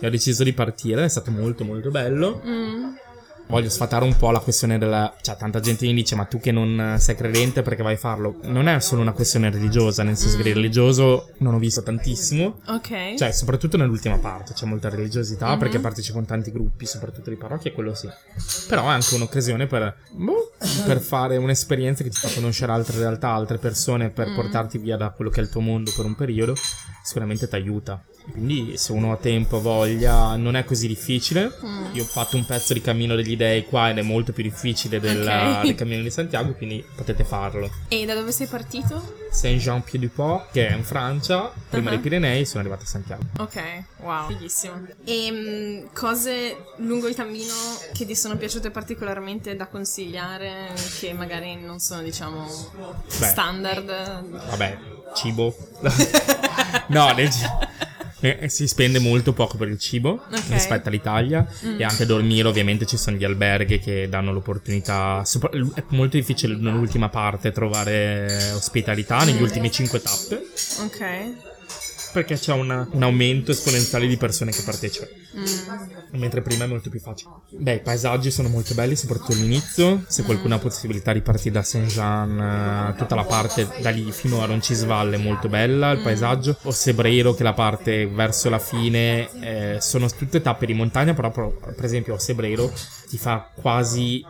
e 0.00 0.06
ho 0.06 0.10
deciso 0.10 0.44
di 0.44 0.52
partire. 0.52 1.04
È 1.04 1.08
stato 1.08 1.32
molto, 1.32 1.64
molto 1.64 1.90
bello. 1.90 2.40
mm, 2.46 2.79
Voglio 3.50 3.68
sfatare 3.68 4.04
un 4.04 4.16
po' 4.16 4.30
la 4.30 4.38
questione 4.38 4.78
della. 4.78 5.12
Cioè, 5.20 5.36
tanta 5.36 5.60
gente 5.60 5.84
mi 5.86 5.92
dice: 5.94 6.14
Ma 6.14 6.24
tu 6.24 6.38
che 6.38 6.52
non 6.52 6.96
sei 6.98 7.16
credente 7.16 7.62
perché 7.62 7.82
vai 7.82 7.94
a 7.94 7.98
farlo? 7.98 8.36
Non 8.44 8.68
è 8.68 8.80
solo 8.80 9.02
una 9.02 9.12
questione 9.12 9.50
religiosa, 9.50 10.02
nel 10.02 10.16
senso 10.16 10.36
che 10.36 10.44
di 10.44 10.52
religioso 10.52 11.30
non 11.38 11.54
ho 11.54 11.58
visto 11.58 11.82
tantissimo. 11.82 12.60
ok. 12.66 13.14
Cioè, 13.16 13.32
soprattutto 13.32 13.76
nell'ultima 13.76 14.18
parte 14.18 14.52
c'è 14.54 14.66
molta 14.66 14.88
religiosità 14.88 15.52
Mhm. 15.52 15.58
perché 15.58 15.78
partecipo 15.80 16.18
in 16.18 16.26
tanti 16.26 16.50
gruppi, 16.52 16.86
soprattutto 16.86 17.28
di 17.30 17.36
parrocchia, 17.36 17.72
quello 17.72 17.94
sì. 17.94 18.08
Però 18.68 18.84
è 18.84 18.92
anche 18.92 19.14
un'occasione 19.16 19.66
per, 19.66 19.96
boh, 20.12 20.52
per 20.86 21.00
fare 21.02 21.36
un'esperienza 21.36 22.02
che 22.04 22.10
ti 22.10 22.16
fa 22.16 22.28
conoscere 22.32 22.72
altre 22.72 22.98
realtà, 22.98 23.30
altre 23.30 23.58
persone, 23.58 24.10
per 24.10 24.28
Mhm. 24.28 24.34
portarti 24.36 24.78
via 24.78 24.96
da 24.96 25.10
quello 25.10 25.30
che 25.30 25.40
è 25.40 25.42
il 25.42 25.50
tuo 25.50 25.60
mondo 25.60 25.90
per 25.96 26.04
un 26.04 26.14
periodo, 26.14 26.54
sicuramente 27.02 27.48
ti 27.48 27.54
aiuta. 27.56 28.02
Quindi 28.30 28.76
se 28.76 28.92
uno 28.92 29.12
ha 29.12 29.16
tempo, 29.16 29.56
ha 29.56 29.60
voglia, 29.60 30.36
non 30.36 30.56
è 30.56 30.64
così 30.64 30.86
difficile. 30.86 31.52
Mm. 31.64 31.94
Io 31.94 32.02
ho 32.02 32.06
fatto 32.06 32.36
un 32.36 32.44
pezzo 32.44 32.72
di 32.72 32.80
Cammino 32.80 33.14
degli 33.16 33.36
Dei 33.36 33.64
qua 33.64 33.90
ed 33.90 33.98
è 33.98 34.02
molto 34.02 34.32
più 34.32 34.42
difficile 34.42 35.00
del, 35.00 35.20
Ok. 35.26 35.60
del 35.66 35.74
Cammino 35.74 36.02
di 36.02 36.10
Santiago, 36.10 36.52
quindi 36.54 36.84
potete 36.94 37.24
farlo. 37.24 37.70
E 37.88 38.04
da 38.04 38.14
dove 38.14 38.32
sei 38.32 38.46
partito? 38.46 39.18
Saint-Jean-Pied-du-Port, 39.30 40.50
che 40.52 40.68
è 40.68 40.74
in 40.74 40.84
Francia, 40.84 41.52
prima 41.68 41.84
Uh-huh. 41.90 41.96
dei 41.96 41.98
Pirenei, 41.98 42.44
sono 42.46 42.60
arrivato 42.60 42.82
a 42.82 42.86
Santiago. 42.86 43.22
Ok, 43.38 43.62
wow, 43.98 44.26
fighissimo. 44.28 44.86
E 45.04 45.28
mm, 45.30 45.86
cose 45.94 46.56
lungo 46.78 47.08
il 47.08 47.14
cammino 47.14 47.52
che 47.92 48.06
ti 48.06 48.14
sono 48.16 48.36
piaciute 48.36 48.70
particolarmente 48.70 49.56
da 49.56 49.66
consigliare, 49.66 50.72
che 50.98 51.12
magari 51.12 51.56
non 51.56 51.78
sono, 51.78 52.02
diciamo, 52.02 52.46
Beh. 53.18 53.26
standard? 53.26 54.48
Vabbè, 54.48 54.78
cibo. 55.14 55.56
no, 56.88 57.12
nel 57.12 57.30
eh, 58.20 58.48
si 58.48 58.66
spende 58.68 58.98
molto 58.98 59.32
poco 59.32 59.56
per 59.56 59.68
il 59.68 59.78
cibo 59.78 60.22
Ok. 60.30 60.42
rispetto 60.50 60.88
all'Italia 60.88 61.46
Mm. 61.64 61.80
e 61.80 61.84
anche 61.84 62.02
a 62.02 62.06
dormire 62.06 62.48
ovviamente 62.48 62.86
ci 62.86 62.96
sono 62.96 63.16
gli 63.16 63.24
alberghi 63.24 63.78
che 63.78 64.08
danno 64.08 64.32
l'opportunità 64.32 65.22
è 65.74 65.82
molto 65.88 66.16
difficile 66.16 66.54
nell'ultima 66.56 67.08
parte 67.08 67.50
trovare 67.52 68.52
ospitalità 68.54 69.24
negli 69.24 69.38
Mm. 69.38 69.42
ultimi 69.42 69.70
5 69.70 70.00
tappe 70.02 70.42
Ok. 70.84 71.58
Perché 72.12 72.34
c'è 72.36 72.52
una- 72.52 72.86
un 72.90 73.02
aumento 73.02 73.50
esponenziale 73.50 74.06
di 74.06 74.16
persone 74.16 74.50
che 74.52 74.62
partecipano. 74.62 75.10
Mm. 75.36 76.18
mentre 76.18 76.42
prima 76.42 76.64
è 76.64 76.66
molto 76.66 76.90
più 76.90 76.98
facile. 76.98 77.30
Beh 77.50 77.74
i 77.74 77.80
paesaggi 77.82 78.32
sono 78.32 78.48
molto 78.48 78.74
belli 78.74 78.96
soprattutto 78.96 79.30
all'inizio 79.30 80.02
se 80.08 80.24
qualcuno 80.24 80.56
ha 80.56 80.58
possibilità 80.58 81.12
di 81.12 81.20
partire 81.20 81.52
da 81.52 81.62
Saint-Jean 81.62 82.90
eh, 82.92 82.98
tutta 82.98 83.14
la 83.14 83.22
parte 83.22 83.68
da 83.80 83.90
lì 83.90 84.10
fino 84.10 84.42
a 84.42 84.46
Roncisvalle 84.46 85.14
è 85.14 85.18
molto 85.20 85.48
bella 85.48 85.92
il 85.92 86.00
paesaggio. 86.00 86.56
O 86.62 86.72
Sebreiro 86.72 87.32
che 87.34 87.40
è 87.40 87.42
la 87.44 87.52
parte 87.52 88.08
verso 88.08 88.50
la 88.50 88.58
fine 88.58 89.28
eh, 89.40 89.76
sono 89.80 90.08
tutte 90.08 90.40
tappe 90.42 90.66
di 90.66 90.74
montagna 90.74 91.14
però 91.14 91.30
per 91.30 91.84
esempio 91.84 92.14
a 92.14 92.18
Sebreiro 92.18 92.72
ti 93.08 93.16
fa 93.16 93.48
quasi 93.54 94.24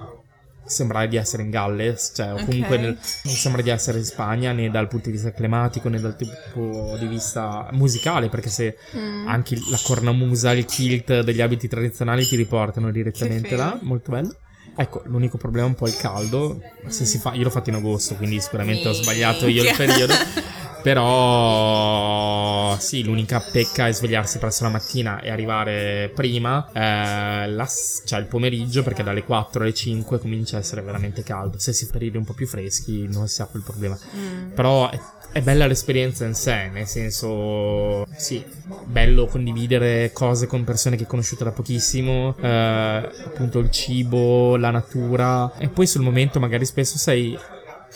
sembrare 0.71 1.09
di 1.09 1.17
essere 1.17 1.43
in 1.43 1.51
Galles, 1.51 2.13
cioè 2.15 2.33
o 2.33 2.45
comunque 2.45 2.79
nel- 2.79 2.99
non 3.25 3.35
sembra 3.35 3.61
di 3.63 3.71
essere 3.71 3.99
in 3.99 4.05
Spagna 4.05 4.53
né 4.53 4.71
dal 4.71 4.89
punto 4.89 5.07
di 5.07 5.13
vista 5.13 5.33
climatico 5.33 5.89
né 5.89 6.01
dal 6.01 6.17
tipo 6.17 6.97
di 6.99 7.07
vista 7.07 7.69
musicale, 7.73 8.29
perché 8.29 8.49
se 8.49 8.77
Mm. 8.97 9.29
anche 9.29 9.57
la 9.71 9.79
cornamusa, 9.83 10.53
il 10.53 10.65
kilt 10.65 11.21
degli 11.23 11.41
abiti 11.41 11.69
tradizionali 11.69 12.25
ti 12.27 12.37
riportano 12.37 12.91
direttamente 12.91 13.57
là, 13.57 13.79
molto 13.83 14.11
bello. 14.13 14.35
Ecco, 14.77 15.03
l'unico 15.07 15.37
problema 15.37 15.67
è 15.67 15.69
un 15.71 15.75
po' 15.75 15.87
il 15.89 15.97
caldo. 15.97 16.61
Se 16.87 17.05
si 17.05 17.19
fa, 17.19 17.35
io 17.35 17.43
l'ho 17.43 17.51
fatto 17.51 17.71
in 17.71 17.77
agosto, 17.77 18.15
quindi 18.15 18.41
sicuramente 18.41 18.89
ho 18.89 18.93
sbagliato 18.93 19.47
io 19.49 19.63
il 19.69 19.75
periodo. 19.77 20.15
Però 20.83 22.77
sì, 22.79 23.05
l'unica 23.05 23.41
pecca 23.41 23.89
è 23.89 23.93
svegliarsi 23.93 24.39
presto 24.39 24.65
la 24.65 24.71
mattina 24.71 25.21
e 25.21 25.31
arrivare 25.31 26.11
prima, 26.15 26.69
eh, 26.73 27.49
la 27.49 27.69
cioè 28.05 28.19
il 28.19 28.27
pomeriggio, 28.27 28.83
perché 28.83 29.03
dalle 29.03 29.25
4 29.25 29.63
alle 29.63 29.75
5 29.75 30.19
comincia 30.19 30.57
a 30.57 30.61
essere 30.61 30.83
veramente 30.83 31.23
caldo. 31.23 31.59
Se 31.59 31.73
si 31.73 31.87
periodi 31.87 32.17
un 32.17 32.25
po' 32.25 32.33
più 32.33 32.47
freschi 32.47 33.07
non 33.09 33.29
si 33.29 33.43
ha 33.43 33.47
quel 33.47 33.63
problema. 33.63 33.99
Mm. 34.17 34.51
Però 34.53 34.91
è, 34.91 34.99
è 35.33 35.41
bella 35.43 35.67
l'esperienza 35.67 36.25
in 36.25 36.35
sé, 36.35 36.69
nel 36.73 36.87
senso, 36.87 38.05
sì, 38.17 38.45
bello 38.85 39.27
condividere 39.27 40.11
cose 40.13 40.47
con 40.47 40.65
persone 40.65 40.97
che 40.97 41.03
hai 41.03 41.09
conosciuto 41.09 41.45
da 41.45 41.53
pochissimo, 41.53 42.35
eh, 42.41 43.11
appunto 43.27 43.61
il 43.61 43.71
cibo, 43.71 44.57
la 44.57 44.71
natura, 44.71 45.57
e 45.59 45.69
poi 45.69 45.87
sul 45.87 46.03
momento 46.03 46.41
magari 46.41 46.65
spesso 46.65 46.99
sei 46.99 47.39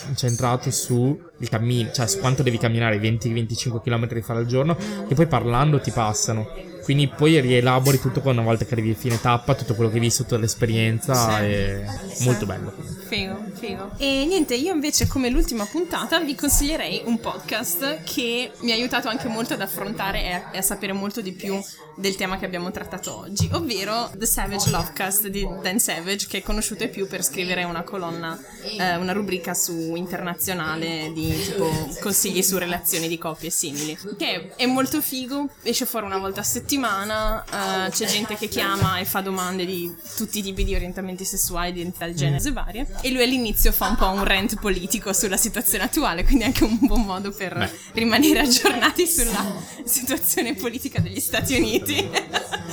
incentrato 0.09 0.71
su 0.71 1.19
il 1.39 1.49
cammino, 1.49 1.91
cioè 1.93 2.07
su 2.07 2.19
quanto 2.21 2.43
devi 2.43 2.59
camminare, 2.59 2.99
20-25 2.99 3.81
km 3.83 4.07
di 4.13 4.23
fare 4.23 4.39
al 4.41 4.47
giorno, 4.47 4.77
che 5.09 5.15
poi 5.15 5.27
parlando 5.27 5.81
ti 5.81 5.91
passano. 5.91 6.73
Quindi 6.85 7.09
poi 7.09 7.41
rielabori 7.41 7.99
tutto 7.99 8.21
una 8.29 8.43
volta 8.43 8.67
che 8.67 8.75
arrivi 8.75 8.91
a 8.91 8.95
fine 8.95 9.19
tappa, 9.19 9.55
tutto 9.55 9.75
quello 9.75 9.89
che 9.89 9.97
hai 9.97 10.03
visto, 10.03 10.25
tutta 10.25 10.37
l'esperienza, 10.37 11.39
Sì. 11.39 11.43
è 11.45 11.85
Sì. 12.13 12.25
molto 12.25 12.45
bello. 12.45 12.75
Figo, 13.09 13.43
figo. 13.55 13.93
E 13.97 14.27
niente, 14.27 14.55
io 14.55 14.75
invece 14.75 15.07
come 15.07 15.31
l'ultima 15.31 15.65
puntata 15.65 16.21
vi 16.21 16.35
consiglierei 16.35 17.01
un 17.07 17.19
podcast 17.21 18.03
che 18.05 18.51
mi 18.61 18.71
ha 18.73 18.75
aiutato 18.75 19.09
anche 19.09 19.29
molto 19.29 19.55
ad 19.55 19.63
affrontare 19.63 20.23
e 20.25 20.33
a, 20.33 20.51
e 20.53 20.59
a 20.59 20.63
sapere 20.63 20.93
molto 20.93 21.23
di 21.23 21.33
più 21.33 21.59
del 21.97 22.17
tema 22.17 22.37
che 22.39 22.45
abbiamo 22.45 22.71
trattato 22.71 23.17
oggi, 23.19 23.49
ovvero 23.53 24.11
The 24.15 24.27
Savage 24.27 24.69
Lovecast 24.69 25.29
di 25.29 25.47
Dan 25.63 25.79
Savage, 25.79 26.27
che 26.29 26.39
è 26.39 26.43
conosciuto 26.43 26.87
più 26.89 27.07
per 27.07 27.23
scrivere 27.25 27.65
una 27.65 27.83
colonna, 27.83 28.39
eh, 28.79 28.97
una 28.97 29.13
rubrica 29.13 29.55
su 29.55 29.95
internazionale 29.95 31.11
di 31.15 31.24
tipo 31.33 31.71
consigli 32.01 32.43
su 32.43 32.59
relazioni 32.59 33.09
di 33.09 33.19
coppie 33.19 33.51
simili, 33.51 33.97
che 34.19 34.55
è 34.57 34.67
molto 34.67 35.01
figo, 35.01 35.49
esce 35.63 35.87
fuori 35.87 36.07
una 36.07 36.19
volta 36.19 36.41
a 36.41 36.45
settimana, 36.45 37.87
eh, 37.87 37.91
c'è 37.91 38.07
gente 38.07 38.37
che 38.37 38.49
chiama 38.49 38.99
e 38.99 39.05
fa 39.05 39.21
domande 39.21 39.65
di 39.65 39.95
tutti 40.17 40.39
i 40.39 40.43
tipi 40.43 40.65
di 40.65 40.75
orientamenti 40.75 41.25
sessuali, 41.25 41.73
di 41.73 41.81
identità 41.81 42.07
di 42.07 42.15
genere 42.15 42.53
varie, 42.53 42.87
e 43.01 43.11
lui 43.11 43.23
all'inizio 43.23 43.73
fa 43.73 43.89
un 43.89 43.97
po' 43.97 44.09
un 44.09 44.25
rant 44.25 44.59
politico 44.59 45.13
sulla 45.13 45.37
situazione 45.37 45.85
attuale, 45.85 46.25
quindi 46.25 46.45
anche 46.45 46.65
un 46.65 46.79
buon 46.81 47.03
modo 47.03 47.31
per 47.33 47.57
Beh. 47.57 47.71
rimanere 47.93 48.41
aggiornati 48.41 49.07
sulla 49.07 49.63
situazione 49.85 50.55
politica 50.55 51.01
degli 51.01 51.21
Stati 51.21 51.57
Uniti. 51.57 52.09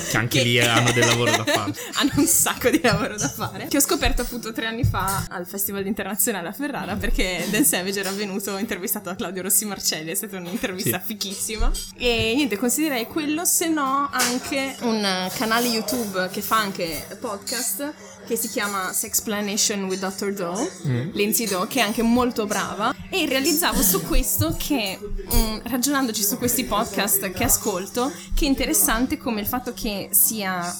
Che 0.09 0.17
anche 0.17 0.41
lì 0.43 0.59
hanno 0.59 0.91
del 0.91 1.05
lavoro 1.05 1.31
da 1.31 1.43
fare. 1.43 1.73
hanno 1.95 2.11
un 2.15 2.25
sacco 2.25 2.69
di 2.69 2.79
lavoro 2.81 3.17
da 3.17 3.29
fare. 3.29 3.67
Che 3.67 3.77
ho 3.77 3.81
scoperto 3.81 4.21
appunto 4.21 4.51
tre 4.51 4.65
anni 4.65 4.83
fa 4.83 5.25
al 5.29 5.45
Festival 5.45 5.85
internazionale 5.85 6.47
a 6.47 6.51
Ferrara 6.51 6.95
perché 6.95 7.45
Dan 7.49 7.65
Savage 7.65 7.99
era 7.99 8.11
venuto 8.11 8.40
intervistato 8.57 9.09
da 9.09 9.15
Claudio 9.15 9.43
Rossi 9.43 9.65
Marcelli, 9.65 10.11
è 10.11 10.15
stata 10.15 10.37
un'intervista 10.37 10.99
Sì. 10.99 11.05
fichissima. 11.05 11.71
E 11.97 12.33
niente, 12.35 12.57
considererei 12.57 13.05
quello, 13.07 13.45
se 13.45 13.67
no 13.67 14.09
anche 14.11 14.75
un 14.81 15.29
canale 15.37 15.67
YouTube 15.67 16.29
che 16.31 16.41
fa 16.41 16.57
anche 16.57 17.05
podcast 17.19 17.93
che 18.27 18.35
si 18.37 18.47
chiama 18.49 18.93
Sexplanation 18.93 19.83
with 19.85 19.99
Dr. 19.99 20.31
Doe, 20.33 20.71
Lindsay 21.13 21.47
Doe, 21.47 21.67
che 21.67 21.79
è 21.79 21.83
anche 21.83 22.01
molto 22.01 22.45
brava. 22.45 22.93
E 23.09 23.25
realizzavo 23.25 23.81
su 23.81 24.01
questo 24.03 24.55
che, 24.57 24.97
mm, 25.01 25.57
ragionandoci 25.63 26.23
su 26.23 26.37
questi 26.37 26.63
podcast 26.63 27.31
che 27.31 27.43
ascolto, 27.43 28.09
che 28.33 28.45
è 28.45 28.47
interessante 28.47 29.17
come 29.17 29.41
il 29.41 29.47
fatto 29.47 29.73
che 29.73 30.09
sia 30.11 30.73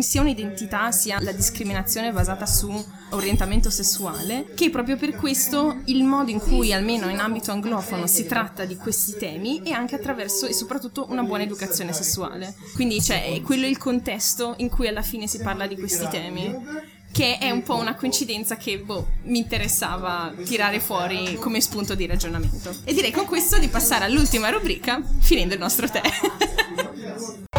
sia 0.00 0.22
un'identità 0.22 0.90
sia 0.90 1.20
la 1.20 1.32
discriminazione 1.32 2.10
basata 2.10 2.46
su 2.46 2.72
orientamento 3.10 3.68
sessuale 3.68 4.46
che 4.54 4.70
proprio 4.70 4.96
per 4.96 5.14
questo 5.14 5.82
il 5.84 6.02
modo 6.02 6.30
in 6.30 6.38
cui 6.38 6.72
almeno 6.72 7.10
in 7.10 7.18
ambito 7.18 7.52
anglofono 7.52 8.06
si 8.06 8.24
tratta 8.24 8.64
di 8.64 8.76
questi 8.76 9.16
temi 9.18 9.60
è 9.62 9.70
anche 9.70 9.94
attraverso 9.94 10.46
e 10.46 10.54
soprattutto 10.54 11.06
una 11.10 11.22
buona 11.22 11.42
educazione 11.42 11.92
sessuale. 11.92 12.54
Quindi 12.74 13.02
cioè 13.02 13.34
è 13.34 13.42
quello 13.42 13.66
il 13.66 13.76
contesto 13.76 14.54
in 14.58 14.70
cui 14.70 14.88
alla 14.88 15.02
fine 15.02 15.26
si 15.26 15.38
parla 15.40 15.66
di 15.66 15.76
questi 15.76 16.08
temi 16.08 16.94
che 17.12 17.38
è 17.38 17.50
un 17.50 17.62
po' 17.62 17.76
una 17.76 17.94
coincidenza 17.94 18.56
che 18.56 18.78
boh, 18.78 19.08
mi 19.24 19.38
interessava 19.38 20.34
tirare 20.44 20.80
fuori 20.80 21.36
come 21.36 21.60
spunto 21.60 21.94
di 21.94 22.06
ragionamento. 22.06 22.74
E 22.84 22.92
direi 22.92 23.10
con 23.10 23.24
questo 23.24 23.58
di 23.58 23.68
passare 23.68 24.04
all'ultima 24.04 24.48
rubrica 24.48 25.02
finendo 25.20 25.54
il 25.54 25.60
nostro 25.60 25.88
tè 25.88 26.02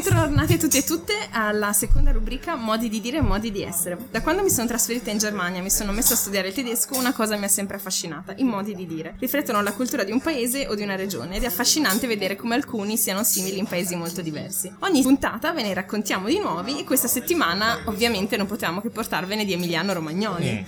Bentornati 0.00 0.52
a 0.52 0.58
tutti 0.58 0.76
e 0.76 0.84
tutte 0.84 1.12
alla 1.32 1.72
seconda 1.72 2.12
rubrica 2.12 2.54
Modi 2.54 2.88
di 2.88 3.00
dire 3.00 3.16
e 3.16 3.20
modi 3.20 3.50
di 3.50 3.64
essere. 3.64 3.98
Da 4.12 4.22
quando 4.22 4.44
mi 4.44 4.48
sono 4.48 4.68
trasferita 4.68 5.10
in 5.10 5.18
Germania 5.18 5.58
e 5.58 5.62
mi 5.62 5.70
sono 5.70 5.90
messa 5.90 6.14
a 6.14 6.16
studiare 6.16 6.48
il 6.48 6.54
tedesco, 6.54 6.96
una 6.96 7.12
cosa 7.12 7.36
mi 7.36 7.46
ha 7.46 7.48
sempre 7.48 7.78
affascinata, 7.78 8.32
i 8.36 8.44
modi 8.44 8.76
di 8.76 8.86
dire. 8.86 9.16
Riflettono 9.18 9.60
la 9.60 9.72
cultura 9.72 10.04
di 10.04 10.12
un 10.12 10.20
paese 10.20 10.68
o 10.68 10.76
di 10.76 10.82
una 10.82 10.94
regione 10.94 11.34
ed 11.34 11.42
è 11.42 11.46
affascinante 11.46 12.06
vedere 12.06 12.36
come 12.36 12.54
alcuni 12.54 12.96
siano 12.96 13.24
simili 13.24 13.58
in 13.58 13.66
paesi 13.66 13.96
molto 13.96 14.22
diversi. 14.22 14.72
Ogni 14.78 15.02
puntata 15.02 15.52
ve 15.52 15.62
ne 15.62 15.74
raccontiamo 15.74 16.28
di 16.28 16.38
nuovi 16.38 16.78
e 16.78 16.84
questa 16.84 17.08
settimana 17.08 17.80
ovviamente 17.86 18.36
non 18.36 18.46
potevamo 18.46 18.80
che 18.80 18.90
portarvene 18.90 19.44
di 19.44 19.52
Emiliano 19.52 19.94
Romagnoli. 19.94 20.64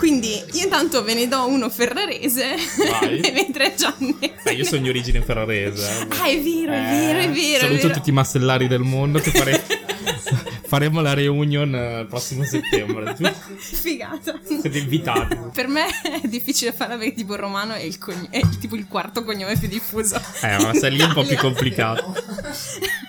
Quindi 0.00 0.42
io 0.52 0.62
intanto 0.64 1.04
ve 1.04 1.12
ne 1.12 1.28
do 1.28 1.46
uno 1.46 1.68
ferrarese 1.68 2.54
mentre 3.34 3.74
Gianni... 3.76 4.16
Eh, 4.44 4.52
io 4.52 4.64
sono 4.64 4.80
di 4.80 4.88
origine 4.88 5.20
ferrarese. 5.20 5.86
eh. 5.86 6.06
Ah, 6.18 6.24
è 6.26 6.40
vero, 6.40 6.72
è 6.72 6.80
vero, 6.80 7.18
è 7.18 7.30
vero. 7.30 7.56
è 7.56 7.60
Saluto 7.60 7.82
vero. 7.88 7.94
tutti 7.94 8.08
i 8.08 8.12
mastellari 8.14 8.66
del 8.66 8.80
mondo 8.80 9.18
che 9.18 9.30
fare- 9.30 9.62
faremo 10.66 11.02
la 11.02 11.12
reunion 11.12 11.74
eh, 11.74 12.00
il 12.00 12.06
prossimo 12.06 12.44
settembre. 12.44 13.14
Figata. 13.58 14.40
Siete 14.42 14.78
invitati. 14.78 15.36
Per 15.52 15.68
me 15.68 15.84
è 16.22 16.26
difficile 16.26 16.72
farla 16.72 16.96
perché 16.96 17.12
tipo 17.12 17.34
il 17.34 17.40
romano 17.40 17.74
è, 17.74 17.82
il 17.82 17.98
cogn- 17.98 18.30
è 18.30 18.40
tipo 18.58 18.76
il 18.76 18.86
quarto 18.88 19.22
cognome 19.22 19.54
più 19.58 19.68
diffuso. 19.68 20.16
Eh, 20.40 20.56
ma 20.62 20.72
sei 20.72 20.92
lì 20.92 21.00
è 21.00 21.04
un 21.04 21.12
po' 21.12 21.24
più 21.24 21.36
complicato. 21.38 22.14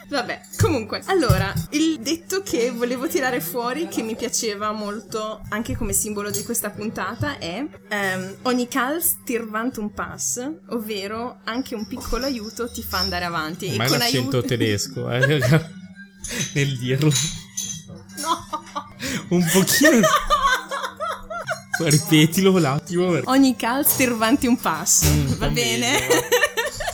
Vabbè, 0.09 0.41
comunque, 0.71 1.01
allora, 1.07 1.53
il 1.71 1.99
detto 1.99 2.41
che 2.43 2.71
volevo 2.71 3.07
tirare 3.09 3.41
fuori, 3.41 3.89
che 3.89 4.01
mi 4.01 4.15
piaceva 4.15 4.71
molto 4.71 5.41
anche 5.49 5.75
come 5.75 5.91
simbolo 5.91 6.29
di 6.29 6.43
questa 6.43 6.69
puntata, 6.69 7.37
è 7.37 7.65
ehm, 7.89 8.35
ogni 8.43 8.69
cals 8.69 9.17
tir 9.25 9.45
vant 9.49 9.75
un 9.77 9.91
pass, 9.93 10.49
ovvero 10.69 11.41
anche 11.43 11.75
un 11.75 11.85
piccolo 11.87 12.23
aiuto 12.25 12.71
ti 12.71 12.81
fa 12.81 12.99
andare 12.99 13.25
avanti. 13.25 13.75
Ma 13.75 13.83
è 13.83 13.87
con 13.89 13.97
l'accento 13.97 14.37
aiuto- 14.37 14.47
tedesco, 14.47 15.11
eh, 15.11 15.19
nel 16.55 16.77
dirlo. 16.79 17.11
No! 18.21 18.47
Un 19.29 19.45
pochino. 19.51 20.07
Ripetilo 21.79 22.51
un 22.53 22.63
attimo. 22.63 23.19
Ogni 23.25 23.55
cals 23.57 23.95
tir 23.97 24.15
vanti 24.15 24.47
un 24.47 24.57
pass, 24.57 25.03
Mm, 25.05 25.27
va 25.27 25.35
va 25.35 25.47
bene? 25.49 25.97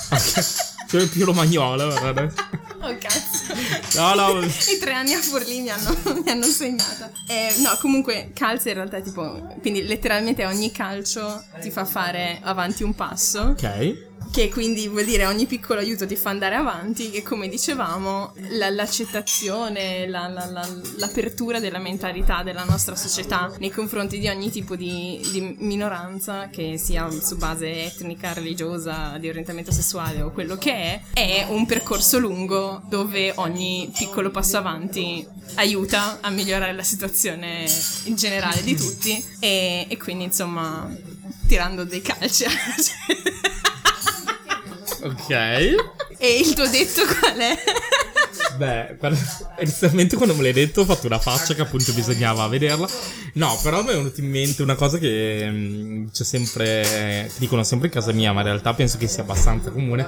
Cioè 0.87 1.05
più 1.07 1.25
romagnola, 1.25 1.85
guarda. 1.85 2.23
oh 2.79 2.97
cazzo. 2.97 3.53
No, 3.95 4.13
no. 4.13 4.39
I 4.45 4.77
tre 4.79 4.93
anni 4.93 5.13
a 5.13 5.19
Forlì 5.19 5.59
mi 5.59 5.69
hanno, 5.69 5.95
mi 6.23 6.29
hanno 6.29 6.45
segnata. 6.45 7.11
Eh, 7.27 7.55
no, 7.57 7.77
comunque, 7.81 8.31
calcio 8.33 8.69
in 8.69 8.75
realtà 8.75 8.97
è 8.97 9.01
tipo. 9.01 9.55
Quindi, 9.59 9.85
letteralmente 9.85 10.45
ogni 10.45 10.71
calcio 10.71 11.43
ti 11.59 11.71
fa 11.71 11.83
fare 11.83 12.39
avanti 12.41 12.83
un 12.83 12.95
passo. 12.95 13.41
Ok. 13.41 14.05
Che 14.31 14.49
quindi 14.49 14.87
vuol 14.87 15.05
dire 15.05 15.25
ogni 15.25 15.47
piccolo 15.47 15.79
aiuto 15.79 16.05
ti 16.05 16.15
fa 16.15 16.29
andare 16.29 16.55
avanti. 16.55 17.09
Che 17.09 17.23
come 17.23 17.47
dicevamo, 17.47 18.33
la- 18.51 18.69
l'accettazione, 18.69 20.07
la- 20.07 20.27
la- 20.27 20.45
la- 20.45 20.69
l'apertura 20.97 21.59
della 21.59 21.79
mentalità 21.79 22.43
della 22.43 22.63
nostra 22.63 22.95
società 22.95 23.51
nei 23.59 23.71
confronti 23.71 24.19
di 24.19 24.27
ogni 24.27 24.51
tipo 24.51 24.75
di, 24.75 25.19
di 25.31 25.55
minoranza, 25.59 26.49
che 26.49 26.77
sia 26.77 27.09
su 27.09 27.37
base 27.37 27.85
etnica, 27.85 28.33
religiosa, 28.33 29.17
di 29.19 29.27
orientamento 29.27 29.71
sessuale 29.71 30.21
o 30.21 30.31
quello 30.31 30.55
che 30.57 30.71
è, 30.71 31.01
è 31.13 31.45
un 31.49 31.65
percorso 31.65 32.19
lungo 32.19 32.81
dove 32.87 33.31
ogni 33.37 33.91
piccolo 33.97 34.29
passo 34.29 34.57
avanti 34.57 35.25
aiuta 35.55 36.19
a 36.21 36.29
migliorare 36.29 36.73
la 36.73 36.83
situazione 36.83 37.65
in 38.03 38.15
generale 38.15 38.61
di 38.61 38.75
tutti. 38.75 39.23
E, 39.39 39.85
e 39.89 39.97
quindi, 39.97 40.25
insomma, 40.25 40.87
tirando 41.47 41.85
dei 41.85 42.01
calci. 42.01 42.45
Ok. 45.01 45.29
e 45.29 46.39
il 46.39 46.53
tuo 46.53 46.67
detto 46.67 47.01
qual 47.05 47.35
è? 47.37 47.57
Beh, 48.57 48.97
inizialmente 49.59 50.15
quando 50.15 50.33
me 50.35 50.41
l'hai 50.43 50.53
detto 50.53 50.81
ho 50.81 50.85
fatto 50.85 51.05
una 51.05 51.19
faccia 51.19 51.53
che 51.53 51.61
appunto 51.61 51.93
bisognava 51.93 52.47
vederla. 52.47 52.87
No, 53.33 53.59
però 53.61 53.83
mi 53.83 53.89
è 53.89 53.95
venuta 53.95 54.19
in 54.21 54.29
mente 54.29 54.63
una 54.63 54.75
cosa 54.75 54.97
che 54.97 55.47
mh, 55.49 56.11
c'è 56.11 56.23
sempre, 56.23 56.81
che 56.81 57.31
dicono 57.37 57.63
sempre 57.63 57.87
in 57.87 57.93
casa 57.93 58.11
mia, 58.13 58.33
ma 58.33 58.39
in 58.41 58.47
realtà 58.47 58.73
penso 58.73 58.97
che 58.97 59.07
sia 59.07 59.21
abbastanza 59.23 59.69
comune, 59.69 60.05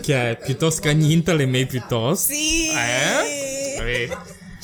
che 0.00 0.30
è 0.30 0.38
piuttosto 0.38 0.80
cagninte 0.80 1.34
le 1.34 1.46
me 1.46 1.66
piuttosto. 1.66 2.32
Sì! 2.32 2.68
Eh? 2.68 3.74
Vabbè. 3.76 4.18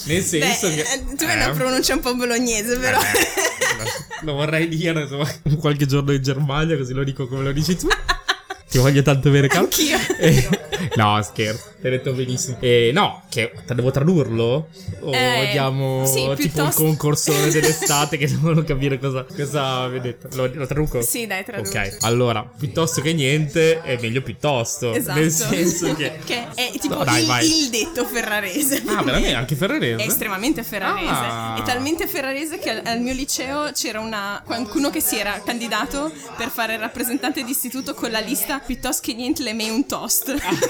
Nel 0.04 0.22
senso 0.22 0.68
Beh, 0.68 0.74
che... 0.76 0.80
eh, 0.80 1.14
tu 1.16 1.24
hai 1.24 1.32
eh, 1.32 1.44
una 1.44 1.50
pronuncia 1.50 1.92
un 1.92 2.00
po' 2.00 2.14
bolognese, 2.14 2.78
però. 2.78 2.98
eh, 2.98 4.22
lo 4.22 4.32
vorrei 4.32 4.68
dire 4.68 5.02
insomma, 5.02 5.28
qualche 5.58 5.84
giorno 5.84 6.12
in 6.12 6.22
Germania, 6.22 6.78
così 6.78 6.94
lo 6.94 7.04
dico 7.04 7.28
come 7.28 7.42
lo 7.42 7.52
dici 7.52 7.76
tu. 7.76 7.88
Ti 8.70 8.78
voglio 8.78 9.02
tanto 9.02 9.30
bene, 9.30 9.48
Cal. 9.48 9.64
Anch'io. 9.64 9.98
Eh, 10.18 10.48
no, 10.96 11.20
scherzo, 11.22 11.64
ti 11.80 11.86
hai 11.86 11.92
detto 11.92 12.12
benissimo. 12.12 12.56
Eh, 12.60 12.90
no, 12.92 13.22
che 13.28 13.52
devo 13.66 13.90
tradurlo? 13.90 14.68
O 15.00 15.12
Eh, 15.14 15.48
diamo 15.52 16.04
sì, 16.06 16.14
tipo 16.20 16.34
piuttosto- 16.34 16.82
un 16.82 16.96
concorso 16.96 17.32
dell'estate 17.50 18.16
che 18.16 18.26
devono 18.28 18.62
capire 18.64 18.98
cosa, 18.98 19.24
cosa 19.24 19.88
vi 19.88 19.98
ho 19.98 20.00
detto. 20.00 20.28
Lo, 20.32 20.50
lo 20.52 20.66
traduco? 20.66 21.00
Sì, 21.02 21.26
dai, 21.26 21.44
traduci. 21.44 21.76
Ok, 21.76 21.96
allora, 22.00 22.42
piuttosto 22.58 23.00
che 23.00 23.12
niente 23.12 23.80
è 23.82 23.98
meglio 24.00 24.22
piuttosto. 24.22 24.92
Esatto. 24.94 25.18
Nel 25.18 25.30
senso 25.30 25.94
che... 25.94 26.18
Che 26.30 26.46
è 26.54 26.70
tipo 26.78 26.94
No, 26.96 27.04
dai, 27.04 27.22
il, 27.22 27.26
vai. 27.26 27.46
il 27.64 27.70
detto 27.70 28.04
ferrarese. 28.04 28.82
Ah, 28.86 29.02
veramente? 29.02 29.34
Anche 29.34 29.54
Ferrarese? 29.56 30.02
È 30.02 30.06
estremamente 30.06 30.62
ferrarese. 30.62 31.08
Ah. 31.10 31.56
È 31.58 31.62
talmente 31.62 32.06
ferrarese 32.06 32.58
che 32.58 32.70
al, 32.70 32.82
al 32.84 33.00
mio 33.00 33.12
liceo 33.14 33.70
c'era 33.72 34.00
una, 34.00 34.42
qualcuno 34.44 34.90
che 34.90 35.00
si 35.00 35.16
era 35.18 35.40
candidato 35.44 36.12
per 36.36 36.48
fare 36.50 36.74
il 36.74 36.78
rappresentante 36.80 37.42
d'istituto 37.42 37.94
con 37.94 38.10
la 38.10 38.20
lista 38.20 38.58
piuttosto 38.58 39.02
che 39.04 39.14
niente 39.14 39.42
le 39.42 39.52
me 39.54 39.70
un 39.70 39.86
toast. 39.86 40.34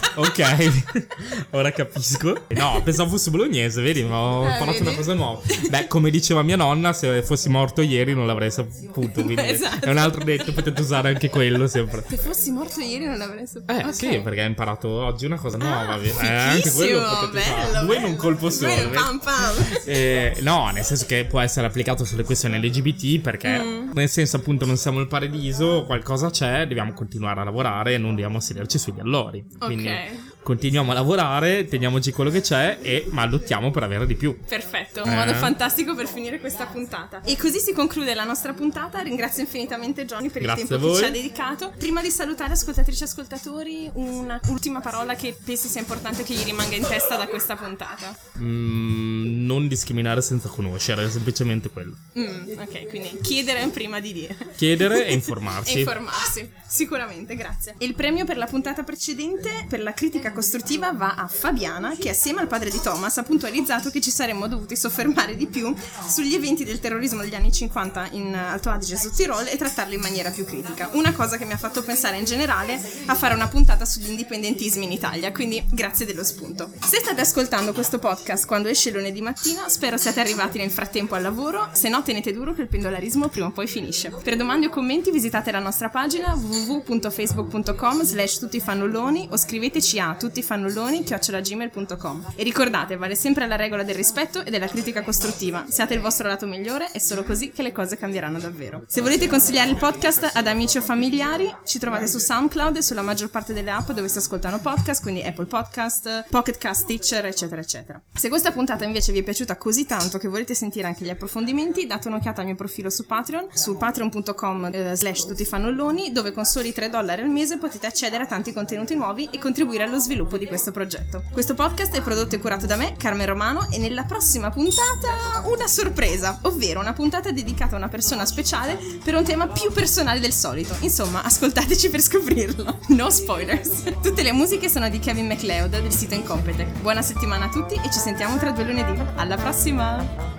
Ok, 0.15 1.05
ora 1.51 1.71
capisco. 1.71 2.45
No, 2.49 2.81
pensavo 2.83 3.11
fosse 3.11 3.29
bolognese, 3.29 3.81
vedi, 3.81 4.03
ma 4.03 4.17
ho 4.19 4.45
Eh, 4.47 4.65
vedi? 4.65 4.81
una 4.81 4.93
cosa 4.95 5.13
nuova. 5.13 5.41
Beh, 5.69 5.87
come 5.87 6.09
diceva 6.09 6.41
mia 6.43 6.55
nonna, 6.55 6.93
se 6.93 7.21
fossi 7.23 7.49
morto 7.49 7.81
ieri 7.81 8.13
non 8.13 8.25
l'avrei 8.27 8.51
saputo. 8.51 9.23
Quindi 9.23 9.35
Esatto. 9.47 9.85
è 9.85 9.89
un 9.89 9.97
altro 9.97 10.23
detto, 10.23 10.51
potete 10.53 10.81
usare 10.81 11.09
anche 11.09 11.29
quello 11.29 11.67
sempre. 11.67 12.03
Se 12.07 12.17
fossi 12.17 12.51
morto 12.51 12.79
ieri 12.81 13.05
non 13.05 13.17
l'avrei 13.17 13.47
saputo. 13.47 13.71
Eh 13.71 13.83
Ok. 13.85 13.93
sì, 13.93 14.19
perché 14.19 14.41
hai 14.41 14.47
imparato 14.47 14.87
oggi 14.89 15.25
una 15.25 15.37
cosa 15.37 15.57
nuova. 15.57 15.93
Ah, 15.93 15.99
eh, 16.25 16.27
anche 16.27 16.71
quello 16.71 16.99
potete 17.01 17.37
usare. 17.39 17.71
bello, 17.71 17.85
Due 17.85 17.95
in 17.97 18.03
un 18.03 18.15
colpo 18.15 18.49
solo. 18.49 18.89
Pam, 18.91 19.19
pam. 19.19 19.55
Eh, 19.85 20.37
no, 20.41 20.69
nel 20.71 20.83
senso 20.83 21.05
che 21.05 21.25
può 21.25 21.39
essere 21.39 21.67
applicato 21.67 22.03
sulle 22.05 22.23
questioni 22.23 22.59
LGBT 22.59 23.19
perché 23.21 23.59
Mm. 23.61 23.91
nel 23.93 24.09
senso 24.09 24.37
appunto 24.37 24.65
non 24.65 24.77
siamo 24.77 24.99
il 24.99 25.07
paradiso, 25.07 25.83
qualcosa 25.85 26.29
c'è, 26.29 26.65
dobbiamo 26.67 26.93
continuare 26.93 27.41
a 27.41 27.43
lavorare 27.43 27.93
e 27.93 27.97
non 27.97 28.09
dobbiamo 28.11 28.39
sederci 28.39 28.77
sugli 28.79 28.99
allori. 28.99 29.43
Quindi 29.59 29.87
Ok. 30.01 30.30
Continuiamo 30.43 30.91
a 30.91 30.93
lavorare, 30.93 31.65
teniamoci 31.67 32.11
quello 32.11 32.29
che 32.29 32.41
c'è 32.41 32.79
e 32.81 33.05
ma 33.09 33.25
lottiamo 33.25 33.71
per 33.71 33.83
avere 33.83 34.05
di 34.07 34.15
più. 34.15 34.37
Perfetto, 34.47 35.03
un 35.03 35.11
Eh. 35.11 35.15
modo 35.15 35.33
fantastico 35.33 35.95
per 35.95 36.07
finire 36.07 36.39
questa 36.39 36.65
puntata. 36.65 37.21
E 37.23 37.37
così 37.37 37.59
si 37.59 37.73
conclude 37.73 38.13
la 38.13 38.23
nostra 38.23 38.53
puntata. 38.53 38.99
Ringrazio 39.01 39.41
infinitamente 39.43 40.05
Johnny 40.05 40.29
per 40.29 40.41
Grazie 40.41 40.63
il 40.63 40.69
tempo 40.69 40.91
che 40.91 40.97
ci 40.97 41.03
ha 41.05 41.09
dedicato. 41.11 41.73
Prima 41.77 42.01
di 42.01 42.09
salutare 42.09 42.53
ascoltatrici 42.53 43.01
e 43.01 43.05
ascoltatori, 43.05 43.89
un'ultima 43.93 44.79
parola 44.81 45.15
che 45.15 45.35
pensi 45.43 45.67
sia 45.67 45.79
importante 45.81 46.23
che 46.23 46.33
gli 46.33 46.43
rimanga 46.43 46.75
in 46.75 46.85
testa 46.87 47.15
da 47.17 47.27
questa 47.27 47.55
puntata. 47.55 48.15
Mm, 48.39 49.45
non 49.45 49.67
discriminare 49.67 50.21
senza 50.21 50.49
conoscere, 50.49 51.05
è 51.05 51.09
semplicemente 51.09 51.69
quello. 51.69 51.95
Mm, 52.17 52.57
ok, 52.59 52.87
quindi 52.89 53.19
chiedere 53.21 53.67
prima 53.67 53.99
di 53.99 54.13
dire. 54.13 54.35
Chiedere 54.55 55.05
e 55.05 55.09
E 55.11 55.13
informarsi. 55.21 55.79
informarsi, 55.79 56.49
sicuramente, 56.67 57.35
grazie. 57.35 57.75
Il 57.79 57.93
premio 57.95 58.25
per 58.25 58.37
la 58.37 58.45
puntata 58.47 58.83
precedente 58.83 59.49
per 59.69 59.81
la 59.81 59.93
critica 59.93 60.30
costruttiva 60.31 60.91
va 60.91 61.15
a 61.15 61.27
Fabiana, 61.27 61.95
che 61.97 62.09
assieme 62.09 62.41
al 62.41 62.47
padre 62.47 62.69
di 62.69 62.79
Thomas 62.81 63.17
ha 63.17 63.23
puntualizzato 63.23 63.89
che 63.89 64.01
ci 64.01 64.11
saremmo 64.11 64.47
dovuti 64.47 64.75
soffermare 64.75 65.35
di 65.35 65.47
più 65.47 65.73
sugli 66.07 66.33
eventi 66.33 66.63
del 66.63 66.79
terrorismo 66.79 67.21
degli 67.21 67.35
anni 67.35 67.51
50 67.51 68.09
in 68.11 68.33
Alto 68.35 68.69
Adige 68.69 68.97
Sud 68.97 69.13
Tirol 69.13 69.47
e 69.47 69.57
trattarli 69.57 69.95
in 69.95 70.01
maniera 70.01 70.29
più 70.29 70.45
critica. 70.45 70.89
Una 70.93 71.13
cosa 71.13 71.37
che 71.37 71.45
mi 71.45 71.53
ha 71.53 71.57
fatto 71.57 71.83
pensare 71.83 72.17
in 72.17 72.25
generale 72.25 72.81
a 73.05 73.15
fare 73.15 73.33
una 73.33 73.47
puntata 73.47 73.85
sugli 73.85 74.09
indipendentismi 74.09 74.85
in 74.85 74.91
Italia, 74.91 75.31
quindi 75.31 75.63
grazie 75.69 76.05
dello 76.05 76.23
spunto. 76.23 76.69
Se 76.85 76.99
state 76.99 77.21
ascoltando 77.21 77.73
questo 77.73 77.99
podcast 77.99 78.45
quando 78.45 78.67
esce 78.67 78.91
lunedì 78.91 79.21
mattina, 79.21 79.67
spero 79.69 79.97
siate 79.97 80.19
arrivati 80.19 80.57
nel 80.57 80.71
frattempo 80.71 81.15
al 81.15 81.21
lavoro, 81.21 81.69
se 81.73 81.89
no 81.89 82.01
tenete 82.03 82.33
duro 82.33 82.53
che 82.53 82.61
il 82.61 82.67
pendolarismo 82.67 83.27
prima 83.27 83.47
o 83.47 83.51
poi 83.51 83.67
finisce. 83.67 84.09
Per 84.23 84.35
domande 84.35 84.67
o 84.67 84.69
commenti 84.69 85.11
visitate 85.11 85.51
la 85.51 85.59
nostra 85.59 85.89
pagina 85.89 86.33
www.facebook.com 86.33 88.03
slash 88.03 88.39
tuttifannulloni 88.39 89.27
o 89.31 89.37
scriveteci 89.37 89.99
a 89.99 90.15
tuttifannulloni 90.21 91.03
chiocciolagmail.com 91.03 92.33
e 92.35 92.43
ricordate, 92.43 92.95
vale 92.95 93.15
sempre 93.15 93.47
la 93.47 93.55
regola 93.55 93.81
del 93.81 93.95
rispetto 93.95 94.45
e 94.45 94.51
della 94.51 94.67
critica 94.67 95.01
costruttiva. 95.01 95.65
Siate 95.67 95.95
il 95.95 95.99
vostro 95.99 96.27
lato 96.27 96.45
migliore, 96.45 96.91
è 96.91 96.99
solo 96.99 97.23
così 97.23 97.49
che 97.49 97.63
le 97.63 97.71
cose 97.71 97.97
cambieranno 97.97 98.37
davvero. 98.37 98.83
Se 98.85 99.01
volete 99.01 99.27
consigliare 99.27 99.71
il 99.71 99.77
podcast 99.77 100.29
ad 100.33 100.45
amici 100.45 100.77
o 100.77 100.81
familiari, 100.81 101.51
ci 101.65 101.79
trovate 101.79 102.07
su 102.07 102.19
SoundCloud 102.19 102.77
e 102.77 102.81
sulla 102.83 103.01
maggior 103.01 103.31
parte 103.31 103.53
delle 103.53 103.71
app 103.71 103.89
dove 103.91 104.09
si 104.09 104.19
ascoltano 104.19 104.59
podcast, 104.59 105.01
quindi 105.01 105.23
Apple 105.23 105.45
Podcast, 105.45 106.25
Pocket 106.29 106.57
Cast, 106.59 106.85
Teacher, 106.85 107.25
eccetera, 107.25 107.61
eccetera. 107.61 107.99
Se 108.13 108.29
questa 108.29 108.51
puntata 108.51 108.85
invece 108.85 109.11
vi 109.11 109.19
è 109.19 109.23
piaciuta 109.23 109.57
così 109.57 109.85
tanto 109.87 110.19
che 110.19 110.27
volete 110.27 110.53
sentire 110.53 110.85
anche 110.85 111.03
gli 111.03 111.09
approfondimenti, 111.09 111.87
date 111.87 112.09
un'occhiata 112.09 112.41
al 112.41 112.47
mio 112.47 112.55
profilo 112.55 112.91
su 112.91 113.07
Patreon, 113.07 113.47
su 113.53 113.75
patreon.com 113.75 114.69
eh, 114.71 114.95
slash 114.95 115.25
tuttifannulloni, 115.25 116.11
dove 116.11 116.31
con 116.31 116.45
soli 116.45 116.71
3 116.71 116.89
dollari 116.89 117.23
al 117.23 117.29
mese 117.29 117.57
potete 117.57 117.87
accedere 117.87 118.23
a 118.23 118.27
tanti 118.27 118.53
contenuti 118.53 118.95
nuovi 118.95 119.29
e 119.31 119.39
contribuire 119.39 119.83
allo 119.83 119.99
sviluppo 120.11 120.37
di 120.37 120.45
questo 120.45 120.71
progetto. 120.71 121.23
Questo 121.31 121.53
podcast 121.53 121.95
è 121.95 122.01
prodotto 122.01 122.35
e 122.35 122.39
curato 122.39 122.65
da 122.65 122.75
me, 122.75 122.95
Carmen 122.97 123.25
Romano, 123.25 123.69
e 123.71 123.77
nella 123.77 124.03
prossima 124.03 124.49
puntata 124.49 125.41
una 125.45 125.67
sorpresa, 125.67 126.39
ovvero 126.41 126.81
una 126.81 126.91
puntata 126.91 127.31
dedicata 127.31 127.75
a 127.75 127.77
una 127.77 127.87
persona 127.87 128.25
speciale 128.25 128.77
per 129.01 129.15
un 129.15 129.23
tema 129.23 129.47
più 129.47 129.71
personale 129.71 130.19
del 130.19 130.33
solito. 130.33 130.75
Insomma, 130.79 131.23
ascoltateci 131.23 131.89
per 131.89 132.01
scoprirlo. 132.01 132.79
No 132.89 133.09
spoilers. 133.09 133.83
Tutte 134.01 134.21
le 134.21 134.33
musiche 134.33 134.67
sono 134.67 134.89
di 134.89 134.99
Kevin 134.99 135.27
MacLeod 135.27 135.79
del 135.79 135.93
sito 135.93 136.13
Incompetech. 136.13 136.81
Buona 136.81 137.01
settimana 137.01 137.45
a 137.45 137.49
tutti 137.49 137.75
e 137.75 137.89
ci 137.89 137.99
sentiamo 137.99 138.37
tra 138.37 138.51
due 138.51 138.65
lunedì. 138.65 138.99
Alla 139.15 139.37
prossima! 139.37 140.30